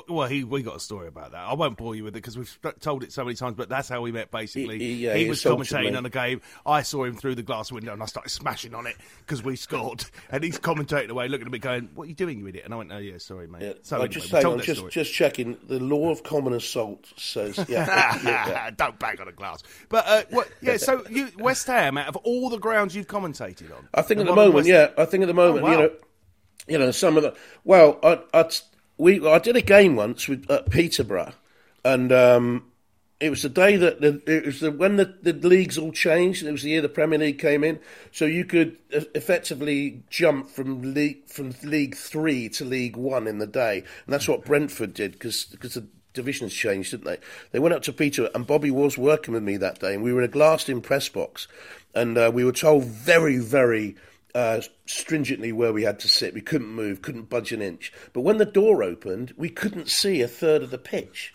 Well, 0.07 0.27
he 0.27 0.43
we 0.43 0.61
got 0.63 0.75
a 0.75 0.79
story 0.79 1.07
about 1.07 1.31
that. 1.31 1.39
I 1.47 1.53
won't 1.53 1.77
bore 1.77 1.95
you 1.95 2.03
with 2.03 2.13
it 2.15 2.21
because 2.21 2.37
we've 2.37 2.59
told 2.79 3.03
it 3.03 3.11
so 3.11 3.23
many 3.23 3.35
times. 3.35 3.55
But 3.55 3.69
that's 3.69 3.89
how 3.89 4.01
we 4.01 4.11
met. 4.11 4.31
Basically, 4.31 4.79
He- 4.79 4.93
he- 4.95 5.05
yeah, 5.05 5.13
he 5.15 5.23
he 5.23 5.29
was 5.29 5.43
commentating 5.43 5.91
me. 5.91 5.95
on 5.95 6.05
a 6.05 6.09
game. 6.09 6.41
I 6.65 6.81
saw 6.81 7.03
him 7.03 7.15
through 7.15 7.35
the 7.35 7.43
glass 7.43 7.71
window 7.71 7.93
and 7.93 8.01
I 8.03 8.05
started 8.05 8.29
smashing 8.29 8.73
on 8.75 8.87
it 8.87 8.95
because 9.19 9.43
we 9.43 9.55
scored. 9.55 10.05
And 10.31 10.43
he's 10.43 10.59
commentating 10.59 11.09
away, 11.09 11.27
looking 11.27 11.47
at 11.47 11.51
me, 11.51 11.57
going, 11.59 11.89
"What 11.95 12.03
are 12.03 12.07
you 12.07 12.13
doing, 12.13 12.39
you 12.39 12.47
idiot?" 12.47 12.65
And 12.65 12.73
I 12.73 12.77
went, 12.77 12.91
"Oh 12.91 12.97
yeah, 12.99 13.17
sorry, 13.17 13.47
mate." 13.47 13.61
Yeah. 13.63 13.73
So 13.81 13.95
I 13.95 13.99
anyway, 14.01 14.13
just 14.13 14.29
saying, 14.29 14.45
I'm 14.45 14.59
just 14.59 14.77
story. 14.79 14.91
just 14.91 15.13
checking. 15.13 15.57
The 15.67 15.79
law 15.79 16.11
of 16.11 16.21
common 16.23 16.53
assault 16.53 17.05
says, 17.17 17.57
yeah, 17.67 18.19
yeah. 18.23 18.69
Don't 18.77 18.99
bang 18.99 19.19
on 19.19 19.27
a 19.27 19.31
glass. 19.31 19.63
But 19.89 20.05
uh, 20.07 20.23
what, 20.29 20.49
yeah, 20.61 20.77
so 20.77 21.03
you 21.09 21.29
West 21.39 21.65
Ham 21.67 21.97
out 21.97 22.09
of 22.09 22.15
all 22.17 22.49
the 22.49 22.59
grounds 22.59 22.95
you've 22.95 23.07
commentated 23.07 23.75
on, 23.75 23.87
I 23.93 24.01
think 24.03 24.19
at 24.19 24.27
the 24.27 24.35
moment, 24.35 24.53
West- 24.55 24.67
yeah. 24.69 24.89
I 24.97 25.05
think 25.05 25.23
at 25.23 25.27
the 25.27 25.33
moment, 25.33 25.63
Oh, 25.65 25.67
wow. 25.67 25.71
you 25.71 25.77
know, 25.77 25.91
you 26.67 26.77
know, 26.77 26.91
some 26.91 27.17
of 27.17 27.23
the. 27.23 27.35
Well, 27.63 27.97
I, 28.03 28.19
I, 28.33 28.49
we, 28.99 29.25
I 29.25 29.39
did 29.39 29.55
a 29.55 29.61
game 29.61 29.95
once 29.95 30.27
with 30.27 30.51
at 30.51 30.69
Peterborough, 30.69 31.33
and 31.83 32.11
um, 32.11 32.65
it 33.19 33.29
was 33.29 33.41
the 33.41 33.49
day 33.49 33.77
that 33.77 34.01
the, 34.01 34.21
it 34.27 34.45
was 34.45 34.59
the, 34.59 34.71
when 34.71 34.97
the, 34.97 35.15
the 35.21 35.33
leagues 35.33 35.77
all 35.77 35.93
changed. 35.93 36.43
It 36.43 36.51
was 36.51 36.63
the 36.63 36.69
year 36.69 36.81
the 36.81 36.89
Premier 36.89 37.17
League 37.17 37.39
came 37.39 37.63
in, 37.63 37.79
so 38.11 38.25
you 38.25 38.43
could 38.45 38.77
effectively 38.91 40.03
jump 40.09 40.49
from 40.49 40.93
league 40.93 41.25
from 41.27 41.55
League 41.63 41.95
Three 41.95 42.49
to 42.49 42.65
League 42.65 42.97
One 42.97 43.25
in 43.25 43.39
the 43.39 43.47
day, 43.47 43.77
and 43.77 44.13
that's 44.13 44.27
what 44.27 44.45
Brentford 44.45 44.93
did 44.93 45.13
because 45.13 45.45
the 45.45 45.87
divisions 46.13 46.53
changed, 46.53 46.91
didn't 46.91 47.05
they? 47.05 47.17
They 47.51 47.59
went 47.59 47.73
up 47.73 47.83
to 47.83 47.93
Peter, 47.93 48.29
and 48.35 48.45
Bobby 48.45 48.69
was 48.69 48.97
working 48.97 49.33
with 49.33 49.43
me 49.43 49.55
that 49.57 49.79
day, 49.79 49.93
and 49.93 50.03
we 50.03 50.11
were 50.11 50.21
in 50.21 50.29
a 50.29 50.31
glassed-in 50.31 50.81
press 50.81 51.07
box, 51.07 51.47
and 51.95 52.17
uh, 52.17 52.29
we 52.33 52.43
were 52.43 52.51
told 52.51 52.83
very, 52.83 53.37
very 53.37 53.95
uh, 54.35 54.61
stringently 54.85 55.51
where 55.51 55.73
we 55.73 55.83
had 55.83 55.99
to 55.99 56.09
sit. 56.09 56.33
We 56.33 56.41
couldn't 56.41 56.69
move, 56.69 57.01
couldn't 57.01 57.29
budge 57.29 57.51
an 57.51 57.61
inch. 57.61 57.91
But 58.13 58.21
when 58.21 58.37
the 58.37 58.45
door 58.45 58.83
opened, 58.83 59.33
we 59.37 59.49
couldn't 59.49 59.89
see 59.89 60.21
a 60.21 60.27
third 60.27 60.63
of 60.63 60.71
the 60.71 60.77
pitch, 60.77 61.33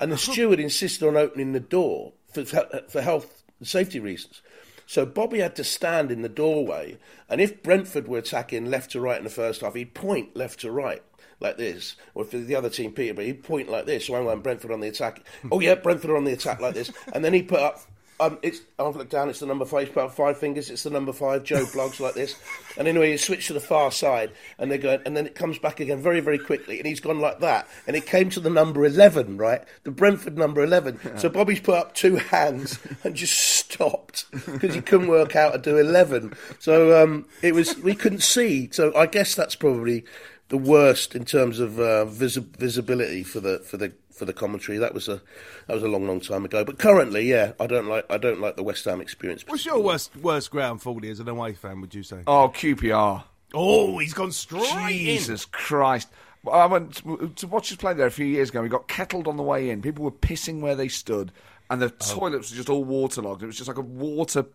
and 0.00 0.12
the 0.12 0.18
steward 0.18 0.60
insisted 0.60 1.06
on 1.06 1.16
opening 1.16 1.52
the 1.52 1.60
door 1.60 2.12
for, 2.32 2.44
for 2.44 3.02
health 3.02 3.42
and 3.58 3.68
safety 3.68 4.00
reasons. 4.00 4.42
So 4.86 5.04
Bobby 5.04 5.40
had 5.40 5.54
to 5.56 5.64
stand 5.64 6.10
in 6.10 6.22
the 6.22 6.30
doorway, 6.30 6.96
and 7.28 7.40
if 7.40 7.62
Brentford 7.62 8.08
were 8.08 8.18
attacking 8.18 8.70
left 8.70 8.92
to 8.92 9.00
right 9.00 9.18
in 9.18 9.24
the 9.24 9.30
first 9.30 9.60
half, 9.60 9.74
he'd 9.74 9.92
point 9.92 10.34
left 10.34 10.60
to 10.60 10.70
right 10.70 11.02
like 11.40 11.56
this, 11.56 11.94
or 12.14 12.24
if 12.24 12.30
the 12.30 12.54
other 12.54 12.70
team 12.70 12.92
Peterborough, 12.92 13.26
he'd 13.26 13.44
point 13.44 13.68
like 13.68 13.86
this. 13.86 14.06
So 14.06 14.14
I'm 14.14 14.24
going 14.24 14.40
Brentford 14.40 14.70
on 14.70 14.80
the 14.80 14.88
attack. 14.88 15.22
Oh 15.52 15.60
yeah, 15.60 15.74
Brentford 15.74 16.10
on 16.10 16.24
the 16.24 16.32
attack 16.32 16.60
like 16.60 16.74
this, 16.74 16.90
and 17.12 17.24
then 17.24 17.34
he 17.34 17.42
put 17.42 17.60
up. 17.60 17.80
Um, 18.20 18.38
it's 18.42 18.60
I've 18.78 18.96
looked 18.96 19.10
down. 19.10 19.30
It's 19.30 19.40
the 19.40 19.46
number 19.46 19.64
five. 19.64 19.86
He's 19.86 19.94
put 19.94 20.04
up 20.04 20.12
five 20.12 20.38
fingers. 20.38 20.70
It's 20.70 20.82
the 20.82 20.90
number 20.90 21.12
five. 21.12 21.44
Joe 21.44 21.64
blogs 21.74 22.00
like 22.00 22.14
this, 22.14 22.34
and 22.76 22.88
anyway, 22.88 23.12
he 23.12 23.16
switched 23.16 23.46
to 23.48 23.52
the 23.52 23.60
far 23.60 23.92
side, 23.92 24.32
and 24.58 24.70
they're 24.70 24.78
going, 24.78 25.00
and 25.06 25.16
then 25.16 25.26
it 25.26 25.34
comes 25.34 25.58
back 25.58 25.78
again 25.80 26.00
very, 26.00 26.20
very 26.20 26.38
quickly, 26.38 26.78
and 26.78 26.86
he's 26.86 27.00
gone 27.00 27.20
like 27.20 27.40
that, 27.40 27.68
and 27.86 27.94
it 27.94 28.06
came 28.06 28.28
to 28.30 28.40
the 28.40 28.50
number 28.50 28.84
eleven, 28.84 29.36
right, 29.36 29.62
the 29.84 29.90
Brentford 29.90 30.36
number 30.36 30.62
eleven. 30.62 30.98
So 31.16 31.28
Bobby's 31.28 31.60
put 31.60 31.76
up 31.76 31.94
two 31.94 32.16
hands 32.16 32.78
and 33.04 33.14
just 33.14 33.38
stopped 33.38 34.26
because 34.30 34.74
he 34.74 34.80
couldn't 34.80 35.08
work 35.08 35.36
out 35.36 35.52
to 35.52 35.58
do 35.58 35.78
eleven. 35.78 36.34
So 36.58 37.02
um, 37.02 37.26
it 37.42 37.54
was 37.54 37.76
we 37.78 37.94
couldn't 37.94 38.22
see. 38.22 38.68
So 38.72 38.94
I 38.96 39.06
guess 39.06 39.34
that's 39.34 39.54
probably 39.54 40.04
the 40.48 40.58
worst 40.58 41.14
in 41.14 41.24
terms 41.24 41.60
of 41.60 41.78
uh, 41.78 42.04
visi- 42.06 42.44
visibility 42.58 43.22
for 43.22 43.40
the 43.40 43.58
for 43.60 43.76
the 43.76 43.92
for 44.12 44.24
the 44.24 44.32
commentary. 44.32 44.78
That 44.78 44.94
was 44.94 45.08
a 45.08 45.20
that 45.66 45.74
was 45.74 45.82
a 45.82 45.88
long, 45.88 46.06
long 46.06 46.20
time 46.20 46.44
ago. 46.44 46.64
But 46.64 46.78
currently, 46.78 47.28
yeah, 47.28 47.52
I 47.60 47.66
don't 47.66 47.86
like 47.86 48.06
I 48.10 48.18
don't 48.18 48.40
like 48.40 48.56
the 48.56 48.62
West 48.62 48.84
Ham 48.86 49.00
experience. 49.00 49.44
What's 49.46 49.64
your 49.66 49.80
worst 49.82 50.16
worst 50.16 50.50
ground, 50.50 50.80
Fordy, 50.82 51.10
as 51.10 51.20
an 51.20 51.28
away 51.28 51.52
fan? 51.54 51.80
Would 51.80 51.94
you 51.94 52.02
say? 52.02 52.22
Oh, 52.26 52.50
QPR. 52.54 53.24
Oh, 53.54 53.98
he's 53.98 54.12
gone 54.14 54.32
straight 54.32 54.92
Jesus 54.98 55.44
Christ. 55.46 56.08
I 56.50 56.66
went 56.66 56.96
to- 56.96 57.32
to 57.36 57.46
watch 57.46 57.70
us 57.72 57.76
play 57.78 57.94
there 57.94 58.06
a 58.06 58.10
few 58.10 58.26
years 58.26 58.50
ago. 58.50 58.62
We 58.62 58.68
got 58.68 58.88
kettled 58.88 59.26
on 59.26 59.36
the 59.36 59.42
way 59.42 59.70
in. 59.70 59.82
People 59.82 60.04
were 60.04 60.10
pissing 60.10 60.60
where 60.60 60.76
they 60.76 60.88
stood, 60.88 61.32
and 61.68 61.80
the 61.82 61.92
Oh. 62.00 62.14
toilets 62.18 62.50
were 62.50 62.56
just 62.56 62.68
all 62.70 62.84
waterlogged. 62.84 63.42
It 63.42 63.46
was 63.46 63.56
just 63.56 63.68
like 63.68 63.76
a 63.76 63.82
water. 63.82 64.46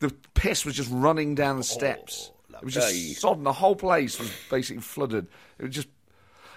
The 0.00 0.14
piss 0.34 0.64
was 0.64 0.74
just 0.74 0.90
running 0.92 1.34
down 1.34 1.56
the 1.58 1.64
steps. 1.64 2.30
It 2.58 2.64
was 2.64 2.74
just 2.74 3.20
sodden. 3.20 3.44
The 3.44 3.52
whole 3.52 3.76
place 3.76 4.18
was 4.18 4.30
basically 4.50 4.82
flooded. 4.82 5.26
It 5.58 5.64
was 5.64 5.74
just. 5.74 5.88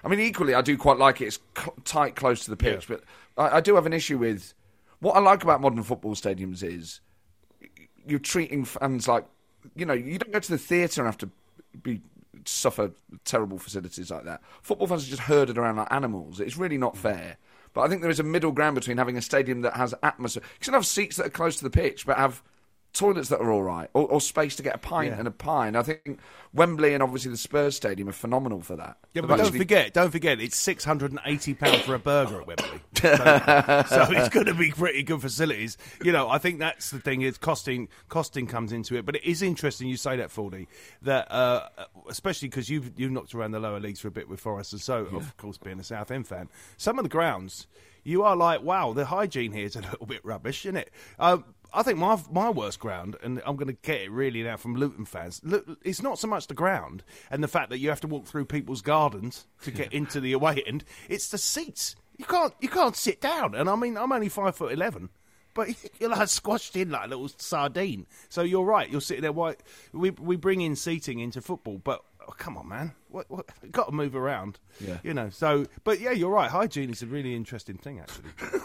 I 0.03 0.09
mean, 0.09 0.19
equally, 0.19 0.53
I 0.53 0.61
do 0.61 0.77
quite 0.77 0.97
like 0.97 1.21
it. 1.21 1.27
It's 1.27 1.39
cl- 1.57 1.75
tight, 1.83 2.15
close 2.15 2.43
to 2.45 2.49
the 2.49 2.57
pitch, 2.57 2.87
but 2.87 3.03
I, 3.37 3.57
I 3.57 3.61
do 3.61 3.75
have 3.75 3.85
an 3.85 3.93
issue 3.93 4.17
with 4.17 4.53
what 4.99 5.15
I 5.15 5.19
like 5.19 5.43
about 5.43 5.61
modern 5.61 5.83
football 5.83 6.15
stadiums 6.15 6.63
is 6.63 7.01
you're 8.05 8.19
treating 8.19 8.65
fans 8.65 9.07
like 9.07 9.25
you 9.75 9.85
know 9.85 9.93
you 9.93 10.17
don't 10.17 10.31
go 10.31 10.39
to 10.39 10.51
the 10.51 10.57
theatre 10.57 11.01
and 11.01 11.07
have 11.07 11.17
to 11.17 11.29
be 11.81 12.01
suffer 12.45 12.91
terrible 13.25 13.59
facilities 13.59 14.11
like 14.11 14.23
that. 14.25 14.41
Football 14.61 14.87
fans 14.87 15.05
are 15.05 15.09
just 15.09 15.23
herded 15.23 15.57
around 15.57 15.77
like 15.77 15.91
animals. 15.91 16.39
It's 16.39 16.57
really 16.57 16.77
not 16.77 16.95
mm. 16.95 16.99
fair. 16.99 17.37
But 17.73 17.81
I 17.81 17.89
think 17.89 18.01
there 18.01 18.09
is 18.09 18.19
a 18.19 18.23
middle 18.23 18.51
ground 18.51 18.75
between 18.75 18.97
having 18.97 19.17
a 19.17 19.21
stadium 19.21 19.61
that 19.61 19.75
has 19.75 19.93
atmosphere. 20.01 20.41
You 20.59 20.65
can 20.65 20.73
have 20.73 20.85
seats 20.85 21.17
that 21.17 21.27
are 21.27 21.31
close 21.31 21.57
to 21.57 21.63
the 21.63 21.69
pitch, 21.69 22.05
but 22.05 22.17
have 22.17 22.41
toilets 22.97 23.29
that 23.29 23.39
are 23.39 23.51
all 23.51 23.63
right, 23.63 23.89
or, 23.93 24.07
or 24.07 24.21
space 24.21 24.55
to 24.57 24.63
get 24.63 24.75
a 24.75 24.79
pint 24.79 25.11
Yeah. 25.13 25.19
and 25.19 25.27
a 25.27 25.31
pie. 25.31 25.71
I 25.75 25.83
think 25.83 26.19
Wembley 26.53 26.93
and 26.93 27.03
obviously 27.03 27.31
the 27.31 27.37
Spurs 27.37 27.75
Stadium 27.75 28.09
are 28.09 28.13
phenomenal 28.13 28.61
for 28.61 28.75
that. 28.75 28.97
Yeah, 29.13 29.21
They've 29.21 29.29
but 29.29 29.37
don't 29.37 29.55
forget, 29.55 29.93
don't 29.93 30.11
forget, 30.11 30.39
it's 30.41 30.57
six 30.57 30.83
hundred 30.83 31.11
and 31.11 31.19
eighty 31.25 31.53
pounds 31.53 31.81
for 31.81 31.93
a 31.95 31.99
burger 31.99 32.41
at 32.41 32.47
Wembley. 32.47 32.81
So, 32.97 33.13
so 33.15 34.07
it's 34.09 34.29
going 34.29 34.47
to 34.47 34.55
be 34.55 34.71
pretty 34.71 35.03
good 35.03 35.21
facilities. 35.21 35.77
You 36.03 36.11
know, 36.11 36.29
I 36.29 36.39
think 36.39 36.57
that's 36.57 36.89
the 36.89 36.99
thing. 36.99 37.21
Is 37.21 37.37
costing 37.37 37.89
costing 38.09 38.47
comes 38.47 38.71
into 38.73 38.95
it, 38.95 39.05
but 39.05 39.15
it 39.17 39.23
is 39.23 39.43
interesting 39.43 39.87
you 39.87 39.97
say 39.97 40.17
that, 40.17 40.31
Fordy, 40.31 40.67
that 41.03 41.31
uh, 41.31 41.69
especially 42.09 42.47
because 42.47 42.69
you've 42.69 42.99
you've 42.99 43.11
knocked 43.11 43.35
around 43.35 43.51
the 43.51 43.59
lower 43.59 43.79
leagues 43.79 43.99
for 43.99 44.07
a 44.07 44.11
bit 44.11 44.27
with 44.27 44.39
Forest, 44.39 44.73
and 44.73 44.81
so 44.81 45.05
of 45.13 45.37
course 45.37 45.57
being 45.59 45.79
a 45.79 45.83
Southend 45.83 46.27
fan, 46.27 46.49
some 46.77 46.97
of 46.97 47.03
the 47.03 47.09
grounds 47.09 47.67
you 48.03 48.23
are 48.23 48.37
like, 48.37 48.63
wow, 48.63 48.93
the 48.93 49.05
hygiene 49.05 49.51
here 49.51 49.65
is 49.65 49.75
a 49.75 49.81
little 49.81 50.05
bit 50.05 50.23
rubbish, 50.23 50.65
isn't 50.65 50.77
it? 50.77 50.89
Um, 51.19 51.43
I 51.73 51.83
think 51.83 51.97
my 51.97 52.19
my 52.31 52.49
worst 52.49 52.79
ground, 52.79 53.15
and 53.21 53.41
I'm 53.45 53.55
going 53.55 53.67
to 53.67 53.73
get 53.81 54.01
it 54.01 54.11
really 54.11 54.43
now 54.43 54.57
from 54.57 54.75
Luton 54.75 55.05
fans. 55.05 55.41
Look, 55.43 55.65
it's 55.83 56.01
not 56.01 56.19
so 56.19 56.27
much 56.27 56.47
the 56.47 56.53
ground 56.53 57.03
and 57.29 57.43
the 57.43 57.47
fact 57.47 57.69
that 57.69 57.79
you 57.79 57.89
have 57.89 58.01
to 58.01 58.07
walk 58.07 58.25
through 58.25 58.45
people's 58.45 58.81
gardens 58.81 59.47
to 59.63 59.71
get 59.71 59.93
into 59.93 60.19
the 60.19 60.33
away 60.33 60.63
end. 60.65 60.83
It's 61.09 61.29
the 61.29 61.37
seats. 61.37 61.95
You 62.17 62.25
can't 62.25 62.53
you 62.59 62.69
can't 62.69 62.95
sit 62.95 63.21
down. 63.21 63.55
And 63.55 63.69
I 63.69 63.75
mean, 63.75 63.97
I'm 63.97 64.11
only 64.11 64.29
five 64.29 64.55
foot 64.55 64.71
eleven. 64.71 65.09
But 65.57 65.69
you're 65.99 66.11
like 66.11 66.27
squashed 66.27 66.75
in 66.75 66.91
like 66.91 67.05
a 67.05 67.07
little 67.07 67.27
sardine. 67.35 68.05
So 68.29 68.43
you're 68.43 68.63
right. 68.63 68.89
You're 68.89 69.01
sitting 69.01 69.23
there. 69.23 69.31
Why 69.31 69.55
we 69.91 70.11
we 70.11 70.35
bring 70.37 70.61
in 70.61 70.75
seating 70.75 71.19
into 71.19 71.41
football, 71.41 71.81
but 71.83 72.03
oh, 72.21 72.31
come 72.37 72.57
on, 72.57 72.69
man, 72.69 72.93
what, 73.09 73.29
what 73.29 73.47
got 73.71 73.87
to 73.87 73.91
move 73.91 74.15
around. 74.15 74.59
Yeah. 74.79 74.99
you 75.03 75.15
know. 75.15 75.29
So, 75.31 75.65
but 75.83 75.99
yeah, 75.99 76.11
you're 76.11 76.29
right. 76.29 76.49
Hygiene 76.49 76.91
is 76.91 77.01
a 77.01 77.07
really 77.07 77.35
interesting 77.35 77.77
thing, 77.77 77.99
actually. 77.99 78.29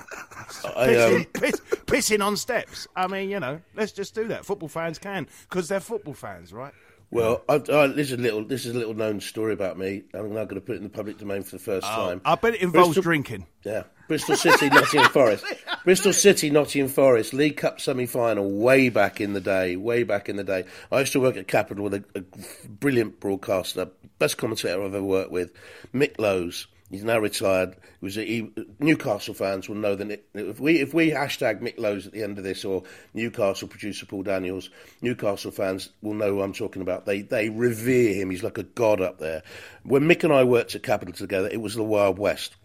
I, 0.77 0.97
um, 0.97 1.25
pissing, 1.25 1.33
piss, 1.33 1.61
pissing 1.87 2.25
on 2.25 2.37
steps. 2.37 2.87
I 2.95 3.07
mean, 3.07 3.31
you 3.31 3.41
know, 3.41 3.63
let's 3.75 3.93
just 3.93 4.15
do 4.15 4.29
that. 4.29 4.45
Football 4.45 4.69
fans 4.69 4.99
can 4.99 5.27
because 5.49 5.69
they're 5.69 5.81
football 5.81 6.15
fans, 6.15 6.53
right? 6.53 6.75
well, 7.11 7.43
I, 7.49 7.55
I, 7.55 7.87
this 7.89 8.09
is 8.09 8.13
a 8.13 8.17
little 8.17 8.45
this 8.45 8.67
is 8.67 8.75
a 8.75 8.79
little 8.79 8.95
known 8.95 9.21
story 9.21 9.53
about 9.53 9.79
me. 9.79 10.03
I'm 10.13 10.29
now 10.31 10.45
going 10.45 10.57
to 10.57 10.61
put 10.61 10.75
it 10.75 10.79
in 10.79 10.83
the 10.83 10.89
public 10.89 11.19
domain 11.19 11.43
for 11.43 11.57
the 11.57 11.63
first 11.63 11.87
time. 11.87 12.21
I 12.25 12.35
bet 12.35 12.55
it 12.55 12.63
involves 12.63 12.89
Bristol- 12.89 13.03
drinking. 13.03 13.47
Yeah. 13.65 13.85
Bristol 14.09 14.37
City, 14.37 14.69
Nottingham 14.69 15.09
Forest. 15.13 15.45
Bristol 15.85 16.13
City, 16.13 16.51
Nottingham 16.51 16.89
Forest, 16.89 17.33
League 17.35 17.57
Cup 17.57 17.81
semi 17.81 18.07
final, 18.07 18.51
way 18.51 18.89
back 18.89 19.21
in 19.21 19.33
the 19.33 19.41
day, 19.41 19.77
way 19.77 20.03
back 20.03 20.29
in 20.29 20.37
the 20.37 20.45
day. 20.45 20.65
I 20.91 21.01
used 21.01 21.13
to 21.13 21.21
work 21.21 21.37
at 21.37 21.49
Capital 21.49 21.85
with 21.85 21.95
a, 21.95 22.05
a 22.15 22.23
brilliant 22.69 23.21
broadcaster, 23.21 23.89
best 24.19 24.39
commentator 24.39 24.83
I've 24.83 24.95
ever 24.95 25.03
worked 25.03 25.31
with, 25.31 25.53
Mick 25.95 26.19
Lowes. 26.19 26.67
He's 26.93 27.05
now 27.05 27.19
retired. 27.19 27.75
He 28.01 28.05
was 28.05 28.19
a, 28.19 28.25
he, 28.25 28.53
Newcastle 28.79 29.33
fans 29.33 29.67
will 29.67 29.77
know 29.77 29.95
that 29.95 30.11
it, 30.11 30.29
if 30.35 30.61
we 30.61 30.79
if 30.79 30.93
we 30.93 31.11
hashtag 31.11 31.63
Mick 31.63 31.79
Lowes 31.79 32.07
at 32.07 32.13
the 32.13 32.23
end 32.23 32.37
of 32.37 32.45
this 32.45 32.67
or 32.67 32.83
Newcastle 33.15 33.67
producer 33.67 34.05
Paul 34.05 34.25
Daniels, 34.25 34.69
Newcastle 35.01 35.53
fans 35.53 35.89
will 36.03 36.13
know 36.13 36.29
who 36.29 36.43
I'm 36.43 36.53
talking 36.53 36.83
about. 36.83 37.07
They 37.07 37.23
they 37.23 37.49
revere 37.49 38.13
him. 38.15 38.29
He's 38.29 38.43
like 38.43 38.59
a 38.59 38.63
god 38.63 39.01
up 39.01 39.19
there. 39.19 39.43
When 39.85 40.03
Mick 40.03 40.23
and 40.23 40.35
I 40.35 40.45
worked 40.45 40.75
at 40.75 40.83
Capital 40.83 41.15
together, 41.15 41.49
it 41.49 41.63
was 41.63 41.75
the 41.75 41.83
Wild 41.83 42.19
West. 42.19 42.57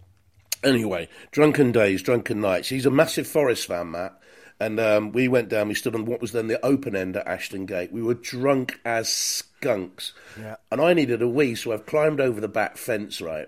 Anyway, 0.64 1.08
drunken 1.32 1.72
days, 1.72 2.02
drunken 2.02 2.42
nights. 2.42 2.70
He's 2.70 2.86
a 2.86 2.92
massive 2.92 3.28
Forest 3.28 3.68
fan, 3.68 3.92
Matt. 3.92 4.20
And 4.60 4.80
um, 4.80 5.12
we 5.12 5.28
went 5.28 5.50
down, 5.50 5.68
we 5.68 5.76
stood 5.76 5.94
on 5.94 6.06
what 6.06 6.20
was 6.20 6.32
then 6.32 6.48
the 6.48 6.64
open 6.66 6.96
end 6.96 7.16
at 7.16 7.28
Ashton 7.28 7.68
Gate. 7.68 7.92
We 7.92 8.02
were 8.02 8.16
drunk 8.16 8.80
as 8.84 9.08
skunks. 9.08 10.14
Yeah. 10.40 10.56
And 10.72 10.82
I 10.82 10.94
needed 10.94 11.22
a 11.22 11.28
wee, 11.28 11.54
so 11.54 11.74
I've 11.74 11.86
climbed 11.86 12.20
over 12.20 12.42
the 12.42 12.48
back 12.48 12.78
fence, 12.78 13.22
right? 13.22 13.48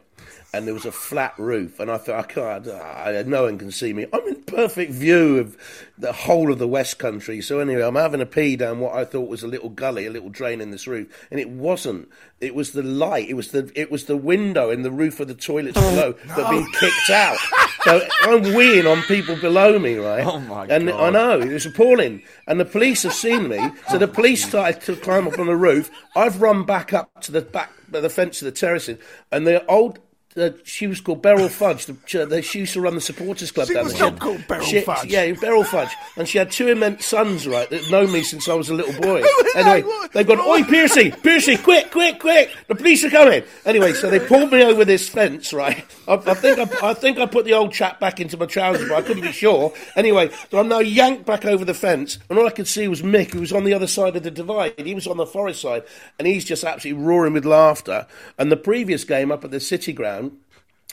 And 0.51 0.65
there 0.65 0.73
was 0.73 0.85
a 0.85 0.91
flat 0.91 1.35
roof, 1.37 1.79
and 1.79 1.91
I 1.91 1.97
thought, 1.97 2.19
I 2.19 2.23
can't, 2.23 2.67
I, 2.67 3.23
no 3.27 3.43
one 3.43 3.59
can 3.59 3.71
see 3.71 3.93
me. 3.93 4.07
I'm 4.11 4.27
in 4.27 4.41
perfect 4.41 4.91
view 4.91 5.37
of 5.37 5.55
the 5.97 6.11
whole 6.11 6.51
of 6.51 6.57
the 6.57 6.67
West 6.67 6.97
Country. 6.97 7.39
So 7.41 7.59
anyway, 7.59 7.83
I'm 7.83 7.95
having 7.95 8.19
a 8.19 8.25
pee 8.25 8.55
down 8.55 8.79
what 8.79 8.95
I 8.95 9.05
thought 9.05 9.29
was 9.29 9.43
a 9.43 9.47
little 9.47 9.69
gully, 9.69 10.07
a 10.07 10.09
little 10.09 10.29
drain 10.29 10.59
in 10.59 10.71
this 10.71 10.87
roof, 10.87 11.27
and 11.29 11.39
it 11.39 11.49
wasn't. 11.49 12.09
It 12.41 12.55
was 12.55 12.71
the 12.71 12.81
light. 12.81 13.29
It 13.29 13.35
was 13.35 13.49
the 13.49 13.71
it 13.75 13.91
was 13.91 14.05
the 14.05 14.17
window 14.17 14.71
in 14.71 14.81
the 14.81 14.91
roof 14.91 15.19
of 15.19 15.27
the 15.27 15.35
toilets 15.35 15.77
oh, 15.77 15.91
below 15.91 16.11
that 16.35 16.49
being 16.49 16.67
kicked 16.79 17.09
out. 17.09 17.37
So 17.83 18.01
I'm 18.23 18.43
weeing 18.43 18.91
on 18.91 19.03
people 19.03 19.35
below 19.35 19.77
me, 19.77 19.95
right? 19.95 20.25
Oh, 20.25 20.39
my 20.39 20.65
and 20.65 20.87
God. 20.87 20.99
I 21.01 21.09
know 21.11 21.39
it 21.39 21.53
was 21.53 21.65
appalling. 21.65 22.23
And 22.47 22.59
the 22.59 22.65
police 22.65 23.03
have 23.03 23.13
seen 23.13 23.47
me, 23.47 23.71
so 23.89 23.97
the 23.97 24.09
oh, 24.09 24.13
police 24.13 24.45
started 24.45 24.81
to 24.81 24.95
climb 24.95 25.27
up 25.27 25.39
on 25.39 25.47
the 25.47 25.55
roof. 25.55 25.91
I've 26.15 26.41
run 26.41 26.65
back 26.65 26.91
up 26.91 27.21
to 27.21 27.31
the 27.31 27.41
back, 27.41 27.71
the 27.89 28.09
fence 28.09 28.41
of 28.41 28.45
the 28.45 28.51
terracing, 28.51 28.97
and 29.31 29.45
the 29.45 29.65
old. 29.67 29.99
Uh, 30.37 30.51
she 30.63 30.85
was 30.85 31.01
called 31.01 31.23
Beryl 31.23 31.49
Fudge. 31.49 31.87
The, 31.87 32.25
the, 32.25 32.41
she 32.43 32.59
used 32.59 32.73
to 32.73 32.81
run 32.81 32.93
the 32.93 33.01
supporters 33.01 33.51
club 33.51 33.67
She 33.67 33.73
down 33.73 33.85
was 33.85 33.93
there. 33.93 34.11
not 34.11 34.19
called 34.19 34.47
Beryl 34.47 34.63
She- 34.63 34.81
Fudge. 34.81 35.05
Yeah, 35.05 35.31
Beryl 35.33 35.63
Fudge, 35.63 35.89
and 36.17 36.27
she 36.27 36.37
had 36.37 36.51
two 36.51 36.67
immense 36.67 37.07
sons, 37.07 37.47
right, 37.47 37.67
that 37.71 37.89
know 37.89 38.05
me 38.05 38.21
since 38.21 38.47
I 38.47 38.53
was 38.53 38.69
a 38.69 38.75
little 38.75 38.93
boy. 39.01 39.23
anyway, 39.55 39.89
they've 40.13 40.27
gone, 40.27 40.39
"Oi, 40.39 40.63
Piercy, 40.65 41.09
Piercy, 41.09 41.57
quick, 41.57 41.89
quick, 41.89 42.19
quick! 42.19 42.51
The 42.67 42.75
police 42.75 43.03
are 43.03 43.09
coming!" 43.09 43.43
Anyway, 43.65 43.93
so 43.93 44.09
they 44.11 44.19
pulled 44.19 44.51
me 44.51 44.63
over 44.63 44.85
this 44.85 45.09
fence, 45.09 45.51
right? 45.51 45.83
I, 46.07 46.13
I 46.13 46.33
think 46.35 46.59
I, 46.59 46.89
I 46.89 46.93
think 46.93 47.17
I 47.17 47.25
put 47.25 47.45
the 47.45 47.53
old 47.53 47.73
chap 47.73 47.99
back 47.99 48.19
into 48.19 48.37
my 48.37 48.45
trousers, 48.45 48.87
but 48.87 48.99
I 48.99 49.01
couldn't 49.01 49.23
be 49.23 49.31
sure. 49.31 49.73
Anyway, 49.95 50.29
so 50.51 50.59
I'm 50.59 50.67
now 50.67 50.79
yanked 50.79 51.25
back 51.25 51.43
over 51.43 51.65
the 51.65 51.73
fence, 51.73 52.19
and 52.29 52.37
all 52.37 52.45
I 52.47 52.51
could 52.51 52.67
see 52.67 52.87
was 52.87 53.01
Mick, 53.01 53.31
who 53.33 53.39
was 53.41 53.51
on 53.51 53.63
the 53.63 53.73
other 53.73 53.87
side 53.87 54.15
of 54.15 54.21
the 54.21 54.31
divide. 54.31 54.75
He 54.77 54.93
was 54.93 55.07
on 55.07 55.17
the 55.17 55.25
forest 55.25 55.61
side, 55.61 55.83
and 56.19 56.27
he's 56.27 56.45
just 56.45 56.63
absolutely 56.63 57.03
roaring 57.03 57.33
with 57.33 57.45
laughter. 57.45 58.05
And 58.37 58.51
the 58.51 58.57
previous 58.57 59.03
game 59.03 59.31
up 59.31 59.43
at 59.43 59.49
the 59.49 59.59
City 59.59 59.91
Ground. 59.91 60.19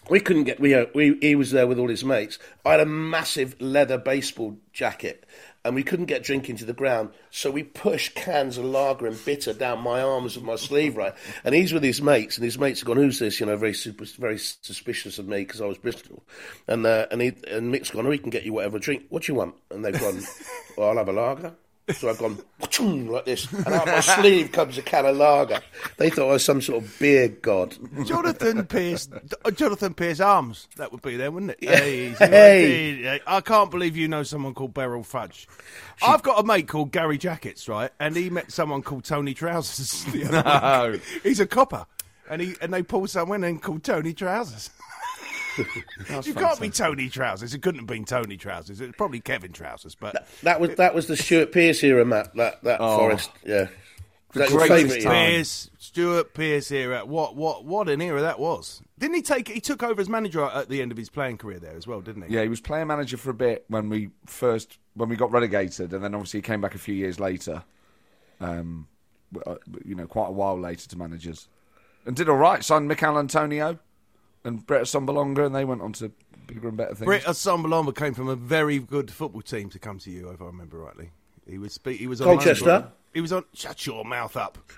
We 0.09 0.21
couldn't 0.21 0.45
get. 0.45 0.61
We, 0.61 0.75
uh, 0.75 0.87
we 0.95 1.19
he 1.21 1.35
was 1.35 1.51
there 1.51 1.67
with 1.67 1.79
all 1.79 1.89
his 1.89 2.05
mates. 2.05 2.39
I 2.65 2.73
had 2.73 2.81
a 2.81 2.87
massive 2.87 3.61
leather 3.61 3.99
baseball 3.99 4.57
jacket, 4.73 5.27
and 5.65 5.75
we 5.75 5.83
couldn't 5.83 6.07
get 6.07 6.23
drink 6.23 6.49
into 6.49 6.65
the 6.65 6.73
ground. 6.73 7.11
So 7.31 7.51
we 7.51 7.65
pushed 7.65 8.15
cans 8.15 8.57
of 8.57 8.65
lager 8.65 9.07
and 9.07 9.25
bitter 9.25 9.53
down 9.53 9.83
my 9.83 10.01
arms 10.01 10.37
and 10.37 10.47
my 10.47 10.55
sleeve, 10.55 10.97
right. 10.97 11.13
And 11.43 11.55
he's 11.57 11.73
with 11.73 11.83
his 11.83 12.01
mates, 12.01 12.37
and 12.37 12.45
his 12.45 12.59
mates 12.59 12.81
have 12.81 12.87
gone, 12.87 12.99
"Who's 12.99 13.19
this?" 13.19 13.41
You 13.41 13.47
know, 13.47 13.57
very 13.57 13.75
super, 13.75 14.05
very 14.05 14.39
suspicious 14.39 15.19
of 15.19 15.27
me 15.27 15.39
because 15.39 15.61
I 15.61 15.67
was 15.67 15.79
Bristol. 15.79 16.23
And 16.69 16.87
uh, 16.87 17.07
and 17.11 17.21
he 17.21 17.33
and 17.49 17.73
Mick's 17.73 17.91
gone, 17.91 18.07
"Oh, 18.07 18.11
we 18.11 18.19
can 18.19 18.31
get 18.31 18.45
you 18.45 18.53
whatever 18.53 18.79
drink. 18.79 19.07
What 19.09 19.25
do 19.25 19.33
you 19.33 19.37
want?" 19.37 19.57
And 19.73 19.85
they've 19.85 19.99
gone, 19.99 20.23
well, 20.77 20.91
"I'll 20.91 20.99
have 20.99 21.09
a 21.09 21.13
lager." 21.13 21.55
So 21.95 22.09
I've 22.11 22.19
gone 22.19 22.37
like 23.07 23.27
this, 23.27 23.51
and 23.53 23.69
out 23.69 23.87
my 23.87 24.01
sleeve 24.01 24.51
comes 24.51 24.77
a 24.77 24.83
can 24.83 25.07
of 25.07 25.17
lager. 25.17 25.61
They 25.99 26.11
thought 26.11 26.29
I 26.31 26.33
was 26.33 26.45
some 26.45 26.61
sort 26.61 26.83
of 26.83 26.99
beer 26.99 27.29
god. 27.29 27.77
Jonathan 28.05 28.67
Pearce, 28.67 29.09
uh, 29.45 29.51
Jonathan 29.53 29.95
Pearce 29.95 30.19
Arms. 30.19 30.67
That 30.79 30.91
would 30.91 31.03
be 31.03 31.17
there, 31.17 31.31
wouldn't 31.31 31.53
it? 31.53 31.59
Yeah. 31.61 31.77
Hey, 31.77 32.09
Hey. 32.19 33.21
I 33.25 33.41
can't 33.41 33.71
believe 33.71 33.97
you 33.97 34.09
know 34.09 34.25
someone 34.25 34.53
called 34.53 34.75
Beryl 34.75 35.05
Fudge. 35.05 35.47
I've 36.03 36.25
got 36.25 36.41
a 36.43 36.43
mate 36.47 36.67
called 36.67 36.91
Gary 36.91 37.19
Jackets, 37.19 37.69
right? 37.69 37.93
And 38.01 38.17
he 38.17 38.31
met 38.31 38.51
someone 38.51 38.83
called 38.83 39.05
Tony 39.05 39.33
Trousers. 39.33 40.05
other 40.35 40.93
week. 40.93 41.03
He's 41.23 41.39
a 41.39 41.47
copper, 41.47 41.87
and 42.29 42.43
he 42.43 42.57
and 42.61 42.75
they 42.75 42.83
pulled 42.83 43.11
someone 43.11 43.45
in 43.45 43.61
called 43.61 43.85
Tony 43.85 44.13
Trousers. 44.13 44.71
you 45.59 46.35
can't 46.35 46.61
be 46.61 46.71
Tony 46.71 47.09
Trousers. 47.09 47.55
It 47.55 47.63
couldn't 47.63 47.81
have 47.81 47.87
been 47.87 48.05
Tony 48.05 48.37
Trousers. 48.37 48.81
It's 48.81 48.97
probably 48.97 49.21
Kevin 49.21 49.53
Trousers, 49.53 49.95
but. 49.95 50.27
That 50.43 50.61
was 50.61 50.77
that 50.77 50.95
was 50.95 51.07
the 51.07 51.17
Stuart 51.17 51.53
Pearce 51.53 51.83
era, 51.83 52.05
Matt. 52.05 52.35
That 52.35 52.63
that 52.65 52.79
Forest, 52.79 53.31
yeah. 53.45 53.69
That's 54.37 54.51
your 54.51 54.67
greatest 54.67 55.03
time. 55.03 55.13
Pearce, 55.13 55.71
Stuart 55.79 56.35
Pearce 56.35 56.71
era. 56.71 57.05
What 57.05 57.37
what 57.37 57.65
what 57.65 57.89
an 57.89 58.01
era 58.01 58.21
that 58.21 58.39
was. 58.39 58.83
Didn't 58.99 59.17
he 59.17 59.23
take? 59.23 59.49
He 59.49 59.61
took 59.61 59.83
over 59.83 60.01
as 60.01 60.09
manager 60.09 60.45
at 60.45 60.69
the 60.69 60.83
end 60.83 60.93
of 60.93 60.99
his 60.99 61.09
playing 61.09 61.39
career 61.39 61.59
there 61.59 61.77
as 61.77 61.87
well, 61.87 62.01
didn't 62.01 62.23
he? 62.23 62.35
Yeah, 62.35 62.43
he 62.43 62.49
was 62.49 62.61
player 62.61 62.85
manager 62.85 63.17
for 63.17 63.31
a 63.31 63.35
bit 63.35 63.65
when 63.69 63.89
we 63.89 64.11
first 64.27 64.79
when 64.95 65.09
we 65.09 65.17
got 65.17 65.33
relegated, 65.33 65.93
and 65.93 66.03
then 66.03 66.15
obviously 66.15 66.39
he 66.39 66.43
came 66.43 66.61
back 66.61 66.75
a 66.75 66.79
few 66.79 66.95
years 66.95 67.19
later. 67.19 67.65
Um, 68.41 68.89
uh, 69.47 69.57
you 69.85 69.95
know, 69.95 70.07
quite 70.07 70.29
a 70.29 70.33
while 70.33 70.59
later 70.59 70.89
to 70.89 70.99
managers, 70.99 71.49
and 72.05 72.15
did 72.15 72.29
all 72.29 72.37
right. 72.37 72.63
Signed 72.63 72.89
Michail 72.89 73.19
Antonio 73.19 73.79
and 74.47 74.67
Britt 74.67 74.83
Assombalonga, 74.83 75.45
and 75.47 75.55
they 75.55 75.65
went 75.65 75.83
on 75.83 75.93
to 75.95 76.11
bigger 76.47 76.69
and 76.69 76.77
better 76.77 76.95
things. 76.95 77.07
Britt 77.07 77.25
Assombalonga 77.25 77.95
came 77.95 78.15
from 78.15 78.29
a 78.29 78.37
very 78.37 78.79
good 78.79 79.11
football 79.11 79.43
team 79.43 79.69
to 79.71 79.79
come 79.79 79.99
to 79.99 80.11
you, 80.11 80.31
if 80.31 80.41
I 80.41 80.45
remember 80.47 80.79
rightly. 80.79 81.11
He 81.49 81.59
was 81.59 81.75
spe- 81.75 81.89
he 81.89 82.07
was 82.07 82.21
on 82.21 82.27
Colchester? 82.27 82.65
Loan. 82.65 82.87
He 83.15 83.21
was 83.21 83.33
on. 83.33 83.45
Shut 83.53 83.87
your 83.87 84.05
mouth 84.05 84.37
up. 84.37 84.59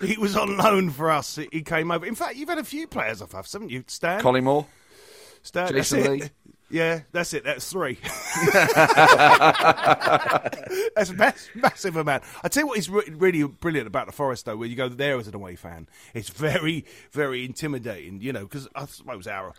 He 0.00 0.16
was 0.16 0.36
on 0.36 0.56
loan 0.56 0.90
for 0.90 1.12
us. 1.12 1.38
He 1.52 1.62
came 1.62 1.92
over. 1.92 2.04
In 2.04 2.16
fact, 2.16 2.34
you've 2.34 2.48
had 2.48 2.58
a 2.58 2.64
few 2.64 2.88
players 2.88 3.22
off 3.22 3.36
us, 3.36 3.52
haven't 3.52 3.70
you? 3.70 3.84
Stan, 3.86 4.20
Collymore. 4.20 4.66
Stan, 5.42 5.68
Jason 5.72 6.18
Lee. 6.18 6.22
Yeah, 6.72 7.00
that's 7.12 7.34
it. 7.34 7.44
That's 7.44 7.70
three. 7.70 7.98
that's 10.96 11.10
a 11.10 11.14
mass, 11.14 11.50
massive 11.54 11.96
amount. 11.96 12.24
I 12.42 12.48
tell 12.48 12.62
you 12.62 12.66
what 12.68 12.78
is 12.78 12.88
re- 12.88 13.12
really 13.12 13.42
brilliant 13.44 13.86
about 13.86 14.06
the 14.06 14.12
Forest, 14.12 14.46
though, 14.46 14.56
when 14.56 14.70
you 14.70 14.76
go 14.76 14.88
there 14.88 15.18
as 15.18 15.28
an 15.28 15.34
away 15.34 15.54
fan, 15.54 15.86
it's 16.14 16.30
very, 16.30 16.86
very 17.10 17.44
intimidating. 17.44 18.22
You 18.22 18.32
know, 18.32 18.44
because 18.44 18.68
I 18.74 18.86
suppose 18.86 19.26
our 19.26 19.52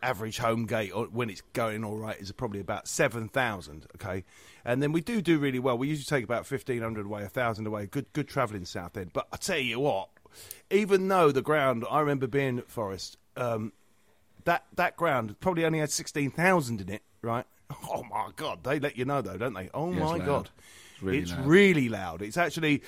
average 0.00 0.38
home 0.38 0.64
gate 0.64 0.92
when 1.12 1.28
it's 1.28 1.42
going 1.52 1.84
all 1.84 1.96
right 1.96 2.18
is 2.20 2.30
probably 2.32 2.60
about 2.60 2.86
seven 2.86 3.28
thousand. 3.28 3.86
Okay, 3.96 4.24
and 4.64 4.80
then 4.80 4.92
we 4.92 5.00
do 5.00 5.20
do 5.20 5.40
really 5.40 5.58
well. 5.58 5.76
We 5.76 5.88
usually 5.88 6.04
take 6.04 6.24
about 6.24 6.46
fifteen 6.46 6.82
hundred 6.82 7.06
away, 7.06 7.24
a 7.24 7.28
thousand 7.28 7.66
away. 7.66 7.86
Good, 7.86 8.12
good 8.12 8.28
travelling 8.28 8.64
Southend. 8.64 9.12
But 9.12 9.26
I 9.32 9.38
tell 9.38 9.58
you 9.58 9.80
what, 9.80 10.08
even 10.70 11.08
though 11.08 11.32
the 11.32 11.42
ground, 11.42 11.84
I 11.90 11.98
remember 11.98 12.28
being 12.28 12.58
at 12.58 12.70
Forest. 12.70 13.16
Um, 13.36 13.72
that 14.50 14.64
that 14.76 14.96
ground 14.96 15.38
probably 15.40 15.64
only 15.64 15.78
had 15.78 15.90
sixteen 15.90 16.30
thousand 16.30 16.80
in 16.80 16.88
it, 16.90 17.02
right? 17.22 17.46
Oh 17.88 18.02
my 18.10 18.30
god, 18.34 18.64
they 18.64 18.80
let 18.80 18.96
you 18.98 19.04
know 19.04 19.22
though, 19.22 19.36
don't 19.36 19.54
they? 19.54 19.70
Oh 19.72 19.92
Yeah, 19.92 20.00
my 20.04 20.18
god, 20.18 20.50
It's 20.94 21.02
really 21.02 21.18
it's 21.18 21.30
loud. 21.32 21.46
really 21.46 21.88
loud. 21.88 22.22
It's 22.22 22.36
actually 22.36 22.82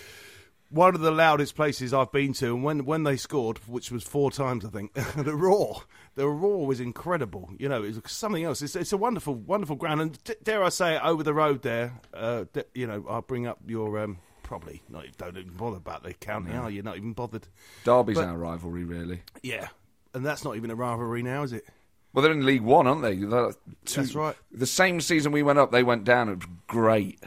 one 0.70 0.94
of 0.94 1.02
the 1.02 1.10
loudest 1.10 1.54
places 1.54 1.92
I've 1.94 2.10
been 2.10 2.32
to, 2.34 2.46
and 2.54 2.64
when 2.64 2.84
when 2.84 3.04
they 3.04 3.16
scored, 3.16 3.58
which 3.68 3.90
was 3.92 4.02
four 4.02 4.30
times, 4.32 4.64
I 4.64 4.68
think, 4.70 4.92
the 5.16 5.36
roar, 5.36 5.82
the 6.16 6.26
roar 6.28 6.66
was 6.66 6.80
incredible. 6.80 7.50
You 7.58 7.68
know, 7.68 7.82
it 7.84 7.94
was 8.02 8.12
something 8.12 8.42
else. 8.42 8.60
It's, 8.62 8.74
it's 8.74 8.92
a 8.92 8.96
wonderful, 8.96 9.34
wonderful 9.34 9.76
ground, 9.76 10.00
and 10.00 10.24
d- 10.24 10.34
dare 10.42 10.64
I 10.64 10.70
say, 10.70 10.96
it, 10.96 11.02
over 11.04 11.22
the 11.22 11.34
road 11.34 11.62
there, 11.62 11.92
uh, 12.14 12.44
d- 12.52 12.64
you 12.74 12.86
know, 12.88 13.04
I'll 13.08 13.22
bring 13.22 13.46
up 13.46 13.58
your. 13.66 13.98
Um, 14.00 14.18
Probably 14.42 14.82
not. 14.90 15.06
Don't 15.16 15.36
even 15.38 15.52
bother 15.56 15.76
about 15.78 16.02
the 16.02 16.12
county, 16.12 16.52
are 16.52 16.68
you? 16.70 16.82
Not 16.82 16.96
even 16.98 17.12
bothered. 17.14 17.46
Derby's 17.84 18.16
But- 18.16 18.28
our 18.28 18.36
rivalry, 18.36 18.84
really. 18.84 19.22
Yeah, 19.42 19.68
and 20.14 20.24
that's 20.24 20.44
not 20.44 20.56
even 20.56 20.70
a 20.70 20.74
rivalry 20.74 21.22
now, 21.22 21.42
is 21.42 21.52
it? 21.52 21.64
Well, 22.12 22.22
they're 22.22 22.32
in 22.32 22.44
League 22.44 22.62
One, 22.62 22.86
aren't 22.86 23.02
they? 23.02 23.16
Two- 23.16 23.54
That's 24.02 24.14
right. 24.14 24.36
The 24.52 24.66
same 24.66 25.00
season 25.00 25.32
we 25.32 25.42
went 25.42 25.58
up, 25.58 25.72
they 25.72 25.82
went 25.82 26.04
down. 26.04 26.28
It 26.28 26.36
was 26.36 26.46
great. 26.66 27.20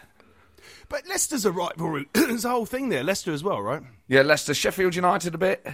But 0.89 1.07
Leicester's 1.07 1.45
a 1.45 1.51
rivalry. 1.51 2.07
There's 2.13 2.45
a 2.45 2.49
whole 2.49 2.67
thing 2.67 2.89
there. 2.89 3.03
Leicester 3.03 3.33
as 3.33 3.43
well, 3.43 3.61
right? 3.61 3.81
Yeah, 4.07 4.21
Leicester, 4.21 4.53
Sheffield 4.53 4.95
United 4.95 5.33
a 5.33 5.37
bit. 5.39 5.65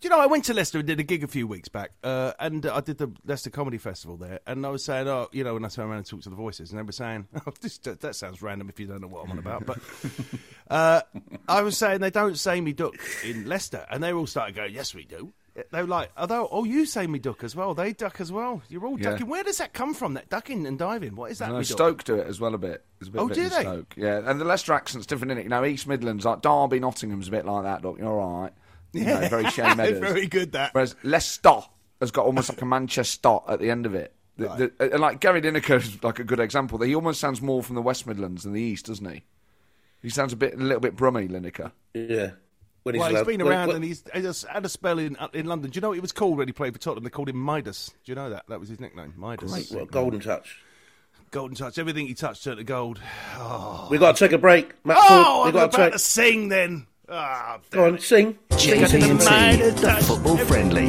Do 0.00 0.06
you 0.06 0.10
know, 0.10 0.20
I 0.20 0.26
went 0.26 0.44
to 0.44 0.54
Leicester 0.54 0.78
and 0.78 0.86
did 0.86 1.00
a 1.00 1.02
gig 1.02 1.24
a 1.24 1.26
few 1.26 1.48
weeks 1.48 1.68
back, 1.68 1.90
uh, 2.04 2.32
and 2.38 2.64
I 2.66 2.80
did 2.80 2.98
the 2.98 3.10
Leicester 3.24 3.50
Comedy 3.50 3.78
Festival 3.78 4.16
there, 4.16 4.38
and 4.46 4.64
I 4.64 4.68
was 4.68 4.84
saying, 4.84 5.08
oh, 5.08 5.28
you 5.32 5.42
know, 5.42 5.54
when 5.54 5.64
I 5.64 5.68
turned 5.68 5.88
around 5.88 5.98
and 5.98 6.06
talked 6.06 6.22
to 6.22 6.30
the 6.30 6.36
voices, 6.36 6.70
and 6.70 6.78
they 6.78 6.84
were 6.84 6.92
saying, 6.92 7.26
oh, 7.48 7.52
this, 7.60 7.78
that, 7.78 8.00
that 8.02 8.14
sounds 8.14 8.40
random 8.40 8.68
if 8.68 8.78
you 8.78 8.86
don't 8.86 9.00
know 9.00 9.08
what 9.08 9.24
I'm 9.24 9.32
on 9.32 9.38
about, 9.40 9.66
but 9.66 9.78
uh, 10.70 11.00
I 11.48 11.62
was 11.62 11.76
saying 11.76 11.98
they 12.00 12.10
don't 12.10 12.38
say 12.38 12.60
me 12.60 12.72
duck 12.74 12.94
in 13.24 13.46
Leicester, 13.48 13.86
and 13.90 14.00
they 14.00 14.12
all 14.12 14.28
started 14.28 14.54
going, 14.54 14.72
yes, 14.72 14.94
we 14.94 15.04
do. 15.04 15.32
They 15.72 15.80
were 15.82 15.88
like, 15.88 16.10
although, 16.16 16.48
oh, 16.50 16.64
you 16.64 16.86
say 16.86 17.06
me 17.06 17.18
duck 17.18 17.42
as 17.44 17.56
well. 17.56 17.74
They 17.74 17.92
duck 17.92 18.20
as 18.20 18.30
well. 18.30 18.62
You're 18.68 18.86
all 18.86 18.98
Yeah. 18.98 19.10
ducking. 19.10 19.26
Where 19.28 19.42
does 19.42 19.58
that 19.58 19.72
come 19.72 19.94
from? 19.94 20.14
That 20.14 20.28
ducking 20.28 20.66
and 20.66 20.78
diving. 20.78 21.16
What 21.16 21.30
is 21.30 21.38
that? 21.38 21.48
No, 21.48 21.54
me 21.54 21.60
duck? 21.60 21.66
Stoke 21.66 22.04
do 22.04 22.14
it 22.16 22.26
as 22.26 22.40
well 22.40 22.54
a 22.54 22.58
bit. 22.58 22.84
A 23.00 23.04
bit 23.06 23.20
Oh, 23.20 23.24
of 23.24 23.30
it 23.32 23.34
do 23.34 23.48
they? 23.48 23.60
Stoke. 23.60 23.94
Yeah, 23.96 24.22
and 24.24 24.40
the 24.40 24.44
Leicester 24.44 24.72
accent's 24.72 25.06
different, 25.06 25.32
in 25.32 25.38
it? 25.38 25.42
You 25.44 25.48
know, 25.48 25.64
East 25.64 25.86
Midlands, 25.86 26.24
like 26.24 26.42
Derby, 26.42 26.78
Nottingham's 26.80 27.28
a 27.28 27.30
bit 27.30 27.44
like 27.46 27.64
that. 27.64 27.82
Look, 27.82 27.98
you're 27.98 28.08
all 28.20 28.42
right. 28.42 28.52
You 28.92 29.04
know, 29.04 29.28
very 29.28 29.48
Shane 29.50 29.76
Meadows. 29.76 29.98
Very 30.00 30.26
good. 30.26 30.52
That. 30.52 30.72
Whereas 30.74 30.94
Leicester 31.02 31.60
has 32.00 32.10
got 32.10 32.24
almost 32.24 32.48
like 32.48 32.62
a 32.62 32.66
Manchester 32.66 33.38
at 33.48 33.60
the 33.60 33.70
end 33.70 33.84
of 33.86 33.94
it. 33.94 34.14
The, 34.36 34.44
the, 34.48 34.72
uh, 34.84 34.88
and 34.92 35.00
like 35.00 35.20
Gary 35.20 35.42
Lineker 35.42 35.76
is 35.78 36.02
like 36.04 36.20
a 36.20 36.24
good 36.24 36.38
example. 36.40 36.80
He 36.80 36.94
almost 36.94 37.18
sounds 37.20 37.42
more 37.42 37.62
from 37.62 37.74
the 37.74 37.82
West 37.82 38.06
Midlands 38.06 38.44
than 38.44 38.52
the 38.52 38.62
East, 38.62 38.86
doesn't 38.86 39.04
he? 39.10 39.24
He 40.00 40.10
sounds 40.10 40.32
a 40.32 40.36
bit, 40.36 40.54
a 40.54 40.58
little 40.58 40.80
bit 40.80 40.94
brummy, 40.94 41.26
Lineker. 41.26 41.72
Yeah. 41.92 42.30
When 42.88 42.98
Well, 43.00 43.08
he's 43.10 43.16
allowed- 43.18 43.26
been 43.26 43.42
around 43.42 43.66
when- 43.68 43.76
and 43.76 43.84
he's, 43.84 44.02
he's 44.14 44.44
had 44.44 44.64
a 44.64 44.68
spell 44.68 44.98
in 44.98 45.16
in 45.34 45.46
London. 45.46 45.70
Do 45.70 45.76
you 45.76 45.80
know 45.82 45.88
what 45.88 45.94
he 45.94 46.00
was 46.00 46.12
called 46.12 46.38
when 46.38 46.48
he 46.48 46.52
played 46.52 46.72
for 46.72 46.78
Tottenham? 46.80 47.04
They 47.04 47.10
called 47.10 47.28
him 47.28 47.36
Midas. 47.36 47.90
Do 48.04 48.12
you 48.12 48.16
know 48.16 48.30
that? 48.30 48.44
That 48.48 48.60
was 48.60 48.68
his 48.70 48.80
nickname, 48.80 49.12
Midas. 49.16 49.50
Great, 49.52 49.70
what, 49.70 49.90
golden 49.90 50.20
touch. 50.20 50.62
Golden 51.30 51.54
touch. 51.54 51.78
Everything 51.78 52.06
he 52.06 52.14
touched 52.14 52.44
turned 52.44 52.56
to 52.58 52.64
gold. 52.64 52.98
We've 53.90 54.00
got 54.00 54.16
to 54.16 54.24
take 54.24 54.32
a 54.32 54.38
break. 54.38 54.72
Matt 54.84 54.96
Oh, 54.98 55.02
Forde, 55.02 55.12
I'm 55.40 55.44
we've 55.44 55.52
got 55.54 55.64
about 55.64 55.72
to 55.72 55.84
to 55.84 55.90
take. 55.90 55.98
sing 56.00 56.48
then. 56.48 56.86
Ah, 57.10 57.58
Go 57.70 57.84
on, 57.86 57.98
sing. 57.98 58.38
JT 58.50 59.10
and 59.10 59.20
T, 59.20 59.80
the 59.80 60.04
football 60.06 60.36
friendly. 60.38 60.88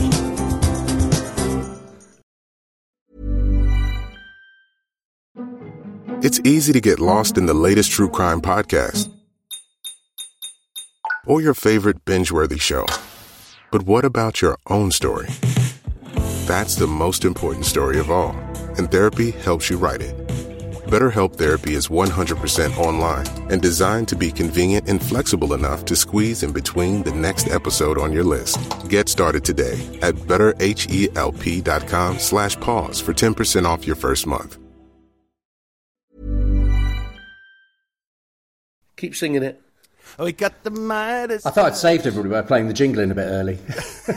It's 6.22 6.40
easy 6.44 6.74
to 6.74 6.82
get 6.82 7.00
lost 7.00 7.38
in 7.38 7.46
the 7.46 7.54
latest 7.54 7.92
true 7.92 8.10
crime 8.10 8.42
podcast 8.42 9.10
or 11.30 11.42
your 11.42 11.54
favorite 11.54 12.04
binge 12.06 12.32
worthy 12.32 12.58
show. 12.58 12.86
But 13.72 13.84
what 13.84 14.04
about 14.04 14.42
your 14.42 14.58
own 14.68 14.92
story? 14.92 15.28
That's 16.48 16.76
the 16.76 16.88
most 16.88 17.24
important 17.24 17.65
story 17.65 18.00
of 18.00 18.10
all, 18.10 18.32
and 18.78 18.89
therapy 18.89 19.32
helps 19.32 19.70
you 19.70 19.78
write 19.78 20.02
it. 20.02 20.15
BetterHelp 20.89 21.36
Therapy 21.36 21.76
is 21.76 21.88
100% 21.88 22.76
online 22.78 23.28
and 23.52 23.62
designed 23.62 24.08
to 24.08 24.15
be 24.15 24.32
convenient 24.32 24.89
and 24.89 25.02
flexible 25.02 25.54
enough 25.54 25.86
to 25.86 25.96
squeeze 25.96 26.42
in 26.42 26.52
between 26.52 27.04
the 27.04 27.12
next 27.12 27.48
episode 27.48 28.00
on 28.00 28.12
your 28.12 28.24
list. 28.24 28.58
Get 28.89 29.08
started 29.08 29.46
today 29.46 29.78
at 30.02 30.15
betterhelp.com 30.15 32.18
slash 32.18 32.60
pause 32.60 33.00
for 33.00 33.13
10% 33.13 33.65
off 33.65 33.86
your 33.86 33.96
first 33.96 34.26
month. 34.26 34.58
Keep 38.98 39.15
singing 39.15 39.44
it. 39.44 39.62
Oh, 40.20 40.26
we 40.26 40.32
got 40.32 40.64
the 40.64 40.70
Midas. 40.70 41.46
I 41.46 41.52
thought 41.52 41.66
I'd 41.66 41.76
saved 41.76 42.06
everybody 42.06 42.30
by 42.30 42.42
playing 42.48 42.68
the 42.68 42.74
jingle 42.74 43.02
in 43.02 43.12
a 43.12 43.16
bit 43.16 43.26
early. 43.28 43.58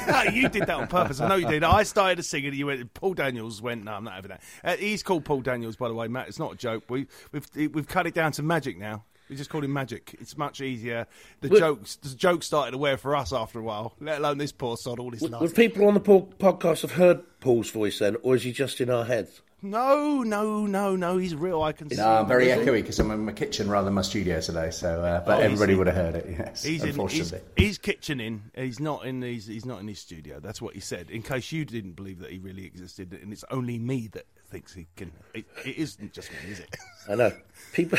No, 0.08 0.22
you 0.22 0.48
did 0.48 0.62
that 0.62 0.70
on 0.70 0.86
purpose. 0.86 1.20
I 1.20 1.28
know 1.28 1.34
you 1.34 1.46
did. 1.46 1.62
I 1.62 1.82
started 1.82 2.16
to 2.16 2.22
sing 2.22 2.46
and 2.46 2.56
you 2.56 2.64
went. 2.66 2.94
Paul 2.94 3.12
Daniels 3.12 3.60
went. 3.60 3.84
No, 3.84 3.92
I'm 3.92 4.04
not 4.04 4.14
having 4.14 4.30
that. 4.30 4.40
Uh, 4.64 4.76
he's 4.76 5.02
called 5.02 5.26
Paul 5.26 5.42
Daniels, 5.42 5.76
by 5.76 5.88
the 5.88 5.94
way, 5.94 6.08
Matt. 6.08 6.28
It's 6.28 6.38
not 6.38 6.54
a 6.54 6.56
joke. 6.56 6.84
We, 6.88 7.06
we've 7.30 7.46
we've 7.54 7.86
cut 7.86 8.06
it 8.06 8.14
down 8.14 8.32
to 8.32 8.42
magic 8.42 8.78
now. 8.78 9.04
We 9.28 9.36
just 9.36 9.50
call 9.50 9.64
him 9.64 9.72
Magic. 9.72 10.14
It's 10.20 10.36
much 10.36 10.60
easier. 10.60 11.06
The 11.40 11.48
But- 11.48 11.58
jokes, 11.58 11.96
the 11.96 12.14
jokes 12.14 12.46
started 12.46 12.72
to 12.72 12.78
wear 12.78 12.96
for 12.96 13.16
us 13.16 13.32
after 13.32 13.58
a 13.58 13.62
while. 13.62 13.94
Let 14.00 14.18
alone 14.18 14.38
this 14.38 14.52
poor 14.52 14.76
sod 14.76 14.98
all 14.98 15.10
his 15.10 15.22
life. 15.22 15.40
Would 15.40 15.54
people 15.54 15.86
on 15.86 15.94
the 15.94 16.00
podcast 16.00 16.82
have 16.82 16.92
heard 16.92 17.22
Paul's 17.40 17.70
voice 17.70 17.98
then, 17.98 18.16
or 18.22 18.34
is 18.34 18.42
he 18.42 18.52
just 18.52 18.80
in 18.80 18.90
our 18.90 19.04
heads? 19.04 19.40
No, 19.64 20.22
no, 20.22 20.66
no, 20.66 20.96
no. 20.96 21.16
He's 21.18 21.34
real. 21.34 21.62
I 21.62 21.72
can 21.72 21.88
see. 21.88 21.96
No, 21.96 22.08
I'm 22.20 22.26
very 22.26 22.50
him. 22.50 22.60
echoey 22.60 22.80
because 22.82 22.98
I'm 22.98 23.10
in 23.12 23.24
my 23.24 23.32
kitchen 23.32 23.70
rather 23.70 23.84
than 23.84 23.94
my 23.94 24.02
studio 24.02 24.40
today. 24.40 24.70
So, 24.70 25.00
uh, 25.02 25.24
but 25.24 25.34
Oh, 25.34 25.36
he's- 25.40 25.44
everybody 25.52 25.74
would 25.76 25.86
have 25.86 25.96
heard 25.96 26.14
it. 26.16 26.26
Yes, 26.36 26.64
He's 26.64 26.80
in. 26.82 26.88
He's, 26.88 26.94
unfortunately. 26.96 27.40
he's 27.56 27.78
kitchening. 27.78 28.40
He's 28.56 28.80
not 28.80 29.06
in. 29.06 29.22
He's, 29.22 29.46
he's 29.46 29.64
not 29.64 29.80
in 29.80 29.86
his 29.86 30.00
studio. 30.00 30.40
That's 30.40 30.60
what 30.60 30.74
he 30.74 30.80
said. 30.80 31.10
In 31.10 31.22
case 31.22 31.52
you 31.52 31.64
didn't 31.64 31.92
believe 31.92 32.18
that 32.20 32.30
he 32.30 32.38
really 32.38 32.64
existed, 32.66 33.12
and 33.22 33.32
it's 33.32 33.44
only 33.52 33.78
me 33.78 34.08
that 34.14 34.26
thinks 34.50 34.74
he 34.74 34.86
can. 34.96 35.12
It, 35.32 35.44
it 35.64 35.76
isn't 35.76 36.12
just 36.12 36.30
me, 36.32 36.50
is 36.50 36.58
it? 36.60 36.76
I 37.08 37.14
know. 37.14 37.32
People 37.72 37.98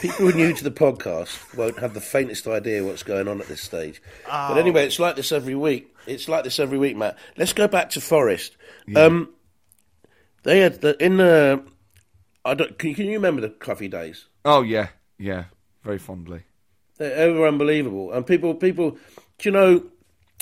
people 0.00 0.16
who 0.16 0.28
are 0.30 0.32
new 0.32 0.52
to 0.52 0.64
the 0.64 0.70
podcast 0.70 1.56
won't 1.56 1.78
have 1.78 1.94
the 1.94 2.00
faintest 2.00 2.46
idea 2.48 2.82
what's 2.84 3.02
going 3.04 3.28
on 3.28 3.40
at 3.40 3.46
this 3.46 3.60
stage. 3.60 4.02
Oh. 4.26 4.48
But 4.48 4.58
anyway, 4.58 4.84
it's 4.86 4.98
like 4.98 5.14
this 5.14 5.30
every 5.30 5.54
week. 5.54 5.94
It's 6.06 6.28
like 6.28 6.42
this 6.42 6.58
every 6.58 6.76
week, 6.78 6.96
Matt. 6.96 7.16
Let's 7.36 7.52
go 7.52 7.68
back 7.68 7.90
to 7.90 8.00
Forest. 8.00 8.56
Um, 8.96 9.30
they 10.44 10.60
had 10.60 10.80
the, 10.80 11.02
in 11.04 11.16
the. 11.16 11.64
I 12.44 12.54
don't. 12.54 12.78
Can, 12.78 12.94
can 12.94 13.06
you 13.06 13.14
remember 13.14 13.40
the 13.40 13.48
Cloughie 13.48 13.88
days? 13.88 14.26
Oh 14.44 14.62
yeah, 14.62 14.88
yeah, 15.18 15.44
very 15.82 15.98
fondly. 15.98 16.42
They, 16.98 17.30
were 17.30 17.48
unbelievable, 17.48 18.12
and 18.12 18.24
people, 18.24 18.54
people. 18.54 18.92
Do 19.38 19.48
you 19.48 19.50
know? 19.50 19.84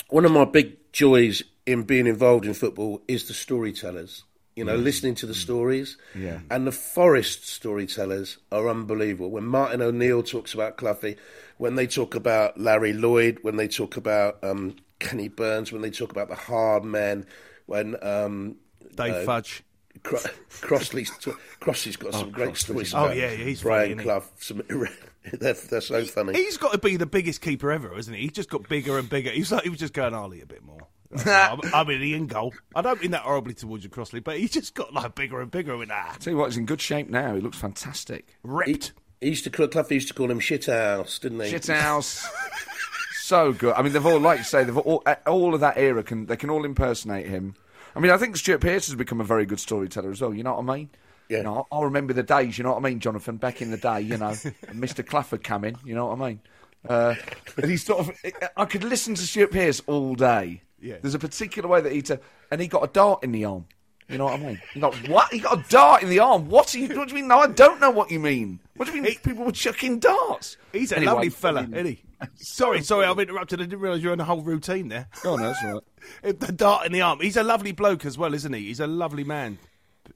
One 0.09 0.25
of 0.25 0.31
my 0.31 0.45
big 0.45 0.91
joys 0.91 1.41
in 1.65 1.83
being 1.83 2.05
involved 2.05 2.45
in 2.45 2.53
football 2.53 3.01
is 3.07 3.27
the 3.27 3.33
storytellers. 3.33 4.23
You 4.55 4.63
know, 4.63 4.75
listening 4.75 5.15
to 5.15 5.25
the 5.25 5.33
stories. 5.33 5.97
Yeah. 6.13 6.41
And 6.51 6.67
the 6.67 6.71
Forest 6.71 7.47
storytellers 7.47 8.37
are 8.51 8.69
unbelievable. 8.69 9.31
When 9.31 9.45
Martin 9.45 9.81
O'Neill 9.81 10.21
talks 10.21 10.53
about 10.53 10.77
Cloughie, 10.77 11.15
when 11.57 11.73
they 11.73 11.87
talk 11.87 12.13
about 12.13 12.59
Larry 12.59 12.93
Lloyd, 12.93 13.39
when 13.41 13.55
they 13.55 13.67
talk 13.67 13.97
about 13.97 14.43
um, 14.43 14.75
Kenny 14.99 15.27
Burns, 15.27 15.71
when 15.71 15.81
they 15.81 15.89
talk 15.89 16.11
about 16.11 16.29
the 16.29 16.35
hard 16.35 16.83
men, 16.83 17.25
when 17.65 17.95
um, 18.03 18.57
Dave 18.95 19.25
Fudge. 19.25 19.63
Cro- 20.01 20.19
Crossley's 20.61 21.11
Crossley's 21.59 21.95
got 21.95 22.15
oh, 22.15 22.19
some 22.19 22.31
great 22.31 22.57
stories. 22.57 22.93
Oh, 22.93 23.11
yeah, 23.11 23.31
yeah, 23.31 23.45
he's 23.45 23.61
Brian 23.61 23.97
funny, 23.97 24.03
isn't? 24.03 24.03
Clough. 24.03 24.25
Some, 24.39 24.63
they're, 25.39 25.53
they're 25.53 25.81
so 25.81 26.03
funny. 26.05 26.33
He's 26.33 26.57
got 26.57 26.71
to 26.71 26.77
be 26.77 26.97
the 26.97 27.05
biggest 27.05 27.41
keeper 27.41 27.71
ever, 27.71 27.97
isn't 27.97 28.13
he? 28.13 28.21
He's 28.21 28.31
just 28.31 28.49
got 28.49 28.67
bigger 28.67 28.97
and 28.97 29.09
bigger. 29.09 29.29
He's 29.29 29.51
like 29.51 29.63
he 29.63 29.69
was 29.69 29.79
just 29.79 29.93
going 29.93 30.13
Harley 30.13 30.41
a 30.41 30.45
bit 30.45 30.63
more. 30.63 30.87
I 31.25 31.83
mean, 31.87 32.01
he 32.01 32.13
in 32.13 32.27
goal. 32.27 32.53
I 32.75 32.81
don't 32.81 33.01
mean 33.01 33.11
that 33.11 33.21
horribly 33.21 33.53
towards 33.53 33.83
you, 33.83 33.89
Crossley, 33.89 34.19
but 34.19 34.39
he 34.39 34.47
just 34.47 34.73
got 34.73 34.93
like 34.93 35.15
bigger 35.15 35.41
and 35.41 35.51
bigger 35.51 35.77
with 35.77 35.89
that. 35.89 36.19
Tell 36.19 36.33
you 36.33 36.37
what, 36.37 36.49
he's 36.49 36.57
in 36.57 36.65
good 36.65 36.81
shape 36.81 37.09
now. 37.09 37.35
He 37.35 37.41
looks 37.41 37.57
fantastic. 37.57 38.35
He, 38.41 38.49
Ripped. 38.49 38.93
he 39.21 39.29
used 39.29 39.43
to 39.43 39.49
call 39.49 39.67
Clough 39.67 39.85
used 39.89 40.07
to 40.07 40.13
call 40.13 40.31
him 40.31 40.39
shithouse, 40.39 41.19
didn't 41.19 41.39
he? 41.39 41.51
Shithouse. 41.51 42.25
so 43.21 43.53
good. 43.53 43.73
I 43.75 43.83
mean, 43.83 43.93
they've 43.93 44.05
all, 44.05 44.19
like 44.19 44.39
you 44.39 44.43
say, 44.43 44.63
they've 44.63 44.77
all, 44.77 45.03
all 45.27 45.53
of 45.53 45.59
that 45.61 45.77
era 45.77 46.03
can 46.03 46.25
they 46.25 46.35
can 46.35 46.49
all 46.49 46.65
impersonate 46.65 47.27
him. 47.27 47.55
I 47.95 47.99
mean, 47.99 48.11
I 48.11 48.17
think 48.17 48.35
Stuart 48.37 48.59
Pearce 48.59 48.87
has 48.87 48.95
become 48.95 49.21
a 49.21 49.23
very 49.23 49.45
good 49.45 49.59
storyteller 49.59 50.11
as 50.11 50.21
well. 50.21 50.33
You 50.33 50.43
know 50.43 50.55
what 50.55 50.69
I 50.69 50.77
mean? 50.77 50.89
Yeah. 51.29 51.37
You 51.39 51.43
know, 51.43 51.67
I 51.71 51.81
remember 51.81 52.13
the 52.13 52.23
days. 52.23 52.57
You 52.57 52.63
know 52.63 52.71
what 52.71 52.77
I 52.85 52.89
mean, 52.89 52.99
Jonathan? 52.99 53.37
Back 53.37 53.61
in 53.61 53.71
the 53.71 53.77
day, 53.77 54.01
you 54.01 54.17
know, 54.17 54.29
Mr. 54.71 55.05
Clafford 55.05 55.43
come 55.43 55.63
in. 55.63 55.77
You 55.85 55.95
know 55.95 56.07
what 56.07 56.19
I 56.21 56.27
mean? 56.29 56.39
Uh, 56.87 57.15
and 57.57 57.69
he's 57.71 57.85
sort 57.85 57.99
of. 58.07 58.11
I 58.57 58.65
could 58.65 58.83
listen 58.83 59.15
to 59.15 59.21
Stuart 59.21 59.51
Pearce 59.51 59.81
all 59.87 60.15
day. 60.15 60.61
Yeah. 60.81 60.95
There's 61.01 61.15
a 61.15 61.19
particular 61.19 61.69
way 61.69 61.79
that 61.81 61.91
he 61.93 62.01
to, 62.03 62.19
and 62.51 62.59
he 62.59 62.67
got 62.67 62.83
a 62.83 62.87
dart 62.87 63.23
in 63.23 63.31
the 63.31 63.45
arm. 63.45 63.65
You 64.09 64.17
know 64.17 64.25
what 64.25 64.33
I 64.33 64.37
mean? 64.43 64.61
You 64.75 64.81
got 64.81 64.95
what? 65.07 65.31
He 65.31 65.39
got 65.39 65.57
a 65.65 65.69
dart 65.69 66.03
in 66.03 66.09
the 66.09 66.19
arm. 66.19 66.49
What? 66.49 66.75
Are 66.75 66.77
you, 66.77 66.89
what 66.97 67.07
do 67.07 67.15
you 67.15 67.21
mean? 67.21 67.29
No, 67.29 67.39
I 67.39 67.47
don't 67.47 67.79
know 67.79 67.89
what 67.89 68.11
you 68.11 68.19
mean. 68.19 68.59
What 68.75 68.89
do 68.89 68.95
you 68.95 69.01
mean? 69.01 69.15
people 69.23 69.45
were 69.45 69.53
chucking 69.53 69.99
darts. 69.99 70.57
He's 70.73 70.91
a 70.91 70.97
Anyway, 70.97 71.13
lovely 71.13 71.29
fella, 71.29 71.61
I 71.61 71.65
mean- 71.67 71.73
isn't 71.75 71.85
he? 71.85 72.03
Sorry, 72.35 72.81
sorry, 72.81 73.05
I've 73.05 73.19
interrupted. 73.19 73.59
I 73.61 73.63
didn't 73.65 73.79
realise 73.79 74.01
you 74.01 74.09
were 74.09 74.13
in 74.13 74.19
a 74.19 74.23
whole 74.25 74.41
routine 74.41 74.87
there. 74.87 75.07
Oh, 75.25 75.35
no, 75.35 75.43
that's 75.47 75.63
all 75.63 75.83
right. 76.23 76.39
the 76.39 76.51
dart 76.51 76.85
in 76.85 76.91
the 76.91 77.01
arm. 77.01 77.19
He's 77.21 77.37
a 77.37 77.43
lovely 77.43 77.71
bloke 77.71 78.05
as 78.05 78.17
well, 78.17 78.33
isn't 78.33 78.53
he? 78.53 78.61
He's 78.67 78.79
a 78.79 78.87
lovely 78.87 79.23
man. 79.23 79.57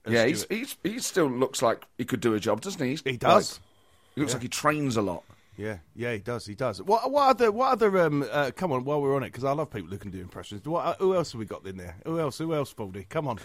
uh, 0.06 0.12
Yeah, 0.12 0.26
he's, 0.26 0.46
he's 0.50 0.78
he 0.84 1.00
still 1.00 1.28
looks 1.30 1.62
like 1.62 1.84
he 1.98 2.06
could 2.06 2.20
do 2.20 2.34
a 2.34 2.40
job, 2.40 2.62
doesn't 2.62 2.82
he? 2.82 2.92
He's 2.92 3.02
He 3.02 3.18
does. 3.18 3.54
like- 3.54 3.62
he 4.16 4.22
looks 4.22 4.34
like 4.34 4.42
he 4.42 4.50
trains 4.50 4.98
a 4.98 5.02
lot. 5.04 5.24
Yeah, 5.58 5.78
yeah, 5.96 6.14
he 6.14 6.20
does. 6.20 6.46
He 6.46 6.54
does. 6.56 6.82
What, 6.82 7.12
what 7.12 7.30
other? 7.30 7.52
What 7.52 7.72
other? 7.72 8.00
Um, 8.00 8.26
uh, 8.32 8.52
come 8.56 8.72
on, 8.72 8.84
while 8.84 9.02
we're 9.02 9.16
on 9.16 9.24
it, 9.24 9.28
because 9.32 9.44
I 9.44 9.52
love 9.54 9.72
people 9.72 9.90
who 9.90 9.98
can 9.98 10.12
do 10.12 10.20
impressions. 10.22 10.64
What, 10.66 10.86
uh, 10.86 10.96
who 11.00 11.16
else 11.16 11.32
have 11.34 11.40
we 11.40 11.46
got 11.46 11.66
in 11.66 11.78
there? 11.78 11.96
Who 12.06 12.20
else? 12.20 12.38
Who 12.38 12.54
else, 12.54 12.74
Baldy? 12.74 13.06
Come 13.10 13.28
on. 13.28 13.40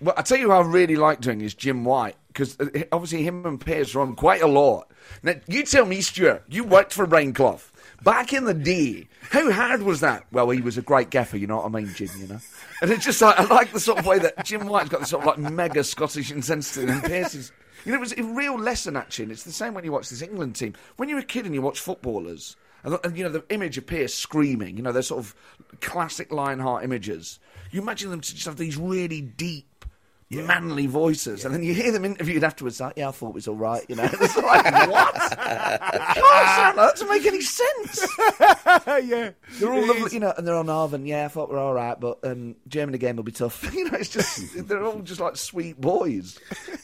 Well, 0.00 0.14
I 0.16 0.22
tell 0.22 0.38
you 0.38 0.46
who 0.46 0.52
I 0.52 0.60
really 0.62 0.96
like 0.96 1.20
doing 1.20 1.40
is 1.40 1.54
Jim 1.54 1.84
White 1.84 2.16
because 2.28 2.56
obviously 2.90 3.22
him 3.22 3.44
and 3.46 3.60
Piers 3.60 3.94
are 3.94 4.00
on 4.00 4.14
quite 4.16 4.42
a 4.42 4.46
lot. 4.48 4.90
Now, 5.22 5.34
you 5.46 5.62
tell 5.64 5.84
me, 5.84 6.00
Stuart, 6.00 6.44
you 6.48 6.64
worked 6.64 6.92
for 6.92 7.06
Raincloth 7.06 7.70
back 8.02 8.32
in 8.32 8.44
the 8.44 8.54
day. 8.54 9.08
How 9.30 9.50
hard 9.50 9.82
was 9.82 10.00
that? 10.00 10.26
Well, 10.32 10.50
he 10.50 10.60
was 10.60 10.78
a 10.78 10.82
great 10.82 11.10
gaffer, 11.10 11.36
you 11.36 11.46
know 11.46 11.56
what 11.56 11.66
I 11.66 11.68
mean, 11.68 11.92
Jim. 11.94 12.08
You 12.18 12.26
know, 12.28 12.40
and 12.80 12.90
it's 12.90 13.04
just 13.04 13.22
like 13.22 13.38
I 13.38 13.44
like 13.44 13.72
the 13.72 13.80
sort 13.80 13.98
of 13.98 14.06
way 14.06 14.18
that 14.18 14.44
Jim 14.44 14.66
White's 14.66 14.88
got 14.88 15.00
this 15.00 15.10
sort 15.10 15.26
of 15.26 15.26
like 15.26 15.52
mega 15.52 15.84
Scottish 15.84 16.30
intensity, 16.30 16.90
and 16.90 17.02
Pearce's. 17.02 17.52
You 17.84 17.92
know, 17.92 17.98
it 17.98 18.00
was 18.00 18.14
a 18.16 18.22
real 18.22 18.58
lesson 18.58 18.96
actually. 18.96 19.24
And 19.24 19.32
it's 19.32 19.44
the 19.44 19.52
same 19.52 19.74
when 19.74 19.84
you 19.84 19.90
watch 19.90 20.08
this 20.08 20.22
England 20.22 20.54
team. 20.54 20.74
When 20.96 21.08
you're 21.08 21.18
a 21.18 21.24
kid 21.24 21.46
and 21.46 21.54
you 21.54 21.62
watch 21.62 21.80
footballers, 21.80 22.56
and, 22.84 22.98
and 23.04 23.16
you 23.16 23.24
know 23.24 23.30
the 23.30 23.44
image 23.48 23.78
of 23.78 23.86
Pearce 23.86 24.14
screaming, 24.14 24.76
you 24.76 24.82
know, 24.82 24.92
they're 24.92 25.02
sort 25.02 25.20
of 25.20 25.34
classic 25.80 26.32
Lionheart 26.32 26.84
images. 26.84 27.38
You 27.70 27.80
imagine 27.80 28.10
them 28.10 28.20
to 28.20 28.34
just 28.34 28.46
have 28.46 28.56
these 28.56 28.76
really 28.76 29.20
deep, 29.20 29.66
manly 30.32 30.86
voices, 30.86 31.44
and 31.44 31.54
then 31.54 31.62
you 31.62 31.74
hear 31.74 31.92
them 31.92 32.04
interviewed 32.04 32.42
afterwards. 32.44 32.80
Like, 32.80 32.94
yeah, 32.96 33.08
I 33.08 33.12
thought 33.12 33.30
it 33.30 33.34
was 33.34 33.48
all 33.48 33.56
right. 33.56 33.84
You 33.88 33.96
know, 33.96 34.04
it's 34.12 34.36
like 34.36 34.64
what? 34.88 35.14
Can't 35.14 35.36
sound 35.36 36.76
like 36.76 36.76
that 36.76 36.96
to 36.96 37.08
make 37.08 37.26
any 37.26 37.40
sense. 37.40 38.06
yeah, 39.06 39.30
They're 39.58 39.72
all 39.72 39.86
lovely, 39.86 40.12
you 40.12 40.20
know, 40.20 40.32
and 40.36 40.46
they're 40.46 40.56
on 40.56 40.66
Arvin. 40.66 41.06
Yeah, 41.06 41.26
I 41.26 41.28
thought 41.28 41.50
we're 41.50 41.58
all 41.58 41.74
right, 41.74 41.98
but 41.98 42.18
um, 42.24 42.56
Germany 42.68 42.98
game 42.98 43.16
will 43.16 43.22
be 43.24 43.32
tough. 43.32 43.72
you 43.74 43.90
know, 43.90 43.98
it's 43.98 44.08
just 44.08 44.68
they're 44.68 44.84
all 44.84 45.00
just 45.00 45.20
like 45.20 45.36
sweet 45.36 45.80
boys. 45.80 46.38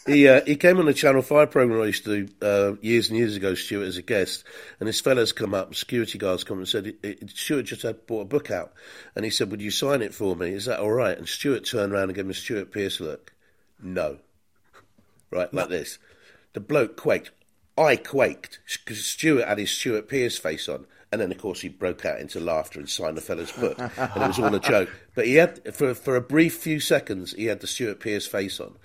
He 0.07 0.29
uh, 0.29 0.43
he 0.45 0.57
came 0.57 0.79
on 0.79 0.87
the 0.87 0.95
Channel 0.95 1.23
Five 1.23 1.51
program 1.51 1.81
I 1.81 1.87
used 1.87 2.05
to 2.05 2.27
do 2.27 2.47
uh, 2.47 2.77
years 2.81 3.09
and 3.09 3.19
years 3.19 3.37
ago. 3.37 3.55
Stuart 3.55 3.87
as 3.87 3.97
a 3.97 4.03
guest, 4.03 4.45
and 4.81 4.89
this 4.89 5.01
fella's 5.01 5.33
come 5.33 5.55
up, 5.55 5.75
security 5.75 6.19
guards 6.19 6.45
come 6.45 6.59
and 6.59 6.69
said, 6.69 6.87
it, 6.87 6.99
it, 7.03 7.31
Stuart 7.31 7.65
just 7.65 7.83
had 7.83 8.07
bought 8.07 8.23
a 8.23 8.27
book 8.27 8.51
out, 8.51 8.73
and 9.17 9.25
he 9.25 9.31
said, 9.31 9.51
"Would 9.51 9.63
you 9.63 9.71
sign 9.71 10.03
it 10.03 10.15
for 10.15 10.37
me? 10.37 10.51
Is 10.51 10.67
that 10.67 10.81
all 10.81 10.93
right?" 10.93 11.17
And 11.17 11.29
Stuart 11.29 11.65
turned 11.65 11.93
around 11.93 12.05
and 12.05 12.15
gave 12.15 12.25
him 12.25 12.31
a 12.31 12.35
Stuart 12.35 12.73
Pearce 12.73 13.01
look. 13.01 13.33
No, 13.83 14.19
right 15.31 15.53
like 15.53 15.69
this. 15.69 15.99
The 16.53 16.61
bloke 16.61 16.97
quaked. 16.97 17.31
I 17.77 17.97
quaked 17.97 18.59
because 18.85 19.05
Stuart 19.05 19.47
had 19.47 19.59
his 19.59 19.71
Stuart 19.71 20.09
Pearce 20.09 20.37
face 20.37 20.69
on. 20.69 20.87
And 21.11 21.21
then, 21.21 21.33
of 21.33 21.39
course, 21.39 21.63
he 21.63 21.71
broke 21.71 22.05
out 22.05 22.21
into 22.21 22.39
laughter 22.39 22.79
and 22.79 22.89
signed 22.89 23.17
the 23.17 23.23
fella's 23.23 23.51
book, 23.53 23.79
and 23.79 24.23
it 24.23 24.27
was 24.27 24.39
all 24.39 24.55
a 24.55 24.61
joke. 24.61 24.91
But 25.15 25.27
he 25.27 25.37
had, 25.37 25.75
for 25.75 25.95
for 25.95 26.17
a 26.17 26.21
brief 26.21 26.57
few 26.57 26.81
seconds, 26.81 27.33
he 27.33 27.47
had 27.47 27.61
the 27.61 27.67
Stuart 27.67 27.99
Pearce 27.99 28.27
face 28.27 28.61
on, 28.61 28.77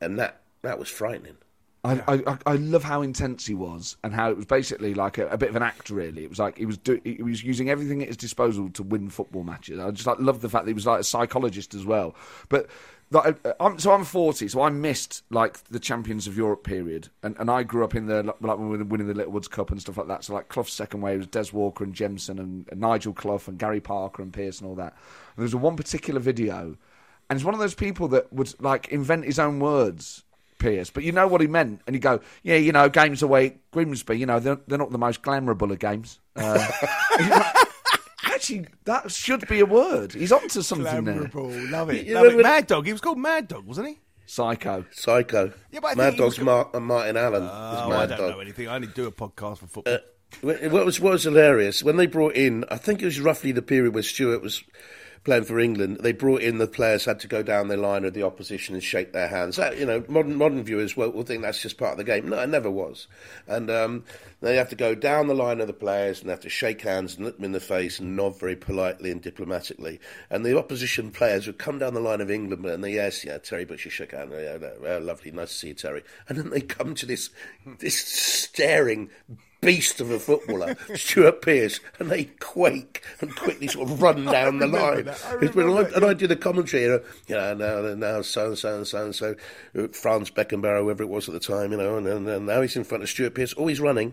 and 0.00 0.18
that 0.18 0.42
that 0.60 0.78
was 0.78 0.88
frightening. 0.88 1.36
I, 1.84 2.00
I, 2.06 2.38
I 2.46 2.54
love 2.54 2.84
how 2.84 3.02
intense 3.02 3.44
he 3.44 3.54
was 3.54 3.96
and 4.04 4.14
how 4.14 4.30
it 4.30 4.36
was 4.36 4.46
basically 4.46 4.94
like 4.94 5.18
a, 5.18 5.26
a 5.26 5.36
bit 5.36 5.48
of 5.48 5.56
an 5.56 5.64
act. 5.64 5.90
Really, 5.90 6.22
it 6.22 6.30
was 6.30 6.38
like 6.38 6.56
he 6.56 6.66
was 6.66 6.78
do, 6.78 7.00
he 7.02 7.22
was 7.22 7.42
using 7.42 7.70
everything 7.70 8.02
at 8.02 8.08
his 8.08 8.16
disposal 8.16 8.70
to 8.70 8.84
win 8.84 9.08
football 9.08 9.42
matches. 9.42 9.80
I 9.80 9.90
just 9.90 10.06
like 10.06 10.20
love 10.20 10.42
the 10.42 10.48
fact 10.48 10.66
that 10.66 10.70
he 10.70 10.74
was 10.74 10.86
like 10.86 11.00
a 11.00 11.04
psychologist 11.04 11.74
as 11.74 11.84
well. 11.84 12.14
But 12.48 12.68
like, 13.12 13.46
I'm, 13.60 13.78
so 13.78 13.92
I'm 13.92 14.04
40, 14.04 14.48
so 14.48 14.62
I 14.62 14.70
missed 14.70 15.22
like 15.30 15.62
the 15.64 15.78
Champions 15.78 16.26
of 16.26 16.36
Europe 16.36 16.64
period, 16.64 17.08
and, 17.22 17.36
and 17.38 17.50
I 17.50 17.62
grew 17.62 17.84
up 17.84 17.94
in 17.94 18.06
the 18.06 18.22
like 18.22 18.58
when 18.58 18.68
we 18.68 18.78
were 18.78 18.84
winning 18.84 19.08
the 19.08 19.14
Littlewoods 19.14 19.48
Cup 19.48 19.70
and 19.70 19.80
stuff 19.80 19.96
like 19.98 20.08
that. 20.08 20.24
So 20.24 20.34
like 20.34 20.48
Clough's 20.48 20.72
second 20.72 21.00
wave 21.00 21.18
was 21.18 21.26
Des 21.26 21.52
Walker 21.52 21.84
and 21.84 21.94
Jemson 21.94 22.38
and, 22.38 22.68
and 22.70 22.80
Nigel 22.80 23.12
Clough 23.12 23.42
and 23.46 23.58
Gary 23.58 23.80
Parker 23.80 24.22
and 24.22 24.32
Pearce 24.32 24.60
and 24.60 24.68
all 24.68 24.76
that. 24.76 24.92
And 24.92 25.38
there 25.38 25.44
was 25.44 25.54
one 25.54 25.76
particular 25.76 26.20
video, 26.20 26.76
and 27.28 27.36
it's 27.36 27.44
one 27.44 27.54
of 27.54 27.60
those 27.60 27.74
people 27.74 28.08
that 28.08 28.32
would 28.32 28.54
like 28.60 28.88
invent 28.88 29.24
his 29.24 29.38
own 29.38 29.60
words. 29.60 30.24
Pearce, 30.58 30.90
but 30.90 31.02
you 31.02 31.10
know 31.10 31.26
what 31.26 31.40
he 31.40 31.48
meant, 31.48 31.80
and 31.88 31.96
you 31.96 31.98
go, 31.98 32.20
yeah, 32.44 32.54
you 32.54 32.70
know, 32.70 32.88
games 32.88 33.20
away 33.20 33.56
Grimsby, 33.72 34.16
you 34.16 34.26
know, 34.26 34.38
they're, 34.38 34.60
they're 34.68 34.78
not 34.78 34.92
the 34.92 34.98
most 34.98 35.20
glamourable 35.22 35.72
of 35.72 35.80
games. 35.80 36.20
Uh, 36.36 36.64
actually, 38.42 38.66
that 38.84 39.10
should 39.12 39.46
be 39.48 39.60
a 39.60 39.66
word. 39.66 40.12
He's 40.12 40.32
onto 40.32 40.62
something 40.62 41.04
there. 41.04 41.14
Glamourable, 41.14 41.70
love 41.70 41.90
it. 41.90 42.06
You 42.06 42.14
love 42.14 42.24
know, 42.32 42.38
it. 42.38 42.42
Mad 42.42 42.66
Dog. 42.66 42.86
He 42.86 42.92
was 42.92 43.00
called 43.00 43.18
Mad 43.18 43.48
Dog, 43.48 43.64
wasn't 43.66 43.88
he? 43.88 43.98
Psycho. 44.26 44.84
Psycho. 44.90 45.52
Yeah, 45.70 45.80
but 45.80 45.88
I 45.92 45.94
Mad 45.94 46.04
think 46.10 46.16
he 46.16 46.22
was 46.24 46.36
Dog's 46.36 46.44
Mar- 46.44 46.70
uh, 46.74 46.80
Martin 46.80 47.16
Allen. 47.16 47.42
is 47.44 47.50
Oh, 47.52 47.54
I 47.54 47.88
Mad 47.88 48.08
don't 48.08 48.18
Dog. 48.18 48.30
know 48.32 48.40
anything. 48.40 48.68
I 48.68 48.74
only 48.76 48.88
do 48.88 49.06
a 49.06 49.12
podcast 49.12 49.58
for 49.58 49.66
football. 49.66 49.98
What 50.40 50.86
was 50.86 50.98
what 50.98 51.12
was 51.12 51.24
hilarious 51.24 51.82
when 51.84 51.96
they 51.96 52.06
brought 52.06 52.34
in? 52.34 52.64
I 52.70 52.78
think 52.78 53.02
it 53.02 53.04
was 53.04 53.20
roughly 53.20 53.52
the 53.52 53.60
period 53.62 53.92
where 53.94 54.02
Stuart 54.02 54.40
was 54.42 54.64
playing 55.24 55.44
for 55.44 55.60
England. 55.60 55.98
They 56.00 56.12
brought 56.12 56.42
in 56.42 56.58
the 56.58 56.66
players 56.66 57.04
had 57.04 57.20
to 57.20 57.28
go 57.28 57.42
down 57.42 57.68
the 57.68 57.76
line 57.76 58.04
of 58.04 58.14
the 58.14 58.24
opposition 58.24 58.74
and 58.74 58.82
shake 58.82 59.12
their 59.12 59.28
hands. 59.28 59.56
That, 59.56 59.78
you 59.78 59.86
know, 59.86 60.04
modern 60.08 60.34
modern 60.34 60.64
viewers 60.64 60.96
will, 60.96 61.10
will 61.10 61.22
think 61.22 61.42
that's 61.42 61.62
just 61.62 61.78
part 61.78 61.92
of 61.92 61.98
the 61.98 62.04
game. 62.04 62.28
No, 62.28 62.40
it 62.40 62.48
never 62.48 62.70
was. 62.70 63.06
And 63.46 63.70
um, 63.70 64.04
they 64.40 64.56
have 64.56 64.70
to 64.70 64.76
go 64.76 64.94
down 64.94 65.28
the 65.28 65.34
line 65.34 65.60
of 65.60 65.68
the 65.68 65.72
players 65.72 66.20
and 66.20 66.30
have 66.30 66.40
to 66.40 66.48
shake 66.48 66.82
hands 66.82 67.16
and 67.16 67.24
look 67.24 67.36
them 67.36 67.44
in 67.44 67.52
the 67.52 67.60
face 67.60 68.00
and 68.00 68.16
nod 68.16 68.38
very 68.38 68.56
politely 68.56 69.10
and 69.10 69.22
diplomatically. 69.22 70.00
And 70.30 70.44
the 70.44 70.58
opposition 70.58 71.10
players 71.10 71.46
would 71.46 71.58
come 71.58 71.78
down 71.78 71.94
the 71.94 72.00
line 72.00 72.20
of 72.20 72.30
England 72.30 72.64
and 72.64 72.82
they 72.82 72.94
yes, 72.94 73.24
yeah, 73.24 73.38
Terry 73.38 73.64
Butcher 73.64 73.90
shook 73.90 74.12
hands. 74.12 74.32
Yeah, 74.32 74.58
yeah, 74.82 74.98
lovely, 74.98 75.30
nice 75.30 75.50
to 75.50 75.54
see 75.54 75.68
you, 75.68 75.74
Terry. 75.74 76.02
And 76.28 76.38
then 76.38 76.50
they 76.50 76.60
come 76.60 76.94
to 76.96 77.06
this 77.06 77.30
this 77.78 77.96
staring 77.96 79.10
beast 79.62 80.00
of 80.00 80.10
a 80.10 80.18
footballer, 80.18 80.76
Stuart 80.94 81.40
Pearce, 81.40 81.80
and 81.98 82.10
they 82.10 82.24
quake 82.40 83.02
and 83.22 83.34
quickly 83.34 83.68
sort 83.68 83.88
of 83.90 84.02
run 84.02 84.24
down 84.26 84.58
the 84.58 84.66
line. 84.66 85.08
I 85.08 85.12
It's 85.40 85.54
been- 85.54 85.68
and, 85.70 85.78
I, 85.78 85.82
and 85.96 86.04
I 86.04 86.12
did 86.12 86.28
the 86.28 86.36
commentary, 86.36 86.82
you 86.82 86.88
know, 86.90 87.00
you 87.28 87.34
know 87.36 87.54
now, 87.54 87.94
now 87.94 88.20
so 88.22 88.48
and 88.48 88.58
so 88.58 88.76
and 88.76 88.86
so 88.86 89.04
and 89.04 89.14
so, 89.14 89.34
uh, 89.78 89.88
Franz 89.88 90.30
Beckenbauer, 90.30 90.80
whoever 90.82 91.02
it 91.02 91.08
was 91.08 91.28
at 91.28 91.32
the 91.32 91.40
time, 91.40 91.72
you 91.72 91.78
know, 91.78 91.96
and, 91.96 92.06
and, 92.06 92.28
and 92.28 92.46
now 92.46 92.60
he's 92.60 92.76
in 92.76 92.84
front 92.84 93.02
of 93.02 93.08
Stuart 93.08 93.34
Pearce, 93.34 93.54
always 93.54 93.80
running. 93.80 94.12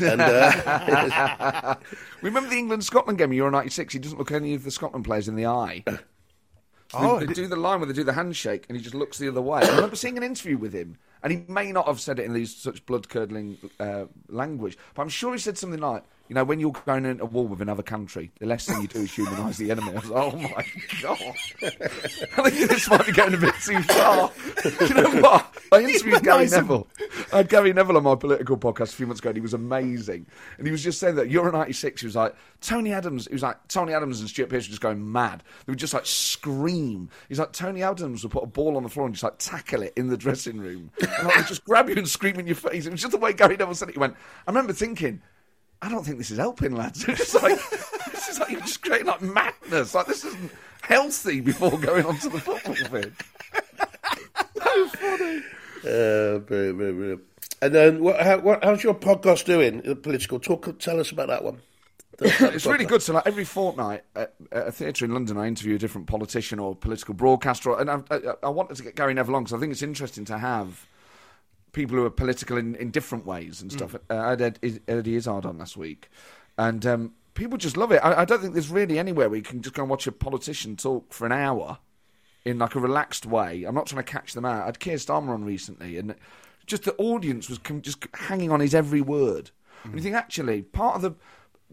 And 0.00 0.20
uh, 0.22 1.74
Remember 2.22 2.48
the 2.48 2.56
England 2.56 2.84
Scotland 2.84 3.18
game 3.18 3.32
in 3.32 3.36
Euro 3.38 3.50
'96? 3.50 3.92
He 3.92 3.98
doesn't 3.98 4.18
look 4.18 4.32
any 4.32 4.54
of 4.54 4.64
the 4.64 4.70
Scotland 4.70 5.04
players 5.04 5.28
in 5.28 5.36
the 5.36 5.46
eye. 5.46 5.82
So 5.86 5.98
Oh, 6.94 7.18
they, 7.18 7.26
they 7.26 7.32
do 7.34 7.46
the 7.46 7.56
line 7.56 7.80
where 7.80 7.86
they 7.86 7.92
do 7.94 8.04
the 8.04 8.12
handshake, 8.12 8.66
and 8.68 8.76
he 8.76 8.82
just 8.82 8.94
looks 8.94 9.18
the 9.18 9.28
other 9.28 9.42
way. 9.42 9.62
I 9.62 9.74
remember 9.74 9.96
seeing 9.96 10.16
an 10.16 10.22
interview 10.22 10.56
with 10.58 10.72
him, 10.74 10.98
and 11.22 11.32
he 11.32 11.44
may 11.48 11.72
not 11.72 11.86
have 11.86 12.00
said 12.00 12.18
it 12.18 12.24
in 12.24 12.32
these 12.32 12.54
such 12.54 12.84
blood 12.86 13.08
curdling 13.08 13.58
uh, 13.78 14.04
language, 14.28 14.76
but 14.94 15.02
I'm 15.02 15.08
sure 15.08 15.32
he 15.32 15.38
said 15.38 15.58
something 15.58 15.80
like, 15.80 16.04
"You 16.28 16.34
know, 16.34 16.44
when 16.44 16.60
you're 16.60 16.72
going 16.86 17.04
into 17.04 17.24
war 17.26 17.46
with 17.46 17.60
another 17.60 17.82
country, 17.82 18.30
the 18.38 18.46
less 18.46 18.66
thing 18.66 18.80
you 18.82 18.88
do 18.88 19.00
is 19.00 19.12
humanise 19.12 19.58
the 19.58 19.70
enemy." 19.70 19.90
I 19.90 19.94
was 19.94 20.10
like, 20.10 20.34
"Oh 20.34 20.36
my 20.36 20.64
god!" 21.02 21.18
I 22.38 22.50
think 22.50 22.70
this 22.70 22.88
might 22.88 23.06
be 23.06 23.12
going 23.12 23.34
a 23.34 23.38
bit 23.38 23.54
too 23.64 23.82
far. 23.82 24.30
Do 24.62 24.86
you 24.86 24.94
know 24.94 25.10
what? 25.20 25.54
I 25.72 25.80
interviewed 25.80 26.22
Gary 26.22 26.48
Neville. 26.48 26.86
I 27.32 27.38
had 27.38 27.48
Gary 27.48 27.72
Neville 27.72 27.96
on 27.96 28.02
my 28.02 28.14
political 28.14 28.56
podcast 28.56 28.92
a 28.92 28.96
few 28.96 29.06
months 29.06 29.20
ago, 29.20 29.30
and 29.30 29.36
he 29.36 29.40
was 29.40 29.54
amazing. 29.54 30.26
And 30.58 30.66
he 30.66 30.70
was 30.70 30.82
just 30.82 31.00
saying 31.00 31.14
that 31.16 31.30
Euro 31.30 31.50
'96, 31.50 32.00
he 32.00 32.06
was 32.06 32.16
like 32.16 32.34
Tony 32.60 32.92
Adams. 32.92 33.26
He 33.26 33.32
was 33.32 33.42
like 33.42 33.56
Tony 33.68 33.92
Adams 33.94 34.20
and 34.20 34.28
Stuart 34.28 34.50
Pearce 34.50 34.66
were 34.66 34.70
just 34.70 34.80
going 34.82 35.10
mad. 35.10 35.42
They 35.66 35.70
would 35.72 35.78
just 35.78 35.94
like 35.94 36.06
scream. 36.06 37.08
He's 37.28 37.38
like 37.38 37.52
Tony 37.52 37.82
Adams 37.82 38.22
would 38.22 38.32
put 38.32 38.44
a 38.44 38.46
ball 38.46 38.76
on 38.76 38.82
the 38.82 38.88
floor 38.88 39.06
and 39.06 39.14
just 39.14 39.24
like 39.24 39.38
tackle 39.38 39.82
it 39.82 39.92
in 39.96 40.08
the 40.08 40.16
dressing 40.16 40.58
room, 40.58 40.90
and 41.00 41.26
like, 41.26 41.46
just 41.46 41.64
grab 41.64 41.88
you 41.88 41.96
and 41.96 42.08
scream 42.08 42.38
in 42.38 42.46
your 42.46 42.56
face. 42.56 42.86
It 42.86 42.92
was 42.92 43.00
just 43.00 43.12
the 43.12 43.18
way 43.18 43.32
Gary 43.32 43.56
Neville 43.56 43.74
said 43.74 43.88
it. 43.88 43.94
He 43.94 43.98
went. 43.98 44.14
I 44.46 44.50
remember 44.50 44.72
thinking. 44.72 45.22
I 45.82 45.88
don't 45.88 46.04
think 46.04 46.18
this 46.18 46.30
is 46.30 46.38
helping, 46.38 46.74
lads. 46.76 47.04
It's 47.08 47.18
just 47.32 47.42
like 47.42 47.58
this 48.12 48.28
is 48.28 48.38
like 48.38 48.50
you're 48.50 48.60
just 48.60 48.82
creating 48.82 49.08
like 49.08 49.20
madness. 49.20 49.94
Like 49.94 50.06
this 50.06 50.24
isn't 50.24 50.52
healthy 50.82 51.40
before 51.40 51.76
going 51.78 52.06
onto 52.06 52.30
the 52.30 52.38
football 52.38 52.74
field. 52.74 53.12
uh, 55.84 56.38
very, 56.38 56.72
very, 56.72 56.92
very. 56.92 57.18
And 57.60 57.74
then, 57.74 58.02
what, 58.02 58.20
how, 58.20 58.38
what, 58.38 58.64
how's 58.64 58.82
your 58.82 58.94
podcast 58.94 59.44
doing? 59.44 59.86
uh, 59.88 59.94
Political 59.94 60.40
talk. 60.40 60.78
Tell 60.78 60.98
us 61.00 61.10
about 61.10 61.28
that 61.28 61.44
one. 61.44 61.58
it's 62.20 62.66
really 62.66 62.84
good. 62.84 63.02
So, 63.02 63.14
like 63.14 63.26
every 63.26 63.44
fortnight 63.44 64.02
at, 64.14 64.34
at 64.50 64.68
a 64.68 64.72
theatre 64.72 65.04
in 65.04 65.12
London, 65.12 65.36
I 65.36 65.46
interview 65.46 65.74
a 65.76 65.78
different 65.78 66.06
politician 66.06 66.58
or 66.58 66.74
political 66.76 67.14
broadcaster, 67.14 67.76
and 67.78 67.90
I, 67.90 68.00
I, 68.10 68.18
I 68.44 68.48
wanted 68.48 68.76
to 68.76 68.82
get 68.82 68.96
Gary 68.96 69.14
Neville 69.14 69.36
on 69.36 69.44
because 69.44 69.54
I 69.56 69.58
think 69.60 69.72
it's 69.72 69.82
interesting 69.82 70.24
to 70.26 70.38
have 70.38 70.86
people 71.72 71.96
who 71.96 72.04
are 72.04 72.10
political 72.10 72.56
in, 72.56 72.74
in 72.76 72.90
different 72.90 73.26
ways 73.26 73.62
and 73.62 73.72
stuff. 73.72 73.94
Uh, 74.10 74.16
I 74.16 74.30
had 74.30 74.42
Ed, 74.42 74.80
Eddie 74.86 75.16
Izzard 75.16 75.46
on 75.46 75.58
last 75.58 75.76
week, 75.76 76.10
and 76.58 76.84
um, 76.86 77.12
people 77.34 77.58
just 77.58 77.76
love 77.76 77.92
it. 77.92 78.00
I, 78.04 78.22
I 78.22 78.24
don't 78.24 78.40
think 78.40 78.52
there's 78.52 78.70
really 78.70 78.98
anywhere 78.98 79.28
where 79.28 79.38
you 79.38 79.42
can 79.42 79.62
just 79.62 79.74
go 79.74 79.82
and 79.82 79.90
watch 79.90 80.06
a 80.06 80.12
politician 80.12 80.76
talk 80.76 81.12
for 81.12 81.26
an 81.26 81.32
hour 81.32 81.78
in 82.44 82.58
like 82.58 82.74
a 82.74 82.80
relaxed 82.80 83.26
way. 83.26 83.64
I'm 83.64 83.74
not 83.74 83.86
trying 83.86 84.04
to 84.04 84.12
catch 84.12 84.32
them 84.34 84.44
out. 84.44 84.62
I 84.62 84.66
had 84.66 84.80
Keir 84.80 84.96
Starmer 84.96 85.30
on 85.30 85.44
recently, 85.44 85.96
and 85.96 86.14
just 86.66 86.84
the 86.84 86.94
audience 86.96 87.48
was 87.48 87.58
com- 87.58 87.82
just 87.82 88.06
hanging 88.14 88.50
on 88.50 88.60
his 88.60 88.74
every 88.74 89.00
word. 89.00 89.50
And 89.84 89.94
you 89.94 90.00
think 90.00 90.14
actually 90.14 90.62
part 90.62 90.96
of 90.96 91.02
the 91.02 91.14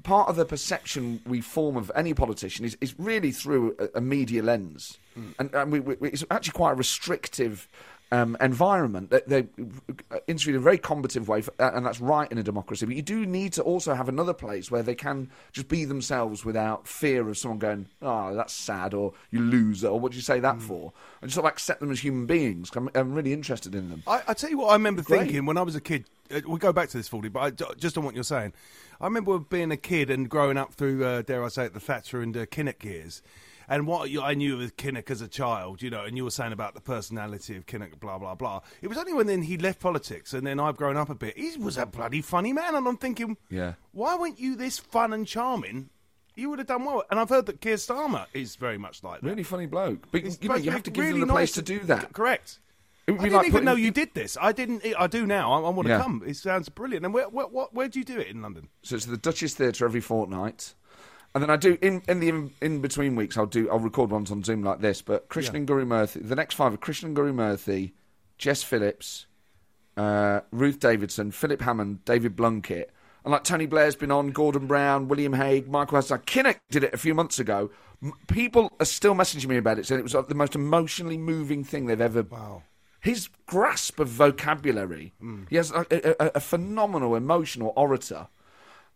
part 0.01 0.29
of 0.29 0.35
the 0.37 0.45
perception 0.45 1.21
we 1.27 1.41
form 1.41 1.75
of 1.75 1.91
any 1.93 2.13
politician 2.13 2.63
is, 2.65 2.77
is 2.79 2.97
really 2.97 3.31
through 3.31 3.75
a, 3.79 3.97
a 3.97 4.01
media 4.01 4.41
lens, 4.41 4.97
and, 5.37 5.53
and 5.53 5.71
we, 5.71 5.79
we, 5.81 6.09
it's 6.09 6.23
actually 6.31 6.53
quite 6.53 6.71
a 6.71 6.75
restrictive. 6.75 7.67
Um, 8.11 8.35
environment. 8.41 9.11
They, 9.11 9.21
they 9.27 9.47
interviewed 10.25 10.55
in 10.55 10.61
a 10.61 10.63
very 10.63 10.79
combative 10.79 11.27
way, 11.27 11.41
for, 11.41 11.53
and 11.59 11.85
that's 11.85 12.01
right 12.01 12.31
in 12.31 12.39
a 12.39 12.43
democracy. 12.43 12.87
But 12.87 12.95
you 12.95 13.03
do 13.03 13.23
need 13.23 13.53
to 13.53 13.61
also 13.61 13.93
have 13.93 14.09
another 14.09 14.33
place 14.33 14.71
where 14.71 14.81
they 14.81 14.95
can 14.95 15.29
just 15.51 15.67
be 15.67 15.85
themselves 15.85 16.43
without 16.43 16.87
fear 16.87 17.29
of 17.29 17.37
someone 17.37 17.59
going, 17.59 17.85
"Oh, 18.01 18.33
that's 18.33 18.51
sad," 18.53 18.95
or 18.95 19.13
"You 19.29 19.41
loser," 19.41 19.89
or 19.89 19.99
"What 19.99 20.11
do 20.13 20.15
you 20.15 20.23
say 20.23 20.39
that 20.39 20.59
for?" 20.59 20.91
And 21.21 21.29
just 21.29 21.35
sort 21.35 21.45
of 21.45 21.51
accept 21.51 21.81
them 21.81 21.91
as 21.91 21.99
human 21.99 22.25
beings. 22.25 22.71
I'm, 22.75 22.89
I'm 22.95 23.13
really 23.13 23.31
interested 23.31 23.75
in 23.75 23.91
them. 23.91 24.01
I, 24.07 24.23
I 24.29 24.33
tell 24.33 24.49
you 24.49 24.57
what 24.57 24.69
I 24.69 24.73
remember 24.73 25.03
Great. 25.03 25.19
thinking 25.19 25.45
when 25.45 25.57
I 25.57 25.61
was 25.61 25.75
a 25.75 25.81
kid. 25.81 26.05
Uh, 26.33 26.41
we'll 26.47 26.57
go 26.57 26.73
back 26.73 26.89
to 26.89 26.97
this, 26.97 27.07
Fordy, 27.07 27.29
but 27.29 27.39
I, 27.39 27.73
just 27.75 27.95
on 27.95 28.03
what 28.03 28.15
you're 28.15 28.23
saying. 28.23 28.53
I 28.99 29.05
remember 29.05 29.37
being 29.37 29.71
a 29.71 29.77
kid 29.77 30.09
and 30.09 30.27
growing 30.27 30.57
up 30.57 30.73
through, 30.73 31.05
uh, 31.05 31.21
dare 31.21 31.43
I 31.43 31.47
say 31.47 31.65
it, 31.65 31.73
the 31.73 31.79
Thatcher 31.79 32.21
and 32.21 32.35
uh, 32.35 32.45
Kinnock 32.47 32.83
years. 32.83 33.21
And 33.69 33.85
what 33.85 34.09
you- 34.09 34.21
I 34.21 34.33
knew 34.33 34.59
of 34.61 34.75
Kinnock 34.77 35.09
as 35.11 35.21
a 35.21 35.27
child, 35.27 35.81
you 35.83 35.89
know, 35.91 36.03
and 36.03 36.17
you 36.17 36.23
were 36.23 36.31
saying 36.31 36.51
about 36.53 36.73
the 36.73 36.81
personality 36.81 37.55
of 37.55 37.65
Kinnock, 37.67 37.99
blah, 37.99 38.17
blah, 38.17 38.33
blah. 38.35 38.61
It 38.81 38.87
was 38.87 38.97
only 38.97 39.13
when 39.13 39.27
then 39.27 39.43
he 39.43 39.57
left 39.57 39.79
politics 39.79 40.33
and 40.33 40.45
then 40.45 40.59
I've 40.59 40.75
grown 40.75 40.97
up 40.97 41.09
a 41.09 41.15
bit. 41.15 41.37
He 41.37 41.55
was 41.57 41.77
a 41.77 41.85
bloody 41.85 42.21
funny 42.21 42.51
man. 42.51 42.73
And 42.75 42.87
I'm 42.87 42.97
thinking, 42.97 43.37
Yeah. 43.49 43.73
why 43.91 44.15
weren't 44.15 44.39
you 44.39 44.55
this 44.55 44.79
fun 44.79 45.13
and 45.13 45.27
charming? 45.27 45.89
You 46.35 46.49
would 46.49 46.59
have 46.59 46.67
done 46.67 46.85
well. 46.85 47.03
And 47.11 47.19
I've 47.19 47.29
heard 47.29 47.45
that 47.47 47.61
Keir 47.61 47.75
Starmer 47.75 48.25
is 48.33 48.55
very 48.55 48.77
much 48.77 49.03
like 49.03 49.21
that. 49.21 49.27
Really 49.29 49.43
funny 49.43 49.65
bloke. 49.67 50.07
But 50.11 50.23
you 50.41 50.49
know, 50.49 50.55
you 50.55 50.71
have 50.71 50.83
to 50.83 50.91
give 50.91 51.03
really 51.05 51.19
them 51.19 51.27
the 51.27 51.33
place 51.33 51.49
nice 51.49 51.55
to 51.55 51.61
do 51.61 51.79
that. 51.81 52.13
Correct. 52.13 52.59
I 53.07 53.11
didn't 53.11 53.21
like 53.33 53.41
even 53.47 53.51
putting- 53.51 53.65
know 53.65 53.75
you 53.75 53.91
did 53.91 54.13
this. 54.13 54.37
I 54.39 54.51
didn't. 54.51 54.83
I 54.97 55.07
do 55.07 55.25
now. 55.25 55.51
I, 55.51 55.57
I 55.61 55.69
want 55.69 55.87
to 55.87 55.93
Yeah. 55.95 56.01
come. 56.01 56.23
It 56.25 56.35
sounds 56.37 56.69
brilliant. 56.69 57.03
And 57.05 57.13
where, 57.13 57.27
where, 57.27 57.47
where, 57.47 57.65
where 57.71 57.87
do 57.87 57.97
you 57.99 58.05
do 58.05 58.19
it 58.19 58.27
in 58.27 58.41
London? 58.43 58.69
So 58.83 58.95
it's 58.95 59.05
the 59.05 59.17
Duchess 59.17 59.55
Theatre 59.55 59.83
every 59.85 59.99
fortnight. 59.99 60.75
And 61.35 61.43
then 61.43 61.49
I 61.51 61.57
do 61.57 61.77
in, 61.81 62.01
in 62.07 62.19
the 62.19 62.29
in, 62.29 62.51
in 62.61 62.81
between 62.81 63.15
weeks 63.15 63.37
I'll 63.37 63.45
do 63.45 63.69
I'll 63.69 63.79
record 63.79 64.09
ones 64.09 64.31
on 64.31 64.43
Zoom 64.43 64.63
like 64.63 64.81
this. 64.81 65.01
But 65.01 65.29
Krishnan 65.29 65.65
Guru 65.65 65.85
Murthy, 65.85 66.27
the 66.27 66.35
next 66.35 66.55
five 66.55 66.73
are 66.73 66.77
Krishnan 66.77 67.13
Guru 67.13 67.33
Murthy, 67.33 67.91
Jess 68.39 68.63
Phillips, 68.63 69.27
uh, 69.95 70.41
Ruth 70.51 70.79
Davidson, 70.79 71.31
Philip 71.31 71.61
Hammond, 71.61 72.03
David 72.05 72.35
Blunkett, 72.35 72.85
and 73.23 73.31
like 73.31 73.43
Tony 73.43 73.67
Blair's 73.67 73.95
been 73.95 74.11
on, 74.11 74.31
Gordon 74.31 74.65
Brown, 74.65 75.07
William 75.07 75.33
Hague, 75.33 75.67
Michael 75.69 75.97
Hassan. 75.97 76.19
Kinnock 76.19 76.59
did 76.71 76.83
it 76.83 76.93
a 76.93 76.97
few 76.97 77.13
months 77.13 77.37
ago. 77.37 77.69
M- 78.01 78.13
people 78.27 78.71
are 78.79 78.85
still 78.85 79.13
messaging 79.13 79.47
me 79.49 79.57
about 79.57 79.77
it, 79.77 79.85
saying 79.85 79.99
it 79.99 80.03
was 80.03 80.13
like, 80.15 80.29
the 80.29 80.35
most 80.35 80.55
emotionally 80.55 81.17
moving 81.17 81.63
thing 81.63 81.85
they've 81.85 81.99
ever. 82.01 82.23
Wow. 82.23 82.63
His 83.01 83.29
grasp 83.45 83.99
of 83.99 84.07
vocabulary. 84.09 85.13
He 85.49 85.55
has 85.57 85.71
a, 85.71 85.85
a- 85.91 86.31
a 86.35 86.39
phenomenal 86.39 87.15
emotional 87.15 87.71
orator. 87.75 88.27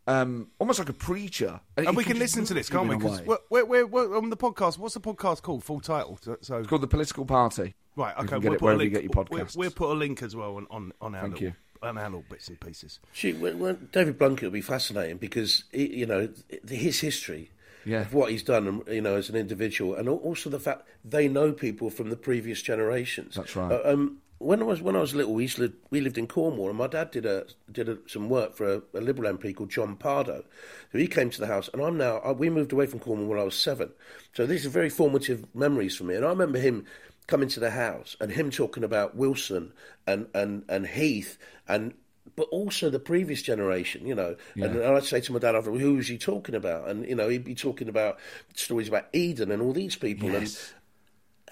Um, 0.06 0.50
almost 0.60 0.80
like 0.80 0.90
a 0.90 0.94
preacher, 0.94 1.62
And 1.78 1.88
He 1.90 1.96
we 1.96 2.04
can 2.04 2.18
just 2.18 2.36
listen 2.36 2.46
to 2.46 2.54
this, 2.54 2.70
can't 2.70 2.84
we? 2.90 2.96
you 2.96 3.02
in 3.02 3.08
a 3.08 3.22
Because 3.22 3.40
we're, 3.50 3.64
we're, 3.66 3.86
we're 3.86 4.18
on 4.18 4.30
the 4.30 4.36
podcast. 4.38 4.78
What's 4.78 4.96
the 4.96 5.00
podcast 5.00 5.42
called? 5.42 5.64
Full 5.64 5.80
title. 5.80 6.20
So, 6.22 6.38
so 6.42 6.58
It's 6.58 6.68
called 6.68 6.82
the 6.82 6.88
Political 6.88 7.26
Party. 7.26 7.74
right. 7.96 8.14
You 8.18 8.24
Okay. 8.24 8.28
can 8.28 8.40
get 8.42 8.50
we'll 8.50 8.54
it 8.56 8.60
put 8.60 8.66
a 8.66 8.66
wherever 8.66 8.80
link. 8.80 8.92
you 8.92 8.96
get 9.00 9.04
your 9.04 9.12
we'll, 9.30 9.46
podcasts. 9.46 9.56
we'll 9.58 9.72
put 9.72 9.92
a 9.92 9.94
link 9.94 10.22
as 10.22 10.36
well 10.36 10.58
on 10.58 10.68
on, 10.70 10.92
on 11.00 11.16
our 11.16 11.22
Thank 11.22 11.34
little, 11.36 11.48
you. 11.48 11.54
on 11.82 11.98
our 11.98 12.04
little 12.06 12.26
bits 12.30 12.50
and 12.50 12.60
pieces. 12.60 13.00
See, 13.14 13.32
when, 13.34 13.60
when 13.60 13.88
David 13.94 14.20
Blunkett 14.20 14.42
will 14.44 14.50
be 14.52 14.62
fascinating 14.62 15.18
because 15.18 15.64
he, 15.72 16.00
you 16.00 16.06
know 16.06 16.28
his 16.68 17.00
history 17.00 17.52
Yeah. 17.86 18.02
of 18.02 18.14
what 18.14 18.30
he's 18.32 18.44
done, 18.44 18.82
you 18.90 19.00
know, 19.02 19.16
as 19.16 19.30
an 19.30 19.38
individual, 19.38 19.96
and 19.96 20.10
also 20.10 20.50
the 20.50 20.60
fact 20.60 20.86
they 21.06 21.30
know 21.30 21.54
people 21.54 21.90
from 21.90 22.10
the 22.10 22.18
previous 22.18 22.62
generations. 22.62 23.36
That's 23.36 23.56
right. 23.56 23.72
Uh, 23.72 23.94
um, 23.94 24.18
when 24.44 24.62
I 24.62 24.66
was 24.66 24.82
when 24.82 24.96
I 24.96 25.00
was 25.00 25.16
little, 25.16 25.34
we 25.34 25.44
used 25.44 25.56
to 25.56 25.64
live, 25.64 25.74
we 25.90 26.02
lived 26.02 26.18
in 26.18 26.28
Cornwall, 26.28 26.70
and 26.70 26.78
my 26.78 26.88
dad 26.88 27.12
did 27.12 27.26
a 27.26 27.46
did 27.72 27.90
a, 27.90 27.98
some 28.08 28.30
work 28.30 28.56
for 28.56 28.74
a, 28.76 28.82
a 28.94 29.02
Liberal 29.02 29.34
MP 29.34 29.56
called 29.56 29.70
John 29.72 29.96
Pardoe. 29.96 30.44
So 30.92 30.98
he 30.98 31.08
came 31.08 31.30
to 31.30 31.40
the 31.40 31.48
house, 31.48 31.70
and 31.74 31.82
I'm 31.82 31.98
now 31.98 32.18
I, 32.18 32.32
we 32.32 32.50
moved 32.50 32.74
away 32.74 32.86
from 32.86 33.00
Cornwall 33.00 33.28
when 33.30 33.40
I 33.40 33.44
was 33.44 33.56
seven. 33.56 33.92
So 34.34 34.46
these 34.46 34.66
are 34.66 34.70
very 34.70 34.90
formative 34.90 35.46
memories 35.56 35.96
for 35.96 36.04
me, 36.04 36.16
and 36.16 36.26
I 36.26 36.30
remember 36.30 36.60
him 36.60 36.86
coming 37.28 37.48
to 37.48 37.60
the 37.60 37.72
house 37.72 38.18
and 38.20 38.32
him 38.32 38.52
talking 38.52 38.84
about 38.84 39.16
Wilson 39.16 39.72
and 40.06 40.28
and 40.34 40.64
and 40.68 40.86
Heath 40.86 41.38
and 41.68 41.94
but 42.36 42.48
also 42.50 42.90
the 42.90 43.00
previous 43.00 43.42
generation, 43.42 44.08
you 44.08 44.16
know. 44.16 44.36
And 44.56 44.82
I'd 44.84 45.04
say 45.04 45.22
to 45.22 45.34
my 45.34 45.40
dad, 45.40 45.56
who 45.64 45.96
was 45.96 46.08
he 46.08 46.18
talking 46.18 46.56
about? 46.56 46.88
And, 46.88 47.08
you 47.08 47.16
know, 47.16 47.30
he'd 47.30 47.44
be 47.44 47.54
talking 47.54 47.90
about 47.90 48.18
stories 48.56 48.88
about 48.88 49.08
Eden 49.14 49.52
and 49.52 49.62
all 49.62 49.74
these 49.74 49.96
people. 49.96 50.32
Yes. 50.32 50.74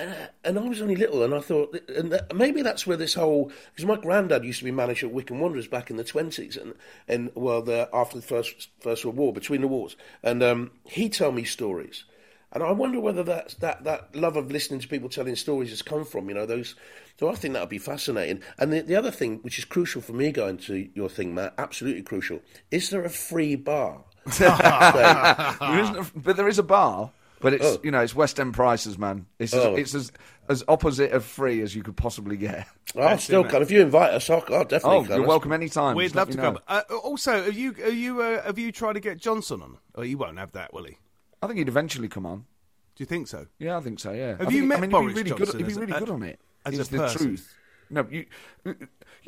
And, 0.01 0.09
uh, 0.09 0.27
and 0.43 0.57
I 0.57 0.63
was 0.67 0.81
only 0.81 0.95
little, 0.95 1.21
and 1.21 1.31
I 1.31 1.41
thought, 1.41 1.79
and 1.95 2.11
that, 2.11 2.35
maybe 2.35 2.63
that's 2.63 2.87
where 2.87 2.97
this 2.97 3.13
whole, 3.13 3.51
because 3.71 3.85
my 3.85 3.97
granddad 3.97 4.43
used 4.43 4.57
to 4.59 4.65
be 4.65 4.71
manager 4.71 5.05
at 5.05 5.13
Wycombe 5.13 5.39
Wanderers 5.39 5.67
back 5.67 5.91
in 5.91 5.97
the 5.97 6.03
20s, 6.03 6.59
and, 6.59 6.73
and 7.07 7.31
well, 7.35 7.61
the, 7.61 7.87
after 7.93 8.15
the 8.17 8.23
First, 8.23 8.69
First 8.79 9.05
World 9.05 9.17
War, 9.17 9.31
between 9.31 9.61
the 9.61 9.67
wars. 9.67 9.95
And 10.23 10.41
um, 10.41 10.71
he'd 10.85 11.13
tell 11.13 11.31
me 11.31 11.43
stories. 11.43 12.05
And 12.51 12.63
I 12.63 12.71
wonder 12.71 12.99
whether 12.99 13.21
that, 13.23 13.55
that, 13.59 13.83
that 13.83 14.15
love 14.15 14.37
of 14.37 14.51
listening 14.51 14.79
to 14.79 14.87
people 14.87 15.07
telling 15.07 15.35
stories 15.35 15.69
has 15.69 15.83
come 15.83 16.03
from, 16.03 16.29
you 16.29 16.33
know, 16.33 16.47
those. 16.47 16.73
So 17.19 17.29
I 17.29 17.35
think 17.35 17.53
that 17.53 17.59
would 17.59 17.69
be 17.69 17.77
fascinating. 17.77 18.41
And 18.57 18.73
the, 18.73 18.81
the 18.81 18.95
other 18.95 19.11
thing, 19.11 19.37
which 19.43 19.59
is 19.59 19.65
crucial 19.65 20.01
for 20.01 20.13
me 20.13 20.31
going 20.31 20.57
to 20.59 20.89
your 20.95 21.09
thing, 21.09 21.35
Matt, 21.35 21.53
absolutely 21.59 22.01
crucial, 22.01 22.41
is 22.71 22.89
there 22.89 23.05
a 23.05 23.09
free 23.09 23.55
bar? 23.55 24.03
There 24.39 25.79
isn't 25.79 25.95
a- 25.97 26.11
but 26.15 26.37
there 26.37 26.47
is 26.47 26.57
a 26.59 26.63
bar. 26.63 27.11
But 27.41 27.53
it's 27.55 27.65
Oh. 27.65 27.79
you 27.83 27.91
know 27.91 28.01
it's 28.01 28.15
West 28.15 28.39
End 28.39 28.53
prices, 28.53 28.97
man. 28.97 29.25
It's 29.39 29.53
Oh. 29.53 29.73
as, 29.73 29.79
it's 29.79 29.95
as 29.95 30.11
as 30.49 30.63
opposite 30.67 31.11
of 31.11 31.25
free 31.25 31.61
as 31.61 31.75
you 31.75 31.83
could 31.83 31.97
possibly 31.97 32.37
get. 32.37 32.67
I'll 32.95 33.17
still 33.17 33.43
come. 33.43 33.61
If 33.61 33.71
you 33.71 33.81
invite 33.81 34.13
us, 34.13 34.29
I'll, 34.29 34.43
I'll 34.49 34.63
definitely 34.65 34.97
Oh, 34.97 35.03
come. 35.05 35.17
you're 35.19 35.27
welcome 35.27 35.51
anytime. 35.51 35.95
We'd 35.95 36.05
Just 36.05 36.15
love 36.15 36.29
to 36.31 36.37
know. 36.37 36.43
come. 36.43 36.59
Uh, 36.67 36.81
also, 37.03 37.43
have 37.43 37.57
you 37.57 37.73
have 37.73 37.93
you 37.95 38.21
uh, 38.21 38.43
have 38.43 38.59
you 38.59 38.71
tried 38.71 38.93
to 38.93 38.99
get 38.99 39.17
Johnson 39.17 39.61
on? 39.61 39.77
Oh, 39.95 40.01
he 40.01 40.15
won't 40.15 40.37
have 40.39 40.51
that, 40.53 40.73
will 40.73 40.83
he? 40.85 40.97
I 41.41 41.47
think 41.47 41.57
he'd 41.57 41.67
eventually 41.67 42.07
come 42.07 42.25
on. 42.25 42.45
Do 42.95 43.01
you 43.01 43.05
think 43.05 43.27
so? 43.27 43.47
Yeah, 43.57 43.77
I 43.77 43.81
think 43.81 43.99
so. 43.99 44.11
Yeah. 44.11 44.37
Have 44.37 44.41
I 44.47 44.51
you 44.51 44.59
think, 44.59 44.65
met 44.67 44.77
I 44.77 44.81
mean, 44.81 44.89
Boris 44.91 45.17
he'd 45.17 45.23
be 45.23 45.29
really 45.31 45.39
Johnson 45.45 45.57
good. 45.59 45.65
He'd 45.65 45.71
as 45.71 45.77
be 45.77 45.83
a- 45.83 45.85
really 45.87 45.99
good 45.99 46.09
on 46.13 46.23
it. 46.23 46.39
as 46.65 46.73
is 46.77 46.87
a 46.87 46.91
the 46.91 46.97
person? 46.97 47.27
truth. 47.27 47.57
No, 47.89 48.07
you 48.09 48.25
you 48.65 48.75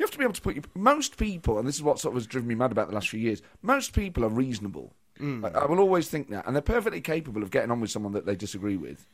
have 0.00 0.10
to 0.10 0.18
be 0.18 0.24
able 0.24 0.32
to 0.34 0.40
put 0.40 0.54
your, 0.54 0.64
most 0.74 1.16
people, 1.18 1.58
and 1.58 1.66
this 1.68 1.74
is 1.74 1.82
what 1.82 1.98
sort 1.98 2.12
of 2.12 2.16
has 2.16 2.26
driven 2.26 2.48
me 2.48 2.54
mad 2.54 2.72
about 2.72 2.88
the 2.88 2.94
last 2.94 3.08
few 3.08 3.20
years. 3.20 3.42
Most 3.62 3.92
people 3.92 4.24
are 4.24 4.28
reasonable. 4.28 4.94
Mm. 5.20 5.44
I, 5.44 5.60
I 5.60 5.66
will 5.66 5.80
always 5.80 6.08
think 6.08 6.30
that, 6.30 6.46
and 6.46 6.54
they're 6.54 6.62
perfectly 6.62 7.00
capable 7.00 7.42
of 7.42 7.50
getting 7.50 7.70
on 7.70 7.80
with 7.80 7.90
someone 7.90 8.12
that 8.12 8.26
they 8.26 8.36
disagree 8.36 8.76
with. 8.76 9.06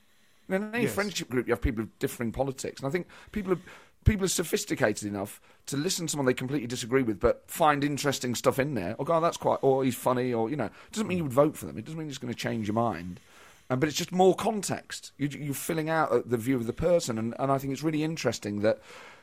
And 0.49 0.65
in 0.65 0.75
any 0.75 0.85
Yes. 0.85 0.95
friendship 0.95 1.29
group, 1.29 1.47
you 1.47 1.53
have 1.53 1.63
people 1.63 1.83
of 1.85 1.99
differing 1.99 2.33
politics, 2.33 2.81
and 2.81 2.89
I 2.89 2.91
think 2.91 3.07
people 3.33 3.53
are 3.53 3.59
people 4.05 4.25
are 4.25 4.29
sophisticated 4.29 5.07
enough 5.07 5.41
to 5.67 5.77
listen 5.77 6.07
to 6.07 6.11
someone 6.11 6.27
they 6.27 6.35
completely 6.35 6.67
disagree 6.67 7.03
with, 7.03 7.21
but 7.21 7.45
find 7.47 7.85
interesting 7.85 8.35
stuff 8.35 8.59
in 8.59 8.75
there. 8.75 8.95
Or, 8.99 9.05
God, 9.05 9.21
that's 9.21 9.37
quite, 9.37 9.59
or 9.63 9.85
he's 9.85 9.95
funny, 9.95 10.33
or 10.33 10.49
you 10.49 10.57
know, 10.57 10.65
it 10.65 10.93
doesn't 10.93 11.07
mean 11.07 11.19
you 11.19 11.25
would 11.25 11.33
vote 11.33 11.57
for 11.57 11.67
them. 11.67 11.77
It 11.77 11.85
doesn't 11.85 11.99
mean 11.99 12.09
it's 12.09 12.19
going 12.19 12.33
to 12.33 12.39
change 12.39 12.67
your 12.67 12.75
mind. 12.75 13.21
Um, 13.69 13.79
but 13.79 13.89
it's 13.89 13.99
just 13.99 14.11
more 14.11 14.35
context. 14.35 15.13
You, 15.17 15.29
you're 15.29 15.55
filling 15.55 15.89
out 15.89 16.11
uh, 16.11 16.23
the 16.25 16.37
view 16.37 16.57
of 16.57 16.67
the 16.67 16.73
person, 16.73 17.19
and, 17.19 17.35
and 17.39 17.53
I 17.53 17.59
think 17.59 17.73
it's 17.73 17.85
really 17.85 18.03
interesting 18.03 18.61
that 18.63 18.81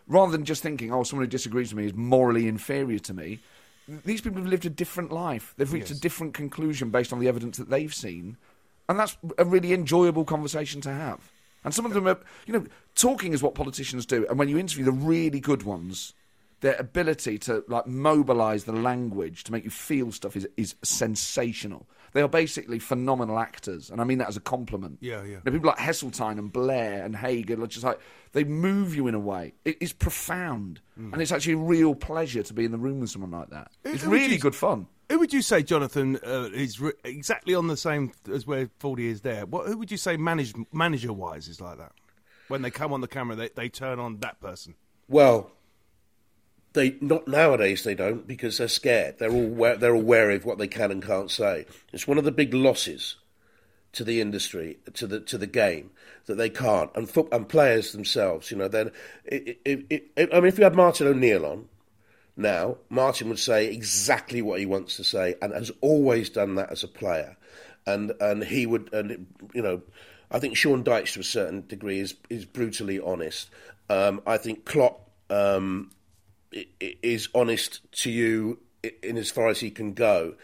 rather 0.07 0.32
than 0.32 0.45
just 0.45 0.63
thinking, 0.63 0.93
oh, 0.93 1.03
someone 1.03 1.25
who 1.25 1.30
disagrees 1.30 1.73
with 1.73 1.84
me 1.84 1.88
is 1.88 1.93
morally 1.95 2.47
inferior 2.47 2.99
to 2.99 3.13
me, 3.13 3.39
these 3.88 4.21
people 4.21 4.39
have 4.41 4.47
lived 4.49 4.65
a 4.65 4.69
different 4.69 5.11
life. 5.11 5.53
They've 5.57 5.71
reached 5.71 5.89
Yes. 5.89 5.97
a 5.97 6.01
different 6.01 6.33
conclusion 6.33 6.89
based 6.89 7.13
on 7.13 7.19
the 7.19 7.27
evidence 7.27 7.57
that 7.57 7.69
they've 7.69 7.93
seen, 7.93 8.38
and 8.89 8.99
that's 8.99 9.17
a 9.38 9.45
really 9.45 9.73
enjoyable 9.73 10.25
conversation 10.25 10.81
to 10.81 10.91
have. 10.91 11.31
And 11.63 11.73
some 11.73 11.85
of 11.85 11.93
them 11.93 12.07
are, 12.07 12.19
you 12.45 12.53
know, 12.53 12.65
talking 12.95 13.33
is 13.33 13.41
what 13.41 13.55
politicians 13.55 14.05
do, 14.05 14.25
and 14.27 14.38
when 14.38 14.49
you 14.49 14.57
interview 14.57 14.85
the 14.85 14.91
really 14.91 15.39
good 15.39 15.63
ones, 15.63 16.13
their 16.61 16.75
ability 16.75 17.38
to 17.39 17.63
like 17.67 17.85
mobilize 17.88 18.63
the 18.63 18.71
language 18.73 19.43
to 19.43 19.51
make 19.51 19.63
you 19.63 19.69
feel 19.69 20.11
stuff 20.11 20.35
is 20.35 20.47
is 20.57 20.75
sensational. 20.83 21.88
They 22.18 22.24
are 22.24 22.28
basically 22.28 22.80
phenomenal 22.80 23.38
actors, 23.38 23.91
and 23.91 24.01
I 24.01 24.03
mean 24.03 24.18
that 24.18 24.28
as 24.28 24.38
a 24.38 24.39
compliment. 24.41 24.97
Yeah, 25.01 25.22
yeah. 25.22 25.28
You 25.28 25.41
know, 25.45 25.51
people 25.51 25.68
like 25.68 25.78
Heseltine 25.78 26.39
and 26.39 26.51
Blair 26.51 27.05
and 27.05 27.15
Hagen 27.15 27.61
are 27.61 27.68
just 27.68 27.86
like 27.86 27.99
they 28.32 28.43
move 28.43 28.95
you 28.95 29.05
in 29.05 29.13
a 29.13 29.20
way. 29.20 29.53
It 29.65 29.78
is 29.82 29.93
profound, 29.93 30.82
and 30.95 31.22
it's 31.22 31.32
actually 31.32 31.53
a 31.53 31.57
real 31.57 31.93
pleasure 31.93 32.41
to 32.41 32.53
be 32.55 32.65
in 32.65 32.72
the 32.72 32.80
room 32.80 33.01
with 33.01 33.11
someone 33.11 33.30
like 33.30 33.51
that. 33.51 33.70
It's 33.86 34.01
who 34.01 34.09
really 34.09 34.34
you- 34.34 34.39
good 34.39 34.55
fun. 34.55 34.88
Who 35.11 35.20
would 35.20 35.32
you 35.32 35.43
say, 35.43 35.61
Jonathan, 35.61 36.18
uh, 36.26 36.49
is 36.51 36.82
re- 36.82 36.93
exactly 37.03 37.53
on 37.53 37.68
the 37.68 37.78
same 37.78 38.11
as 38.34 38.47
where 38.47 38.68
Fordy 38.80 39.05
is 39.09 39.22
there? 39.22 39.45
What, 39.45 39.68
who 39.68 39.78
would 39.78 39.91
you 39.91 39.97
say 39.97 40.18
manage, 40.18 40.55
manager-wise 40.74 41.47
is 41.47 41.61
like 41.61 41.78
that? 41.78 41.91
When 42.47 42.63
they 42.63 42.72
come 42.72 42.91
on 42.93 43.01
the 43.01 43.07
camera, 43.07 43.36
they, 43.36 43.49
they 43.49 43.70
turn 43.70 43.99
on 43.99 44.22
that 44.22 44.41
person. 44.41 44.74
Well, 45.07 45.51
they 46.78 46.95
not 47.01 47.28
nowadays. 47.28 47.84
They 47.84 47.95
don't 47.95 48.25
because 48.25 48.57
they're 48.57 48.67
scared. 48.67 49.19
They're 49.19 49.32
all 49.32 49.75
they're 49.78 49.93
aware 49.93 50.32
of 50.32 50.45
what 50.45 50.57
they 50.57 50.67
can 50.67 50.91
and 50.91 51.03
can't 51.03 51.30
say. 51.30 51.65
It's 51.91 52.07
one 52.07 52.17
of 52.17 52.23
the 52.23 52.32
big 52.32 52.53
losses 52.53 53.17
to 53.93 54.03
the 54.03 54.21
industry, 54.21 54.78
to 54.93 55.07
the 55.07 55.19
to 55.21 55.38
the 55.38 55.47
game, 55.47 55.89
that 56.28 56.36
they 56.36 56.49
can't. 56.49 56.91
And 56.95 57.09
foot, 57.09 57.28
and 57.32 57.49
players 57.49 57.91
themselves, 57.91 58.51
you 58.51 58.57
know. 58.57 58.67
Then, 58.67 58.91
it, 59.25 59.59
it, 59.65 59.86
it, 60.15 60.30
I 60.32 60.36
mean, 60.36 60.45
if 60.45 60.57
you 60.57 60.63
had 60.63 60.75
Martin 60.75 61.07
O'Neill 61.07 61.45
on 61.45 61.67
now, 62.36 62.78
Martin 62.89 63.30
would 63.30 63.39
say 63.39 63.67
exactly 63.67 64.41
what 64.41 64.59
he 64.59 64.65
wants 64.65 64.95
to 64.97 65.03
say, 65.03 65.36
and 65.41 65.53
has 65.53 65.71
always 65.82 66.30
done 66.30 66.55
that 66.55 66.71
as 66.71 66.84
a 66.84 66.88
player. 66.88 67.36
And 67.86 68.13
and 68.21 68.43
he 68.43 68.65
would, 68.65 68.93
and 68.93 69.25
you 69.53 69.61
know, 69.61 69.82
I 70.30 70.39
think 70.39 70.55
Sean 70.55 70.84
Dyche 70.84 71.13
to 71.13 71.21
a 71.21 71.23
certain 71.23 71.65
degree 71.67 71.99
is 71.99 72.15
is 72.30 72.45
brutally 72.45 72.99
honest. 72.99 73.49
Um, 73.89 74.21
I 74.28 74.38
think 74.38 74.65
Klopp 74.65 75.09
um, 75.30 75.91
is 76.52 77.30
honest 77.34 77.82
to 78.04 78.12
you 78.12 78.60
in 79.04 79.18
as 79.18 79.30
far 79.30 79.50
as 79.50 79.60
he 79.60 79.72
can 79.72 79.93
go, 79.93 80.36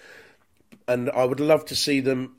and 0.87 1.09
I 1.11 1.25
would 1.25 1.39
love 1.39 1.65
to 1.65 1.75
see 1.75 1.99
them 1.99 2.35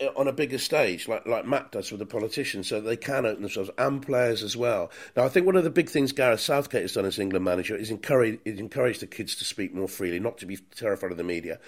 uh, 0.00 0.08
on 0.16 0.28
a 0.28 0.32
bigger 0.32 0.58
stage, 0.58 1.08
like 1.08 1.26
like 1.26 1.46
Matt 1.46 1.72
does 1.72 1.90
with 1.90 2.00
the 2.00 2.06
politicians, 2.06 2.68
so 2.68 2.80
they 2.80 2.96
can 2.96 3.24
open 3.24 3.42
themselves 3.42 3.70
and 3.78 4.04
players 4.04 4.42
as 4.42 4.56
well. 4.56 4.90
Now, 5.16 5.24
I 5.24 5.28
think 5.28 5.46
one 5.46 5.56
of 5.56 5.64
the 5.64 5.70
big 5.70 5.88
things 5.88 6.12
Gareth 6.12 6.40
Southgate 6.40 6.82
has 6.82 6.92
done 6.92 7.06
as 7.06 7.18
England 7.18 7.44
manager 7.44 7.74
is 7.74 7.90
encourage 7.90 8.38
encourage 8.44 8.98
the 8.98 9.06
kids 9.06 9.36
to 9.36 9.44
speak 9.44 9.74
more 9.74 9.88
freely, 9.88 10.20
not 10.20 10.38
to 10.38 10.46
be 10.46 10.58
terrified 10.74 11.12
of 11.12 11.16
the 11.16 11.24
media. 11.24 11.58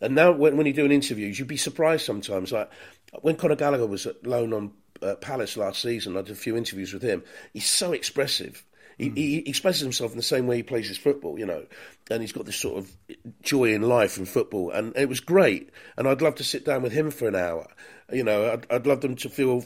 And 0.00 0.14
now, 0.14 0.32
when, 0.32 0.56
when 0.56 0.66
you're 0.66 0.74
doing 0.74 0.92
interviews, 0.92 1.38
you'd 1.38 1.48
be 1.48 1.56
surprised 1.58 2.06
sometimes. 2.06 2.52
Like 2.52 2.70
when 3.20 3.36
Conor 3.36 3.56
Gallagher 3.56 3.86
was 3.86 4.06
at 4.06 4.26
loan 4.26 4.52
on 4.54 4.72
uh, 5.02 5.16
Palace 5.16 5.56
last 5.56 5.82
season, 5.82 6.16
I 6.16 6.22
did 6.22 6.30
a 6.30 6.36
few 6.36 6.56
interviews 6.56 6.94
with 6.94 7.02
him. 7.02 7.22
He's 7.52 7.68
so 7.68 7.92
expressive. 7.92 8.64
Hmm. 8.98 9.14
He, 9.14 9.42
he 9.42 9.48
expresses 9.48 9.82
himself 9.82 10.12
in 10.12 10.16
the 10.16 10.22
same 10.22 10.46
way 10.46 10.56
he 10.56 10.62
plays 10.62 10.88
his 10.88 10.98
football, 10.98 11.38
you 11.38 11.46
know, 11.46 11.64
and 12.10 12.20
he's 12.20 12.32
got 12.32 12.46
this 12.46 12.56
sort 12.56 12.78
of 12.78 12.96
joy 13.42 13.74
in 13.74 13.82
life 13.82 14.16
and 14.16 14.28
football, 14.28 14.70
and 14.70 14.96
it 14.96 15.08
was 15.08 15.20
great. 15.20 15.70
And 15.96 16.08
I'd 16.08 16.22
love 16.22 16.36
to 16.36 16.44
sit 16.44 16.64
down 16.64 16.82
with 16.82 16.92
him 16.92 17.10
for 17.10 17.28
an 17.28 17.36
hour. 17.36 17.66
You 18.12 18.24
know, 18.24 18.52
I'd, 18.52 18.66
I'd 18.70 18.86
love 18.86 19.00
them 19.00 19.16
to 19.16 19.28
feel 19.28 19.64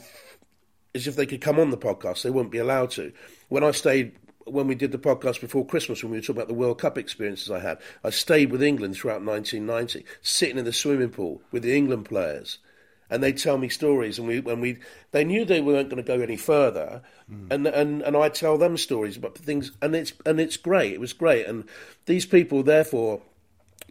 as 0.95 1.07
if 1.07 1.17
they 1.17 1.27
could 1.27 1.41
come 1.41 1.59
on 1.59 1.71
the 1.71 1.79
podcast. 1.79 2.23
They 2.23 2.31
wouldn't 2.31 2.53
be 2.53 2.59
allowed 2.59 2.91
to. 2.93 3.13
When 3.49 3.65
I 3.65 3.73
stayed, 3.73 4.17
when 4.47 4.67
we 4.67 4.75
did 4.75 4.93
the 4.93 4.99
podcast 4.99 5.41
before 5.41 5.67
Christmas, 5.67 6.03
when 6.03 6.13
we 6.13 6.19
were 6.19 6.23
talking 6.23 6.37
about 6.37 6.49
the 6.49 6.55
World 6.55 6.81
Cup 6.81 6.99
experiences 6.99 7.51
I 7.51 7.61
had, 7.61 7.79
I 8.03 8.11
stayed 8.11 8.51
with 8.51 8.63
England 8.63 8.97
throughout 8.97 9.23
1990, 9.25 10.05
sitting 10.23 10.59
in 10.59 10.65
the 10.65 10.73
swimming 10.73 11.11
pool 11.11 11.43
with 11.53 11.63
the 11.63 11.77
England 11.77 12.07
players. 12.07 12.59
And 13.11 13.23
they'd 13.23 13.39
tell 13.39 13.57
me 13.57 13.69
stories, 13.71 14.19
and 14.19 14.29
we, 14.29 14.41
when 14.41 14.61
we, 14.61 14.79
they 15.13 15.25
knew 15.25 15.45
they 15.45 15.63
weren't 15.63 15.89
going 15.89 16.03
to 16.03 16.07
go 16.17 16.23
any 16.23 16.37
further, 16.37 17.03
and 17.51 17.67
and 17.67 18.03
and 18.03 18.17
I'd 18.17 18.35
tell 18.35 18.59
them 18.59 18.77
stories 18.77 19.17
about 19.17 19.39
things, 19.39 19.73
and 19.81 19.97
it's 19.97 20.13
and 20.27 20.39
it's 20.39 20.59
great. 20.59 20.93
It 20.93 21.01
was 21.01 21.15
great, 21.15 21.47
and 21.47 21.65
these 22.05 22.27
people, 22.27 22.63
therefore, 22.63 23.23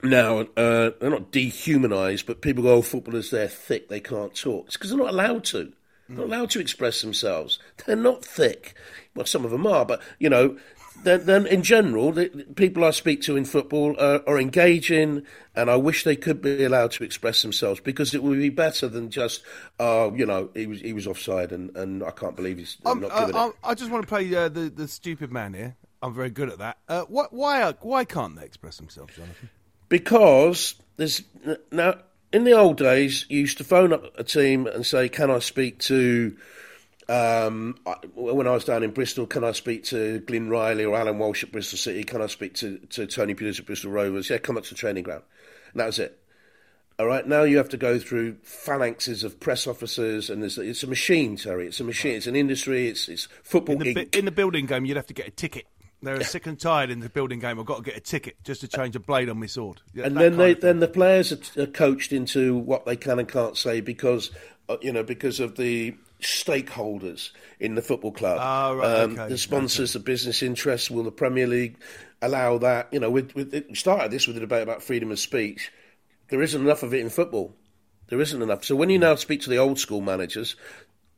now 0.04 0.42
uh, 0.56 0.92
they're 1.00 1.10
not 1.10 1.32
dehumanised, 1.32 2.28
but 2.28 2.42
people 2.42 2.64
go, 2.64 2.76
"Oh, 2.76 2.82
footballers, 2.84 3.32
they're 3.32 3.48
thick, 3.48 3.90
they 3.90 4.00
can't 4.00 4.36
talk." 4.36 4.68
It's 4.68 4.78
because 4.78 4.92
they're 4.92 5.00
not 5.00 5.10
allowed 5.10 5.44
to. 5.46 5.74
They're 6.08 6.18
not 6.20 6.28
allowed 6.28 6.50
to 6.52 6.60
express 6.60 7.02
themselves. 7.02 7.60
They're 7.86 7.96
not 7.96 8.24
thick. 8.24 8.76
Well, 9.16 9.26
some 9.26 9.44
of 9.44 9.52
them 9.52 9.68
are, 9.68 9.86
but 9.86 10.02
you 10.20 10.30
know, 10.30 10.58
then, 11.04 11.26
then 11.26 11.48
in 11.48 11.64
general, 11.64 12.12
the 12.12 12.30
the 12.30 12.44
people 12.54 12.84
I 12.84 12.92
speak 12.92 13.22
to 13.24 13.38
in 13.38 13.46
football 13.46 13.96
are, 14.00 14.22
are 14.28 14.40
engaging, 14.40 15.24
and 15.56 15.70
I 15.70 15.76
wish 15.76 16.04
they 16.04 16.16
could 16.16 16.42
be 16.42 16.64
allowed 16.64 16.92
to 16.92 17.04
express 17.04 17.42
themselves 17.42 17.80
because 17.80 18.14
it 18.14 18.24
would 18.24 18.40
be 18.40 18.50
better 18.50 18.88
than 18.88 19.10
just, 19.10 19.44
uh, 19.80 20.12
you 20.14 20.26
know, 20.26 20.50
he 20.54 20.68
was 20.68 20.82
he 20.82 20.94
was 20.94 21.08
offside, 21.08 21.52
and, 21.52 21.76
and 21.78 22.04
I 22.04 22.12
can't 22.12 22.36
believe 22.36 22.58
he's 22.58 22.78
Um, 22.86 23.02
not 23.02 23.18
giving 23.18 23.36
I, 23.36 23.48
it. 23.48 23.54
I 23.64 23.74
just 23.74 23.92
want 23.92 24.04
to 24.04 24.08
play 24.08 24.34
uh, 24.36 24.50
the 24.50 24.70
the 24.70 24.88
stupid 24.88 25.32
man 25.32 25.54
here. 25.54 25.76
I'm 26.02 26.14
very 26.14 26.30
good 26.30 26.50
at 26.50 26.60
that. 26.60 26.78
Uh, 26.88 27.04
what, 27.04 27.34
why 27.34 27.62
uh, 27.62 27.74
why 27.82 28.06
can't 28.06 28.36
they 28.36 28.46
express 28.46 28.78
themselves, 28.78 29.16
Jonathan? 29.16 29.50
because 29.90 30.76
there's 30.98 31.22
now 31.72 31.96
in 32.34 32.44
the 32.44 32.54
old 32.54 32.78
days 32.78 33.26
you 33.30 33.40
used 33.40 33.58
to 33.58 33.64
phone 33.64 33.94
up 33.94 34.04
a 34.20 34.24
team 34.24 34.68
and 34.68 34.86
say 34.86 35.08
can 35.08 35.32
i 35.32 35.40
speak 35.40 35.80
to 35.80 36.36
um, 37.10 37.78
I- 37.86 37.96
when 38.16 38.48
I 38.48 38.52
was 38.52 38.66
down 38.66 38.84
in 38.84 38.92
Bristol, 38.92 39.26
can 39.26 39.44
I 39.44 39.52
speak 39.54 39.86
to 39.86 40.20
Glyn 40.20 40.50
Riley 40.50 40.86
or 40.86 40.96
Alan 40.98 41.20
Walsh 41.20 41.44
at 41.44 41.52
Bristol 41.52 41.78
City? 41.78 42.04
Can 42.04 42.22
I 42.22 42.28
speak 42.28 42.54
to, 42.56 42.78
to 42.78 43.08
Tony 43.08 43.34
Peters 43.34 43.60
at 43.60 43.66
Bristol 43.66 43.92
Rovers? 43.92 44.30
Yeah, 44.30 44.38
come 44.38 44.58
up 44.58 44.64
to 44.64 44.70
the 44.70 44.76
training 44.76 45.04
ground. 45.04 45.24
And 45.74 45.80
that 45.80 45.86
was 45.86 46.00
it. 46.00 46.20
All 47.00 47.06
right, 47.06 47.28
now 47.28 47.44
you 47.44 47.58
have 47.58 47.70
to 47.70 47.78
go 47.78 48.00
through 48.00 48.34
phalanxes 48.44 49.24
of 49.24 49.40
press 49.40 49.68
officers, 49.68 50.32
and 50.32 50.42
there's, 50.42 50.58
it's 50.58 50.82
a 50.82 50.88
machine, 50.88 51.36
Terry. 51.36 51.68
It's 51.68 51.80
a 51.80 51.84
machine. 51.84 52.16
It's 52.16 52.26
an 52.26 52.36
industry. 52.36 52.88
It's, 52.88 53.08
it's 53.08 53.28
football. 53.44 53.80
In 53.84 53.94
the, 53.94 54.18
in 54.18 54.26
the 54.26 54.32
building 54.32 54.66
game, 54.66 54.84
you'd 54.84 54.98
have 54.98 55.06
to 55.08 55.14
get 55.14 55.28
a 55.28 55.32
ticket. 55.32 55.66
They're 56.02 56.24
sick 56.24 56.46
and 56.46 56.60
tired 56.60 56.90
in 56.90 57.00
the 57.00 57.10
building 57.10 57.40
game. 57.40 57.60
I've 57.60 57.66
got 57.66 57.78
to 57.78 57.84
get 57.84 57.98
a 57.98 58.00
ticket 58.00 58.36
just 58.44 58.62
to 58.62 58.68
change 58.68 58.96
a 58.96 59.00
blade 59.00 59.30
on 59.30 59.40
my 59.40 59.48
sword. 59.48 59.82
Yeah, 59.94 60.06
and 60.06 60.16
then 60.18 60.38
they, 60.38 60.54
then 60.54 60.80
the 60.80 60.88
players 60.88 61.32
are, 61.32 61.62
are 61.62 61.68
coached 61.68 62.14
into 62.14 62.56
what 62.56 62.86
they 62.86 62.96
can 62.96 63.18
and 63.20 63.28
can't 63.28 63.58
say 63.58 63.82
because 63.82 64.30
uh, 64.70 64.78
you 64.82 64.92
know 64.92 65.02
because 65.04 65.40
of 65.40 65.56
the 65.58 65.96
stakeholders 66.22 67.32
in 67.60 67.76
the 67.76 67.82
football 67.82 68.12
club. 68.12 68.38
Ah, 68.40 68.72
right, 68.72 69.00
um, 69.02 69.12
okay, 69.14 69.30
the 69.30 69.38
sponsors, 69.38 69.94
the 69.94 70.00
business 70.00 70.42
interests. 70.42 70.90
Will 70.90 71.04
the 71.04 71.12
Premier 71.12 71.48
League 71.48 71.78
allow 72.22 72.58
that? 72.60 72.90
You 72.92 73.00
know, 73.00 73.10
with, 73.10 73.34
we 73.36 73.76
started 73.76 74.12
this 74.12 74.28
with 74.28 74.38
a 74.38 74.42
debate 74.42 74.64
about 74.64 74.84
freedom 74.84 75.12
of 75.12 75.20
speech. 75.20 75.72
There 76.30 76.42
isn't 76.42 76.62
enough 76.62 76.84
of 76.84 76.94
it 76.94 77.00
in 77.00 77.10
football. 77.10 77.56
There 78.08 78.22
isn't 78.22 78.42
enough. 78.42 78.64
So 78.64 78.76
when 78.76 78.90
you 78.90 79.00
now 79.00 79.16
speak 79.16 79.42
to 79.42 79.50
the 79.50 79.58
old 79.58 79.80
school 79.80 80.02
managers, 80.02 80.56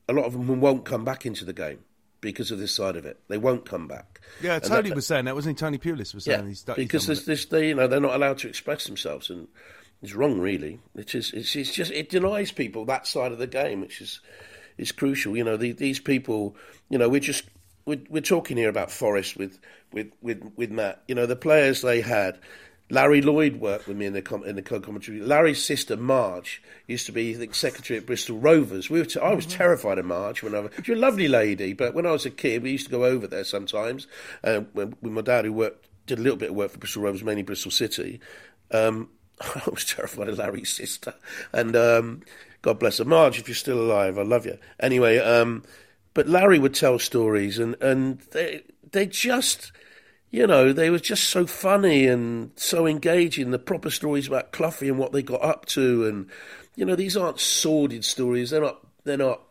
a 0.07 0.13
lot 0.13 0.25
of 0.25 0.33
them 0.33 0.59
won't 0.59 0.85
come 0.85 1.05
back 1.05 1.25
into 1.25 1.45
the 1.45 1.53
game 1.53 1.79
because 2.21 2.51
of 2.51 2.59
this 2.59 2.73
side 2.73 2.95
of 2.95 3.05
it. 3.05 3.19
They 3.27 3.37
won't 3.37 3.65
come 3.65 3.87
back. 3.87 4.19
yeah, 4.41 4.59
Tony 4.59 4.89
that- 4.89 4.95
was 4.95 5.07
saying 5.07 5.25
that, 5.25 5.35
wasn't 5.35 5.57
he? 5.57 5.59
Tony 5.59 5.77
Pulis 5.77 6.13
was 6.13 6.25
saying 6.25 6.41
yeah, 6.41 6.47
he's, 6.47 6.65
he's 6.65 6.75
because 6.75 7.07
this, 7.07 7.25
this, 7.25 7.45
they, 7.45 7.69
you 7.69 7.75
know, 7.75 7.87
they're 7.87 7.99
not 7.99 8.15
allowed 8.15 8.39
to 8.39 8.47
express 8.49 8.85
themselves, 8.85 9.29
and 9.29 9.47
it's 10.01 10.13
wrong, 10.13 10.39
really. 10.39 10.79
It 10.95 11.15
is, 11.15 11.31
it's, 11.33 11.55
it's 11.55 11.73
just 11.73 11.91
it 11.91 12.09
denies 12.09 12.51
people 12.51 12.85
that 12.85 13.07
side 13.07 13.31
of 13.31 13.37
the 13.37 13.47
game, 13.47 13.81
which 13.81 14.01
is 14.01 14.19
is 14.79 14.91
crucial. 14.91 15.35
You 15.35 15.43
know, 15.43 15.57
the, 15.57 15.71
these 15.71 15.99
people, 15.99 16.55
you 16.89 16.97
know, 16.97 17.09
we're 17.09 17.19
just 17.19 17.43
we're, 17.85 18.01
we're 18.09 18.21
talking 18.21 18.57
here 18.57 18.69
about 18.69 18.91
Forest 18.91 19.37
with 19.37 19.59
with 19.91 20.11
with 20.21 20.51
with 20.55 20.71
Matt. 20.71 21.03
You 21.07 21.15
know, 21.15 21.25
the 21.25 21.35
players 21.35 21.81
they 21.81 22.01
had. 22.01 22.39
Larry 22.91 23.21
Lloyd 23.21 23.57
worked 23.57 23.87
with 23.87 23.97
me 23.97 24.07
in 24.07 24.13
the 24.13 24.21
com- 24.23 24.43
in 24.43 24.55
the 24.55 24.63
co-commentary. 24.63 25.19
Larry's 25.19 25.63
sister 25.63 25.95
Marge 25.95 26.59
used 26.87 27.05
to 27.05 27.11
be, 27.11 27.35
think, 27.35 27.53
secretary 27.53 27.99
at 27.99 28.07
Bristol 28.07 28.39
Rovers. 28.39 28.89
We 28.89 28.97
were 28.97 29.05
t- 29.05 29.19
I 29.19 29.35
was 29.35 29.45
terrified 29.45 29.99
of 29.99 30.05
Marge 30.05 30.41
when 30.41 30.55
I 30.55 30.61
was. 30.61 30.71
She 30.83 30.93
was 30.93 30.97
a 30.97 31.01
lovely 31.01 31.27
lady, 31.27 31.73
but 31.73 31.93
when 31.93 32.07
I 32.07 32.11
was 32.11 32.25
a 32.25 32.31
kid, 32.31 32.63
we 32.63 32.71
used 32.71 32.85
to 32.85 32.91
go 32.91 33.05
over 33.05 33.27
there 33.27 33.43
sometimes. 33.43 34.07
Uh, 34.43 34.61
when, 34.73 34.95
with 35.03 35.13
my 35.13 35.21
dad, 35.21 35.45
who 35.45 35.53
worked 35.53 35.85
did 36.07 36.17
a 36.17 36.21
little 36.21 36.37
bit 36.37 36.49
of 36.49 36.55
work 36.55 36.71
for 36.71 36.79
Bristol 36.79 37.03
Rovers, 37.03 37.23
mainly 37.23 37.43
Bristol 37.43 37.69
City. 37.71 38.19
Um, 38.71 39.09
I 39.41 39.61
was 39.71 39.85
terrified 39.85 40.27
of 40.27 40.39
Larry's 40.39 40.69
sister, 40.71 41.13
and 41.53 41.75
um, 41.75 42.21
God 42.61 42.79
bless 42.79 42.97
her, 42.97 43.05
Marge. 43.05 43.39
If 43.39 43.47
you're 43.47 43.55
still 43.55 43.79
alive, 43.79 44.17
I 44.17 44.23
love 44.23 44.45
you. 44.45 44.57
Anyway, 44.79 45.17
um, 45.17 45.63
but 46.13 46.27
Larry 46.27 46.59
would 46.59 46.73
tell 46.73 46.99
stories, 46.99 47.59
and 47.59 47.75
and 47.81 48.19
they 48.31 48.63
they 48.91 49.05
just 49.05 49.71
you 50.31 50.45
know, 50.45 50.71
they 50.73 50.89
were 50.89 50.99
just 50.99 51.29
so 51.29 51.47
funny 51.47 52.05
and 52.05 52.51
so 52.55 52.85
engaging. 52.85 53.51
The 53.51 53.59
proper 53.59 53.89
stories 53.89 54.27
about 54.27 54.51
Cloughie 54.51 54.89
and 54.89 54.99
what 54.99 55.11
they 55.11 55.23
got 55.23 55.43
up 55.43 55.65
to, 55.67 56.05
and 56.05 56.29
you 56.75 56.85
know, 56.85 56.95
these 56.95 57.17
aren't 57.17 57.39
sordid 57.39 58.05
stories. 58.05 58.51
They're 58.51 58.61
not. 58.61 58.85
They're 59.05 59.17
not 59.17 59.41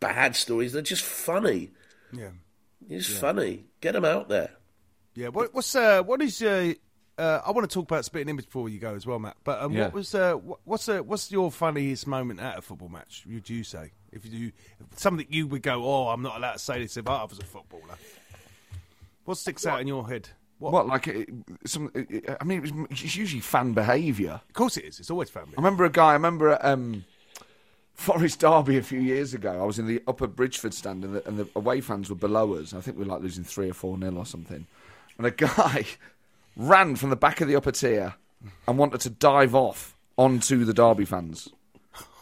bad 0.00 0.36
stories. 0.36 0.72
They're 0.72 0.82
just 0.82 1.02
funny. 1.02 1.70
Yeah. 2.12 2.30
It's 2.88 3.08
funny. 3.08 3.64
Get 3.80 3.92
them 3.92 4.04
out 4.04 4.28
there. 4.28 4.50
Yeah, 5.14 5.28
what, 5.28 5.52
what's 5.52 5.74
uh, 5.74 6.02
what 6.02 6.22
is 6.22 6.40
uh, 6.42 6.74
uh, 7.18 7.42
I 7.44 7.50
want 7.50 7.68
to 7.68 7.74
talk 7.74 7.84
about 7.90 8.04
spitting 8.04 8.28
image 8.28 8.46
before 8.46 8.68
you 8.68 8.78
go 8.78 8.94
as 8.94 9.06
well, 9.06 9.18
Matt. 9.18 9.36
But 9.44 9.60
um, 9.60 9.72
Yeah. 9.72 9.84
what 9.84 9.92
was 9.94 10.14
uh, 10.14 10.34
what, 10.34 10.60
what's 10.64 10.88
uh, 10.88 10.98
what's 11.00 11.30
your 11.30 11.50
funniest 11.50 12.06
moment 12.06 12.40
at 12.40 12.58
a 12.58 12.62
football 12.62 12.88
match? 12.88 13.24
Would 13.28 13.48
you 13.50 13.64
say 13.64 13.90
if 14.12 14.24
you 14.24 14.30
do 14.30 14.52
something 14.96 15.26
that 15.26 15.32
you 15.34 15.46
would 15.48 15.62
go, 15.62 15.84
oh, 15.84 16.08
I'm 16.08 16.22
not 16.22 16.36
allowed 16.36 16.52
to 16.54 16.58
say 16.58 16.80
this 16.80 16.96
if 16.96 17.08
I 17.08 17.24
was 17.24 17.38
a 17.38 17.44
footballer. 17.44 17.96
What 19.24 19.36
sticks 19.36 19.66
out 19.66 19.80
in 19.80 19.86
your 19.88 20.08
head? 20.08 20.28
What? 20.58 20.72
What, 20.72 20.86
like, 20.86 21.06
it, 21.06 21.28
some, 21.66 21.90
it, 21.94 22.36
I 22.40 22.44
mean, 22.44 22.58
it 22.58 22.62
was, 22.62 22.72
it's 22.90 23.14
usually 23.14 23.40
fan 23.40 23.74
behaviour. 23.74 24.40
Of 24.48 24.52
course 24.54 24.76
it 24.76 24.84
is. 24.84 24.98
It's 24.98 25.10
always 25.10 25.28
family. 25.30 25.52
I 25.56 25.60
remember 25.60 25.84
a 25.84 25.90
guy, 25.90 26.10
I 26.10 26.12
remember 26.14 26.50
at 26.50 26.64
um, 26.64 27.04
Forest 27.94 28.40
Derby 28.40 28.76
a 28.78 28.82
few 28.82 29.00
years 29.00 29.34
ago, 29.34 29.60
I 29.60 29.64
was 29.64 29.78
in 29.78 29.86
the 29.86 30.02
upper 30.08 30.26
Bridgford 30.26 30.72
stand 30.74 31.04
and 31.04 31.14
the, 31.16 31.28
and 31.28 31.38
the 31.38 31.48
away 31.54 31.80
fans 31.80 32.08
were 32.10 32.16
below 32.16 32.54
us. 32.54 32.72
I 32.72 32.80
think 32.80 32.96
we 32.96 33.04
were 33.04 33.10
like 33.12 33.22
losing 33.22 33.44
3 33.44 33.70
or 33.70 33.74
4 33.74 33.98
nil 33.98 34.18
or 34.18 34.26
something. 34.26 34.66
And 35.18 35.26
a 35.26 35.30
guy 35.30 35.84
ran 36.58 36.96
from 36.96 37.08
the 37.08 37.16
back 37.16 37.40
of 37.40 37.48
the 37.48 37.56
upper 37.56 37.72
tier 37.72 38.16
and 38.66 38.76
wanted 38.76 39.00
to 39.00 39.10
dive 39.10 39.54
off 39.54 39.96
onto 40.18 40.64
the 40.64 40.74
Derby 40.74 41.06
fans. 41.06 41.48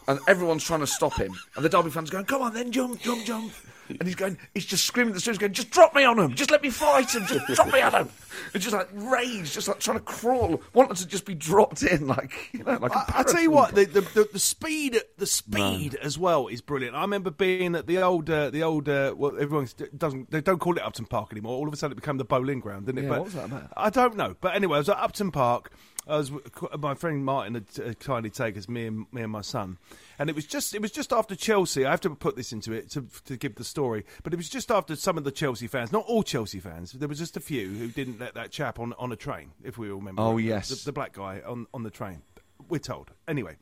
And 0.08 0.20
everyone's 0.28 0.64
trying 0.64 0.80
to 0.80 0.86
stop 0.86 1.14
him. 1.14 1.34
And 1.56 1.64
the 1.64 1.68
Derby 1.68 1.90
fans 1.90 2.10
going, 2.10 2.26
come 2.26 2.42
on 2.42 2.54
then, 2.54 2.70
jump, 2.70 3.00
jump, 3.00 3.24
jump. 3.24 3.52
And 3.88 4.02
he's 4.02 4.16
going, 4.16 4.36
he's 4.52 4.66
just 4.66 4.84
screaming 4.84 5.10
at 5.10 5.14
the 5.14 5.20
streets, 5.20 5.38
going, 5.38 5.52
just 5.52 5.70
drop 5.70 5.94
me 5.94 6.02
on 6.02 6.18
him, 6.18 6.34
just 6.34 6.50
let 6.50 6.60
me 6.60 6.70
fight 6.70 7.14
him, 7.14 7.24
just 7.26 7.46
drop 7.54 7.72
me 7.72 7.80
on 7.80 7.92
him. 7.92 8.08
And 8.52 8.60
just 8.60 8.74
like 8.74 8.88
rage, 8.92 9.52
just 9.52 9.68
like 9.68 9.78
trying 9.78 9.98
to 9.98 10.02
crawl, 10.02 10.60
wanted 10.74 10.96
to 10.96 11.06
just 11.06 11.24
be 11.24 11.34
dropped 11.34 11.84
in, 11.84 12.08
like, 12.08 12.32
you 12.52 12.64
know, 12.64 12.78
like 12.80 12.90
I 12.94 13.22
tell 13.22 13.40
you 13.40 13.52
what, 13.52 13.76
the, 13.76 13.84
the, 13.84 14.00
the, 14.00 14.28
the 14.32 14.38
speed, 14.40 15.00
the 15.18 15.26
speed 15.26 15.94
as 16.02 16.18
well 16.18 16.48
is 16.48 16.60
brilliant. 16.60 16.96
I 16.96 17.02
remember 17.02 17.30
being 17.30 17.76
at 17.76 17.86
the 17.86 17.98
old, 17.98 18.28
uh, 18.28 18.50
the 18.50 18.64
old, 18.64 18.88
uh, 18.88 19.14
well, 19.16 19.32
everyone 19.38 19.68
doesn't, 19.96 20.32
they 20.32 20.40
don't 20.40 20.58
call 20.58 20.76
it 20.76 20.82
Upton 20.82 21.06
Park 21.06 21.32
anymore. 21.32 21.56
All 21.56 21.68
of 21.68 21.72
a 21.72 21.76
sudden, 21.76 21.96
it 21.96 22.00
became 22.00 22.16
the 22.16 22.24
Boleyn 22.24 22.58
Ground, 22.58 22.86
didn't 22.86 22.98
it? 22.98 23.02
Yeah, 23.02 23.08
but 23.10 23.18
what 23.18 23.24
was 23.26 23.34
that 23.34 23.44
about? 23.44 23.72
I 23.76 23.90
don't 23.90 24.16
know, 24.16 24.34
but 24.40 24.56
anyway, 24.56 24.76
I 24.76 24.78
was 24.78 24.88
at 24.88 24.98
Upton 24.98 25.30
Park. 25.30 25.70
I 26.08 26.16
was 26.18 26.30
my 26.78 26.94
friend 26.94 27.24
Martin 27.24 27.54
had 27.54 27.66
uh, 27.84 27.92
kindly 27.94 28.30
taken 28.30 28.58
us, 28.60 28.68
me 28.68 28.86
and 28.86 29.06
me 29.12 29.22
and 29.22 29.32
my 29.32 29.40
son, 29.40 29.78
and 30.18 30.30
it 30.30 30.36
was 30.36 30.46
just 30.46 30.74
it 30.74 30.80
was 30.80 30.92
just 30.92 31.12
after 31.12 31.34
Chelsea. 31.34 31.84
I 31.84 31.90
have 31.90 32.00
to 32.02 32.10
put 32.10 32.36
this 32.36 32.52
into 32.52 32.72
it 32.72 32.90
to, 32.90 33.06
to 33.24 33.36
give 33.36 33.56
the 33.56 33.64
story, 33.64 34.04
but 34.22 34.32
it 34.32 34.36
was 34.36 34.48
just 34.48 34.70
after 34.70 34.94
some 34.94 35.18
of 35.18 35.24
the 35.24 35.32
Chelsea 35.32 35.66
fans, 35.66 35.90
not 35.92 36.04
all 36.06 36.22
Chelsea 36.22 36.60
fans. 36.60 36.92
There 36.92 37.08
was 37.08 37.18
just 37.18 37.36
a 37.36 37.40
few 37.40 37.68
who 37.68 37.88
didn't 37.88 38.20
let 38.20 38.34
that 38.34 38.50
chap 38.52 38.78
on 38.78 38.92
on 38.98 39.10
a 39.10 39.16
train, 39.16 39.50
if 39.64 39.78
we 39.78 39.90
all 39.90 39.98
remember. 39.98 40.22
Oh, 40.22 40.36
The- 40.36 40.44
yes. 40.44 40.68
the, 40.68 40.84
the 40.86 40.92
black 40.92 41.12
guy 41.12 41.42
on 41.46 41.66
on 41.74 41.82
the 41.82 41.90
train. 41.90 42.22
We're 42.68 42.78
told 42.78 43.10
anyway. 43.28 43.56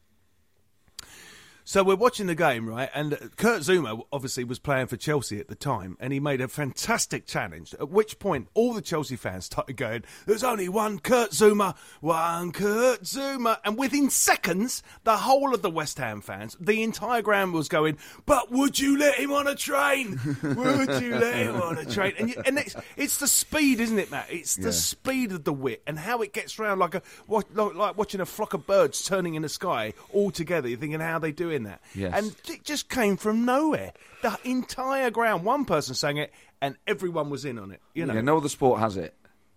So 1.66 1.82
we're 1.82 1.96
watching 1.96 2.26
the 2.26 2.34
game, 2.34 2.68
right? 2.68 2.90
And 2.94 3.18
Kurt 3.38 3.62
Zouma 3.62 4.04
obviously 4.12 4.44
was 4.44 4.58
playing 4.58 4.88
for 4.88 4.98
Chelsea 4.98 5.40
at 5.40 5.48
the 5.48 5.54
time, 5.54 5.96
and 5.98 6.12
he 6.12 6.20
made 6.20 6.42
a 6.42 6.48
fantastic 6.48 7.26
challenge. 7.26 7.74
At 7.80 7.88
which 7.88 8.18
point, 8.18 8.48
all 8.52 8.74
the 8.74 8.82
Chelsea 8.82 9.16
fans 9.16 9.46
started 9.46 9.78
going, 9.78 10.04
"There's 10.26 10.44
only 10.44 10.68
one 10.68 10.98
Kurt 10.98 11.30
Zouma, 11.30 11.74
one 12.02 12.52
Kurt 12.52 13.04
Zouma," 13.04 13.60
and 13.64 13.78
within 13.78 14.10
seconds, 14.10 14.82
the 15.04 15.16
whole 15.16 15.54
of 15.54 15.62
the 15.62 15.70
West 15.70 15.96
Ham 15.96 16.20
fans, 16.20 16.54
the 16.60 16.82
entire 16.82 17.22
ground 17.22 17.54
was 17.54 17.68
going, 17.68 17.96
"But 18.26 18.52
would 18.52 18.78
you 18.78 18.98
let 18.98 19.14
him 19.14 19.32
on 19.32 19.46
a 19.46 19.54
train? 19.54 20.20
Would 20.42 21.02
you 21.02 21.14
let 21.14 21.34
him 21.34 21.62
on 21.62 21.78
a 21.78 21.86
train?" 21.86 22.12
And, 22.18 22.28
you, 22.28 22.42
and 22.44 22.58
it's, 22.58 22.76
it's 22.98 23.16
the 23.16 23.26
speed, 23.26 23.80
isn't 23.80 23.98
it, 23.98 24.10
Matt? 24.10 24.26
It's 24.28 24.56
the 24.56 24.72
speed 24.72 25.32
of 25.32 25.44
the 25.44 25.52
wit 25.52 25.82
and 25.86 25.98
how 25.98 26.20
it 26.20 26.34
gets 26.34 26.58
round 26.58 26.78
like 26.78 26.94
a 26.94 27.00
like, 27.26 27.46
like 27.54 27.96
watching 27.96 28.20
a 28.20 28.26
flock 28.26 28.52
of 28.52 28.66
birds 28.66 29.02
turning 29.02 29.34
in 29.34 29.40
the 29.40 29.48
sky 29.48 29.94
all 30.12 30.30
together. 30.30 30.68
You're 30.68 30.78
thinking, 30.78 31.00
how 31.00 31.16
are 31.16 31.20
they 31.20 31.32
doing 31.58 31.64
that? 31.70 31.80
Yes. 31.94 32.12
And 32.16 32.34
it 32.54 32.64
just 32.64 32.88
came 32.88 33.16
from 33.16 33.44
nowhere. 33.44 33.92
The 34.22 34.38
entire 34.44 35.10
ground, 35.10 35.44
one 35.44 35.64
person 35.64 35.94
sang 35.94 36.16
it, 36.18 36.32
and 36.60 36.76
everyone 36.86 37.30
was 37.30 37.44
in 37.44 37.58
on 37.58 37.70
it. 37.70 37.80
You 37.94 38.06
know, 38.06 38.14
Yeah, 38.14 38.20
no 38.22 38.36
other 38.38 38.48
sport 38.48 38.80
has 38.80 38.96
it. 38.96 39.14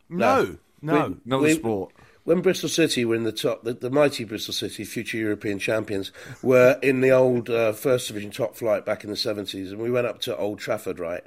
no, 0.09 0.57
no. 0.81 1.07
We- 1.09 1.15
No 1.25 1.39
other 1.39 1.53
sport. 1.53 1.93
When 2.23 2.41
Bristol 2.41 2.67
City 2.67 3.05
were 3.05 3.15
in 3.15 3.23
the 3.23 3.31
top, 3.31 3.63
the, 3.63 3.73
the 3.73 3.89
mighty 3.89 4.25
Bristol 4.25 4.53
City, 4.53 4.83
future 4.83 5.17
European 5.17 5.59
champions, 5.59 6.11
were 6.43 6.77
in 6.83 6.99
the 6.99 7.11
old 7.11 7.49
uh, 7.49 7.71
First 7.71 8.09
Division 8.09 8.31
top 8.31 8.57
flight 8.57 8.85
back 8.85 9.05
in 9.05 9.09
the 9.09 9.15
70s. 9.15 9.69
And 9.71 9.79
we 9.79 9.89
went 9.89 10.07
up 10.07 10.19
to 10.21 10.35
Old 10.35 10.59
Trafford, 10.59 10.99
right? 10.99 11.23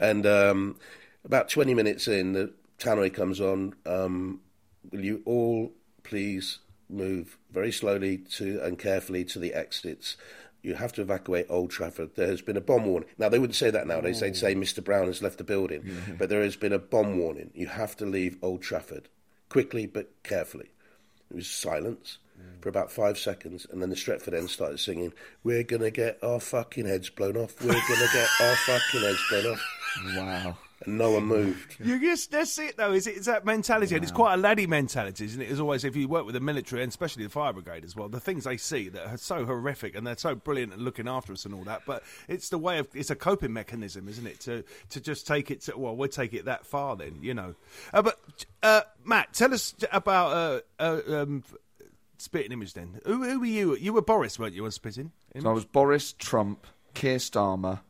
And 0.00 0.24
um, 0.26 0.76
about 1.22 1.50
20 1.50 1.74
minutes 1.74 2.08
in, 2.08 2.32
the 2.32 2.54
tannoy 2.78 3.12
comes 3.12 3.42
on. 3.42 3.74
Um, 3.84 4.40
will 4.90 5.04
you 5.04 5.20
all 5.26 5.74
please 6.02 6.60
move 6.88 7.38
very 7.50 7.72
slowly 7.72 8.18
to 8.36 8.60
and 8.62 8.78
carefully 8.78 9.24
to 9.26 9.38
the 9.38 9.54
exits? 9.54 10.16
You 10.62 10.74
have 10.74 10.92
to 10.94 11.02
evacuate 11.02 11.46
Old 11.48 11.70
Trafford. 11.70 12.16
There 12.16 12.26
has 12.26 12.42
been 12.42 12.56
a 12.56 12.60
bomb 12.60 12.84
warning. 12.84 13.08
Now, 13.16 13.28
they 13.28 13.38
wouldn't 13.38 13.54
say 13.56 13.70
that 13.70 13.86
nowadays. 13.86 14.20
They'd 14.20 14.30
oh. 14.30 14.34
say 14.34 14.54
Mr. 14.54 14.82
Brown 14.82 15.06
has 15.06 15.22
left 15.22 15.38
the 15.38 15.44
building. 15.44 15.88
But 16.18 16.28
there 16.28 16.42
has 16.42 16.56
been 16.56 16.72
a 16.72 16.80
bomb 16.80 17.18
warning. 17.18 17.50
You 17.54 17.68
have 17.68 17.96
to 17.98 18.06
leave 18.06 18.38
Old 18.42 18.62
Trafford 18.62 19.08
quickly 19.48 19.86
but 19.86 20.10
carefully. 20.24 20.70
It 21.30 21.36
was 21.36 21.48
silence 21.48 22.18
for 22.60 22.68
about 22.68 22.90
five 22.90 23.18
seconds, 23.18 23.66
and 23.70 23.80
then 23.80 23.90
the 23.90 23.96
Stretford 23.96 24.34
end 24.34 24.50
started 24.50 24.80
singing, 24.80 25.12
We're 25.44 25.62
going 25.62 25.82
to 25.82 25.90
get 25.90 26.18
our 26.22 26.40
fucking 26.40 26.86
heads 26.86 27.08
blown 27.08 27.36
off. 27.36 27.60
We're 27.60 27.72
going 27.72 27.82
to 27.82 28.08
get 28.12 28.28
our 28.40 28.56
fucking 28.56 29.00
heads 29.00 29.24
blown 29.30 29.46
off. 29.46 29.64
Wow. 30.14 30.58
And 30.84 30.96
no 30.96 31.10
one 31.10 31.24
moved. 31.24 31.76
You 31.80 32.00
just 32.00 32.30
that's 32.30 32.56
it 32.58 32.76
though. 32.76 32.92
Is 32.92 33.06
it? 33.06 33.16
It's 33.16 33.26
that 33.26 33.44
mentality, 33.44 33.96
and 33.96 34.04
it's 34.04 34.12
quite 34.12 34.34
a 34.34 34.36
laddie 34.36 34.66
mentality, 34.66 35.24
isn't 35.24 35.42
it? 35.42 35.50
As 35.50 35.58
always, 35.58 35.84
if 35.84 35.96
you 35.96 36.06
work 36.06 36.24
with 36.24 36.34
the 36.34 36.40
military 36.40 36.82
and 36.82 36.88
especially 36.88 37.24
the 37.24 37.30
fire 37.30 37.52
brigade 37.52 37.84
as 37.84 37.96
well, 37.96 38.08
the 38.08 38.20
things 38.20 38.44
they 38.44 38.56
see 38.56 38.88
that 38.90 39.06
are 39.06 39.16
so 39.16 39.44
horrific 39.44 39.96
and 39.96 40.06
they're 40.06 40.16
so 40.16 40.36
brilliant 40.36 40.72
at 40.72 40.78
looking 40.78 41.08
after 41.08 41.32
us 41.32 41.44
and 41.44 41.52
all 41.52 41.64
that. 41.64 41.82
But 41.84 42.04
it's 42.28 42.48
the 42.48 42.58
way 42.58 42.78
of 42.78 42.88
it's 42.94 43.10
a 43.10 43.16
coping 43.16 43.52
mechanism, 43.52 44.08
isn't 44.08 44.26
it? 44.26 44.38
To 44.40 44.62
to 44.90 45.00
just 45.00 45.26
take 45.26 45.50
it 45.50 45.62
to 45.62 45.76
well, 45.76 45.96
we'll 45.96 46.08
take 46.08 46.32
it 46.32 46.44
that 46.44 46.64
far 46.64 46.94
then, 46.94 47.18
you 47.22 47.34
know. 47.34 47.56
Uh, 47.92 48.02
but 48.02 48.18
uh, 48.62 48.82
Matt, 49.04 49.32
tell 49.32 49.52
us 49.52 49.74
about 49.90 50.32
uh, 50.32 50.60
uh, 50.78 51.22
um, 51.22 51.42
spitting 52.18 52.52
image 52.52 52.74
then. 52.74 53.00
Who, 53.04 53.24
who 53.24 53.40
were 53.40 53.46
you? 53.46 53.76
You 53.76 53.92
were 53.92 54.02
Boris, 54.02 54.38
weren't 54.38 54.54
you? 54.54 54.64
On 54.64 54.70
spitting. 54.70 55.12
So 55.40 55.48
I 55.48 55.52
was 55.52 55.64
Boris, 55.64 56.12
Trump, 56.12 56.66
Keir 56.94 57.18
Starmer, 57.18 57.80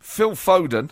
Phil 0.00 0.32
Foden, 0.32 0.90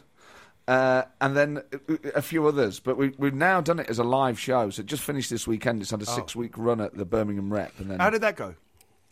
uh, 0.69 1.03
and 1.21 1.37
then 1.37 1.63
a- 1.89 2.19
a 2.19 2.23
few 2.23 2.47
others. 2.47 2.81
But 2.81 2.97
we, 2.97 3.13
we've 3.19 3.35
now 3.35 3.61
done 3.61 3.79
it 3.79 3.89
as 3.89 3.99
a 3.99 4.05
live 4.05 4.39
show. 4.39 4.71
So 4.71 4.81
it 4.81 4.87
just 4.87 5.03
finished 5.03 5.31
this 5.31 5.47
weekend. 5.47 5.83
It's 5.83 5.91
had 5.91 6.03
a 6.03 6.07
six 6.07 6.35
week 6.35 6.57
run 6.57 6.81
at 6.81 6.95
the 6.97 7.05
Birmingham 7.05 7.53
Rep. 7.53 7.73
And 7.79 7.91
then 7.91 7.99
How 8.01 8.11
did 8.11 8.23
that 8.23 8.37
go? 8.37 8.55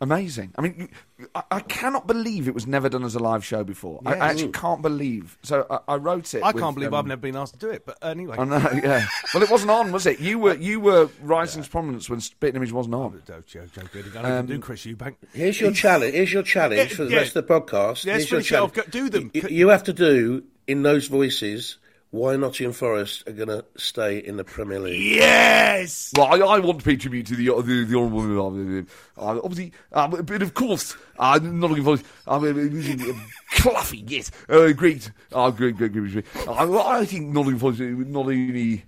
Amazing. 0.01 0.51
I 0.57 0.61
mean, 0.61 0.89
I, 1.33 1.43
I 1.49 1.59
cannot 1.61 2.07
believe 2.07 2.49
it 2.49 2.53
was 2.53 2.67
never 2.67 2.89
done 2.89 3.05
as 3.05 3.15
a 3.15 3.19
live 3.19 3.45
show 3.45 3.63
before. 3.63 4.01
I, 4.05 4.15
I 4.15 4.31
actually 4.31 4.51
can't 4.51 4.81
believe. 4.81 5.37
So 5.43 5.65
I, 5.69 5.93
I 5.93 5.95
wrote 5.95 6.33
it. 6.33 6.43
I 6.43 6.51
with, 6.51 6.61
can't 6.61 6.75
believe 6.75 6.89
um, 6.93 6.95
I've 6.99 7.05
never 7.05 7.21
been 7.21 7.37
asked 7.37 7.53
to 7.53 7.59
do 7.59 7.69
it, 7.69 7.85
but 7.85 7.99
anyway. 8.03 8.35
I 8.37 8.43
know, 8.43 8.57
yeah. 8.83 9.05
Well, 9.33 9.43
it 9.43 9.49
wasn't 9.49 9.71
on, 9.71 9.93
was 9.93 10.05
it? 10.05 10.19
You 10.19 10.39
were 10.39 10.55
you 10.55 10.81
were 10.81 11.09
rising 11.21 11.63
to 11.63 11.69
prominence 11.69 12.09
when 12.09 12.19
Spit 12.19 12.53
Image 12.53 12.73
wasn't 12.73 12.95
on. 12.95 13.21
Joe, 13.25 13.43
Joe, 13.47 13.65
Joe 13.73 13.83
Goody. 13.93 14.09
I 14.17 14.21
don't 14.23 14.31
even 14.33 14.45
do 14.47 14.59
Chris 14.59 14.85
Eubank. 14.85 15.15
Here's 15.31 15.61
your 15.61 15.71
challenge. 15.71 16.13
Here's 16.15 16.33
your 16.33 16.43
challenge 16.43 16.91
Yeah, 16.91 16.97
for 16.97 17.05
the 17.05 17.11
yeah. 17.11 17.17
rest 17.19 17.35
of 17.37 17.47
the 17.47 17.53
podcast. 17.61 18.03
Yes, 18.03 18.27
Here's 18.27 18.31
your 18.31 18.39
finish 18.41 18.51
it 18.51 18.55
off. 18.55 18.73
challenge. 18.73 18.91
Go- 18.91 18.99
do 18.99 19.09
them. 19.09 19.31
You, 19.33 19.47
you 19.47 19.67
have 19.69 19.83
to 19.85 19.93
do 19.93 20.43
in 20.67 20.83
those 20.83 21.07
voices 21.07 21.77
why 22.11 22.35
Nottingham 22.35 22.73
Forest 22.73 23.27
are 23.27 23.31
going 23.31 23.47
to 23.47 23.65
stay 23.75 24.19
in 24.19 24.37
the 24.37 24.43
Premier 24.43 24.79
League. 24.79 25.15
Yes! 25.15 26.11
Well, 26.15 26.27
I, 26.27 26.37
I 26.37 26.59
want 26.59 26.77
to 26.77 26.85
pay 26.85 26.95
tribute 26.95 27.25
to 27.27 27.35
the 27.35 27.45
the, 27.45 27.85
the 27.85 27.97
honourable, 27.97 28.85
uh, 29.17 29.39
obviously, 29.43 29.71
uh, 29.91 30.07
but 30.07 30.41
of 30.43 30.53
course, 30.53 30.95
uh, 31.17 31.39
not 31.41 31.71
looking 31.71 31.83
for, 31.83 31.97
uh, 32.27 32.39
uh, 32.39 33.13
Cloughie, 33.55 34.03
yes, 34.07 34.29
uh, 34.47 34.71
great, 34.73 35.09
uh, 35.31 35.49
great, 35.49 35.75
great, 35.75 35.91
great, 35.91 36.11
great. 36.11 36.25
Uh, 36.47 36.83
I 36.85 37.03
think 37.05 37.29
Nottingham 37.33 37.57
Forest 37.57 37.81
uh, 37.81 37.85
not 37.85 38.27
only. 38.27 38.83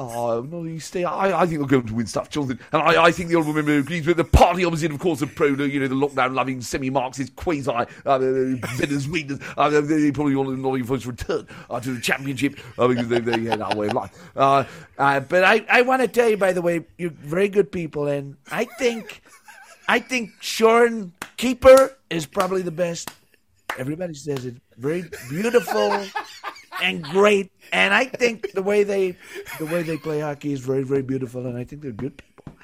Uh, 0.00 0.40
not 0.40 0.56
only 0.56 0.78
stay. 0.78 1.04
I, 1.04 1.42
I 1.42 1.46
think 1.46 1.58
they're 1.58 1.68
going 1.68 1.86
to 1.86 1.94
win 1.94 2.06
stuff, 2.06 2.30
Jonathan. 2.30 2.58
And 2.72 2.80
I, 2.80 3.04
I 3.04 3.12
think 3.12 3.28
the 3.28 3.36
honourable 3.36 3.52
member 3.52 3.76
agrees 3.76 4.06
with 4.06 4.16
the 4.16 4.24
party 4.24 4.64
opposite, 4.64 4.90
of 4.90 4.98
course, 4.98 5.20
of 5.20 5.34
Pro, 5.34 5.48
you 5.48 5.78
know, 5.78 5.88
the 5.88 5.94
lockdown-loving, 5.94 6.62
semi-Marxist, 6.62 7.36
quasi, 7.36 7.70
uh, 7.70 7.84
Venezuelans. 8.16 9.42
Uh, 9.58 9.68
they 9.82 10.10
probably 10.10 10.34
want 10.34 10.58
Nottingham 10.58 10.86
Forest 10.86 11.04
to 11.04 11.10
return 11.10 11.46
uh, 11.68 11.80
to 11.80 11.92
the 11.92 12.00
championship 12.00 12.58
uh, 12.78 12.88
because 12.88 13.08
they, 13.08 13.20
they 13.20 13.42
had 13.42 13.60
that 13.60 13.76
way 13.76 13.88
of 13.88 13.92
life. 13.92 14.30
Uh, 14.34 14.64
uh, 14.96 15.20
but 15.20 15.44
I, 15.44 15.66
I 15.68 15.82
want 15.82 16.00
to 16.00 16.08
tell 16.08 16.30
you, 16.30 16.38
by 16.38 16.54
the 16.54 16.62
way, 16.62 16.82
you're 16.96 17.10
very 17.10 17.50
good 17.50 17.70
people, 17.70 18.06
and 18.06 18.38
I 18.50 18.64
think, 18.64 19.20
I 19.86 19.98
think 19.98 20.30
Sean 20.40 21.12
Keeper 21.36 21.94
is 22.08 22.24
probably 22.24 22.62
the 22.62 22.70
best. 22.70 23.10
Everybody 23.76 24.14
says 24.14 24.46
it. 24.46 24.54
Very 24.78 25.04
beautiful 25.28 26.06
and 26.82 27.02
great. 27.04 27.50
And 27.72 27.92
I 27.94 28.04
think 28.04 28.52
the 28.52 28.62
way 28.62 28.82
they 28.84 29.16
the 29.58 29.66
way 29.66 29.82
they 29.82 29.96
play 29.96 30.20
hockey 30.20 30.52
is 30.52 30.60
very 30.60 30.82
very 30.82 31.02
beautiful, 31.02 31.46
and 31.46 31.56
I 31.56 31.64
think 31.64 31.82
they're 31.82 31.92
good 31.92 32.16
people. 32.16 32.54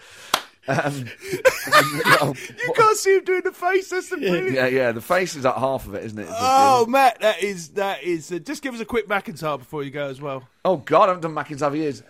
Um, 0.69 1.05
You 2.67 2.73
can't 2.75 2.97
see 2.97 3.17
him 3.17 3.25
doing 3.25 3.43
the 3.43 3.53
face. 3.53 3.89
That's 3.91 4.09
the 4.11 4.17
brilliant. 4.17 4.53
yeah, 4.53 4.67
yeah. 4.67 4.93
The 4.93 5.01
face 5.01 5.37
is 5.37 5.47
at 5.47 5.55
half 5.57 5.87
of 5.87 5.95
it, 5.95 6.05
isn't 6.05 6.19
it? 6.19 6.27
Oh, 6.31 6.87
Matt, 6.87 7.21
that 7.21 7.43
is 7.43 7.69
that 7.71 8.03
is. 8.03 8.33
Uh, 8.33 8.39
just 8.39 8.63
give 8.63 8.75
us 8.75 8.81
a 8.81 8.85
quick 8.85 9.09
McIntyre 9.09 9.59
before 9.59 9.83
you 9.85 9.91
go 9.91 10.07
as 10.09 10.21
well. 10.21 10.49
oh 10.65 10.79
God, 10.79 11.05
I 11.05 11.15
haven't 11.15 11.23
done 11.23 11.35
McIntyre 11.35 11.71
for 11.71 11.77
years. 11.77 12.03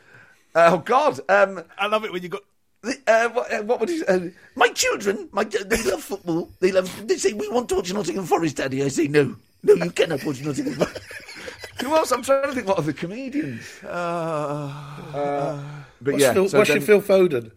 Oh 0.54 0.78
God, 0.78 1.20
um, 1.28 1.62
I 1.78 1.86
love 1.86 2.04
it 2.04 2.12
when 2.12 2.22
you 2.22 2.30
got. 2.30 2.42
uh, 3.06 3.28
what, 3.30 3.52
uh, 3.52 3.62
what 3.62 3.80
would 3.80 3.90
you 3.90 4.04
say? 4.04 4.32
My 4.54 4.68
children, 4.68 5.28
my 5.32 5.44
they 5.44 5.82
love 5.82 6.02
football. 6.02 6.48
They 6.60 6.72
love. 6.72 7.06
They 7.06 7.16
say 7.18 7.32
we 7.34 7.48
want 7.48 7.68
to 7.70 7.74
watch 7.76 7.92
Nottingham 7.92 8.24
Forest, 8.24 8.56
Daddy. 8.56 8.82
I 8.82 8.88
say 8.88 9.06
no, 9.08 9.36
no, 9.64 9.74
you 9.74 9.90
cannot 9.90 10.24
watch 10.24 10.40
Nottingham. 10.42 10.74
Forest. 10.74 11.00
Who 11.80 11.94
else? 11.94 12.10
I'm 12.12 12.22
trying 12.22 12.42
to 12.44 12.52
think. 12.52 12.66
What 12.68 12.78
other 12.78 12.92
comedians? 12.92 13.62
Uh, 13.84 15.62
but 16.00 16.12
What's, 16.12 16.22
yeah, 16.22 16.32
Phil, 16.32 16.48
so 16.48 16.58
what's 16.58 16.68
then- 16.68 16.78
your 16.78 16.86
Phil 16.86 17.02
Foden? 17.02 17.52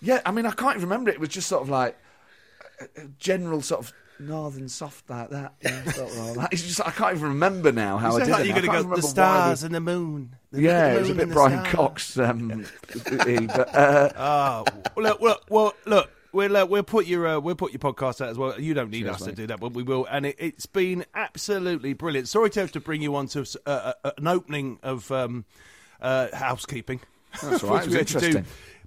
Yeah, 0.00 0.20
I 0.26 0.32
mean, 0.32 0.46
I 0.46 0.50
can't 0.50 0.76
even 0.76 0.88
remember 0.88 1.10
it. 1.10 1.14
It 1.14 1.20
was 1.20 1.28
just 1.28 1.48
sort 1.48 1.62
of 1.62 1.68
like 1.68 1.96
a, 2.80 3.02
a 3.02 3.06
general 3.18 3.62
sort 3.62 3.80
of 3.84 3.92
northern 4.18 4.68
soft 4.68 5.08
like 5.08 5.30
that. 5.30 5.54
You 5.62 5.70
know, 5.70 5.82
sort 5.92 6.10
of 6.10 6.16
like 6.18 6.36
that. 6.36 6.52
It's 6.52 6.62
just 6.62 6.80
I 6.86 6.90
can't 6.90 7.16
even 7.16 7.28
remember 7.28 7.70
now 7.72 7.98
how 7.98 8.16
I 8.16 8.20
did 8.20 8.28
like 8.28 8.40
it. 8.40 8.46
you're 8.46 8.54
going 8.54 8.62
to 8.62 8.68
go 8.68 8.76
remember 8.78 8.96
the 8.96 9.02
stars 9.02 9.62
and 9.62 9.74
the 9.74 9.80
moon. 9.80 10.34
The- 10.50 10.60
Yeah, 10.62 10.90
the 10.90 10.96
it 10.96 11.00
was 11.00 11.10
a 11.10 11.14
bit 11.14 11.30
Brian 11.30 11.60
stars. 11.60 11.74
Cox. 11.74 12.18
Um, 12.18 12.66
but, 13.46 13.74
uh, 13.74 14.10
Oh, 14.16 14.64
well, 14.96 15.04
look, 15.06 15.20
well, 15.20 15.40
well, 15.48 15.74
look. 15.86 16.10
We'll 16.32 16.56
uh, 16.56 16.64
we'll 16.66 16.82
put 16.82 17.06
your 17.06 17.26
uh, 17.26 17.38
we'll 17.40 17.54
put 17.54 17.72
your 17.72 17.78
podcast 17.80 18.20
out 18.20 18.30
as 18.30 18.38
well. 18.38 18.58
You 18.58 18.74
don't 18.74 18.90
need 18.90 19.02
Cheers, 19.04 19.16
us 19.16 19.22
to 19.24 19.32
do 19.32 19.46
that, 19.48 19.60
but 19.60 19.72
we 19.72 19.82
will. 19.82 20.06
And 20.10 20.26
it, 20.26 20.36
it's 20.38 20.66
been 20.66 21.04
absolutely 21.14 21.92
brilliant. 21.92 22.28
Sorry 22.28 22.48
to 22.50 22.60
have 22.60 22.72
to 22.72 22.80
bring 22.80 23.02
you 23.02 23.14
on 23.16 23.26
to 23.28 23.46
uh, 23.66 23.92
uh, 24.02 24.10
an 24.16 24.26
opening 24.26 24.78
of 24.82 25.10
um, 25.12 25.44
uh, 26.00 26.28
housekeeping. 26.34 27.00
That's 27.42 27.62
right, 27.62 27.86
which 27.86 27.88
it 27.88 27.90
we 27.92 27.98
was 27.98 28.12
had 28.12 28.20
to 28.20 28.20
do. 28.20 28.26
interesting. 28.38 28.44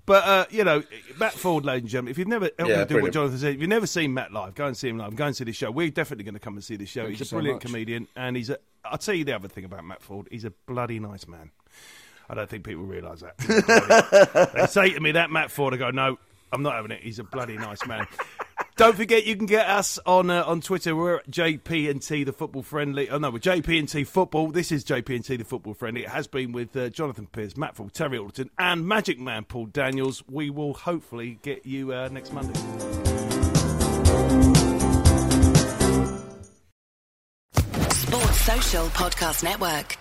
But 0.07 0.23
uh, 0.23 0.45
you 0.51 0.63
know, 0.63 0.83
Matt 1.19 1.33
Forde, 1.33 1.65
ladies 1.65 1.81
and 1.83 1.89
gentlemen, 1.89 2.11
if 2.11 2.17
you've 2.17 2.27
never, 2.27 2.49
I'm 2.59 2.67
Yeah, 2.67 2.85
do 2.85 3.01
what. 3.01 3.11
Jonathan 3.11 3.39
said. 3.39 3.55
If 3.55 3.61
you've 3.61 3.69
never 3.69 3.87
seen 3.87 4.13
Matt 4.13 4.31
live, 4.31 4.53
go 4.53 4.67
and 4.67 4.77
see 4.77 4.89
him 4.89 4.97
live. 4.97 5.15
Go 5.15 5.25
and 5.25 5.35
see 5.35 5.43
the 5.43 5.51
show. 5.53 5.71
We're 5.71 5.89
definitely 5.89 6.25
going 6.25 6.35
to 6.35 6.39
come 6.39 6.53
and 6.53 6.63
see 6.63 6.75
the 6.75 6.85
show. 6.85 7.01
Thank 7.03 7.13
he's 7.13 7.21
a 7.21 7.25
so 7.25 7.37
brilliant 7.37 7.63
much. 7.63 7.71
comedian, 7.71 8.07
and 8.15 8.35
he's 8.35 8.49
a. 8.51 8.59
I'll 8.83 8.99
tell 8.99 9.15
you 9.15 9.23
the 9.23 9.33
other 9.33 9.47
thing 9.47 9.65
about 9.65 9.83
Matt 9.83 10.01
Forde. 10.01 10.27
He's 10.29 10.45
a 10.45 10.51
bloody 10.67 10.99
nice 10.99 11.27
man. 11.27 11.51
I 12.29 12.33
don't 12.35 12.49
think 12.49 12.63
people 12.63 12.83
realise 12.83 13.21
that. 13.21 13.37
they 14.55 14.65
say 14.67 14.91
to 14.93 14.99
me 14.99 15.11
that 15.13 15.29
Matt 15.31 15.49
Forde, 15.49 15.73
I 15.73 15.77
go, 15.77 15.91
no, 15.91 16.17
I'm 16.51 16.61
not 16.63 16.73
having 16.75 16.91
it. 16.91 17.01
He's 17.01 17.19
a 17.19 17.23
bloody 17.23 17.57
nice 17.57 17.85
man. 17.85 18.07
Don't 18.77 18.95
forget, 18.95 19.25
you 19.25 19.37
can 19.37 19.45
get 19.45 19.69
us 19.69 19.99
on 20.05 20.29
uh, 20.29 20.43
on 20.43 20.59
Twitter. 20.59 20.95
We're 20.95 21.17
at 21.17 21.31
JP 21.31 21.89
and 21.89 22.01
T, 22.01 22.25
the 22.25 22.33
football 22.33 22.61
friendly. 22.61 23.09
Oh 23.09 23.17
no, 23.17 23.29
we're 23.29 23.39
JP 23.39 23.79
and 23.79 23.87
T 23.87 24.03
football. 24.03 24.51
This 24.51 24.69
is 24.69 24.83
JP 24.83 25.15
and 25.15 25.23
T, 25.23 25.37
the 25.37 25.45
football 25.45 25.73
friendly. 25.73 26.03
It 26.03 26.09
has 26.09 26.27
been 26.27 26.51
with 26.51 26.75
uh, 26.75 26.89
Jonathan 26.89 27.27
Pearce, 27.27 27.55
Matt 27.55 27.75
Forde, 27.75 27.93
Terry 27.93 28.17
Alderton, 28.17 28.49
and 28.59 28.85
Magic 28.85 29.17
Man 29.17 29.45
Paul 29.45 29.67
Daniels. 29.67 30.23
We 30.29 30.49
will 30.49 30.73
hopefully 30.73 31.39
get 31.41 31.65
you 31.65 31.93
uh, 31.93 32.09
next 32.11 32.33
Monday. 32.33 32.59
Sports 37.91 38.41
Social 38.41 38.87
Podcast 38.87 39.43
Network. 39.43 39.97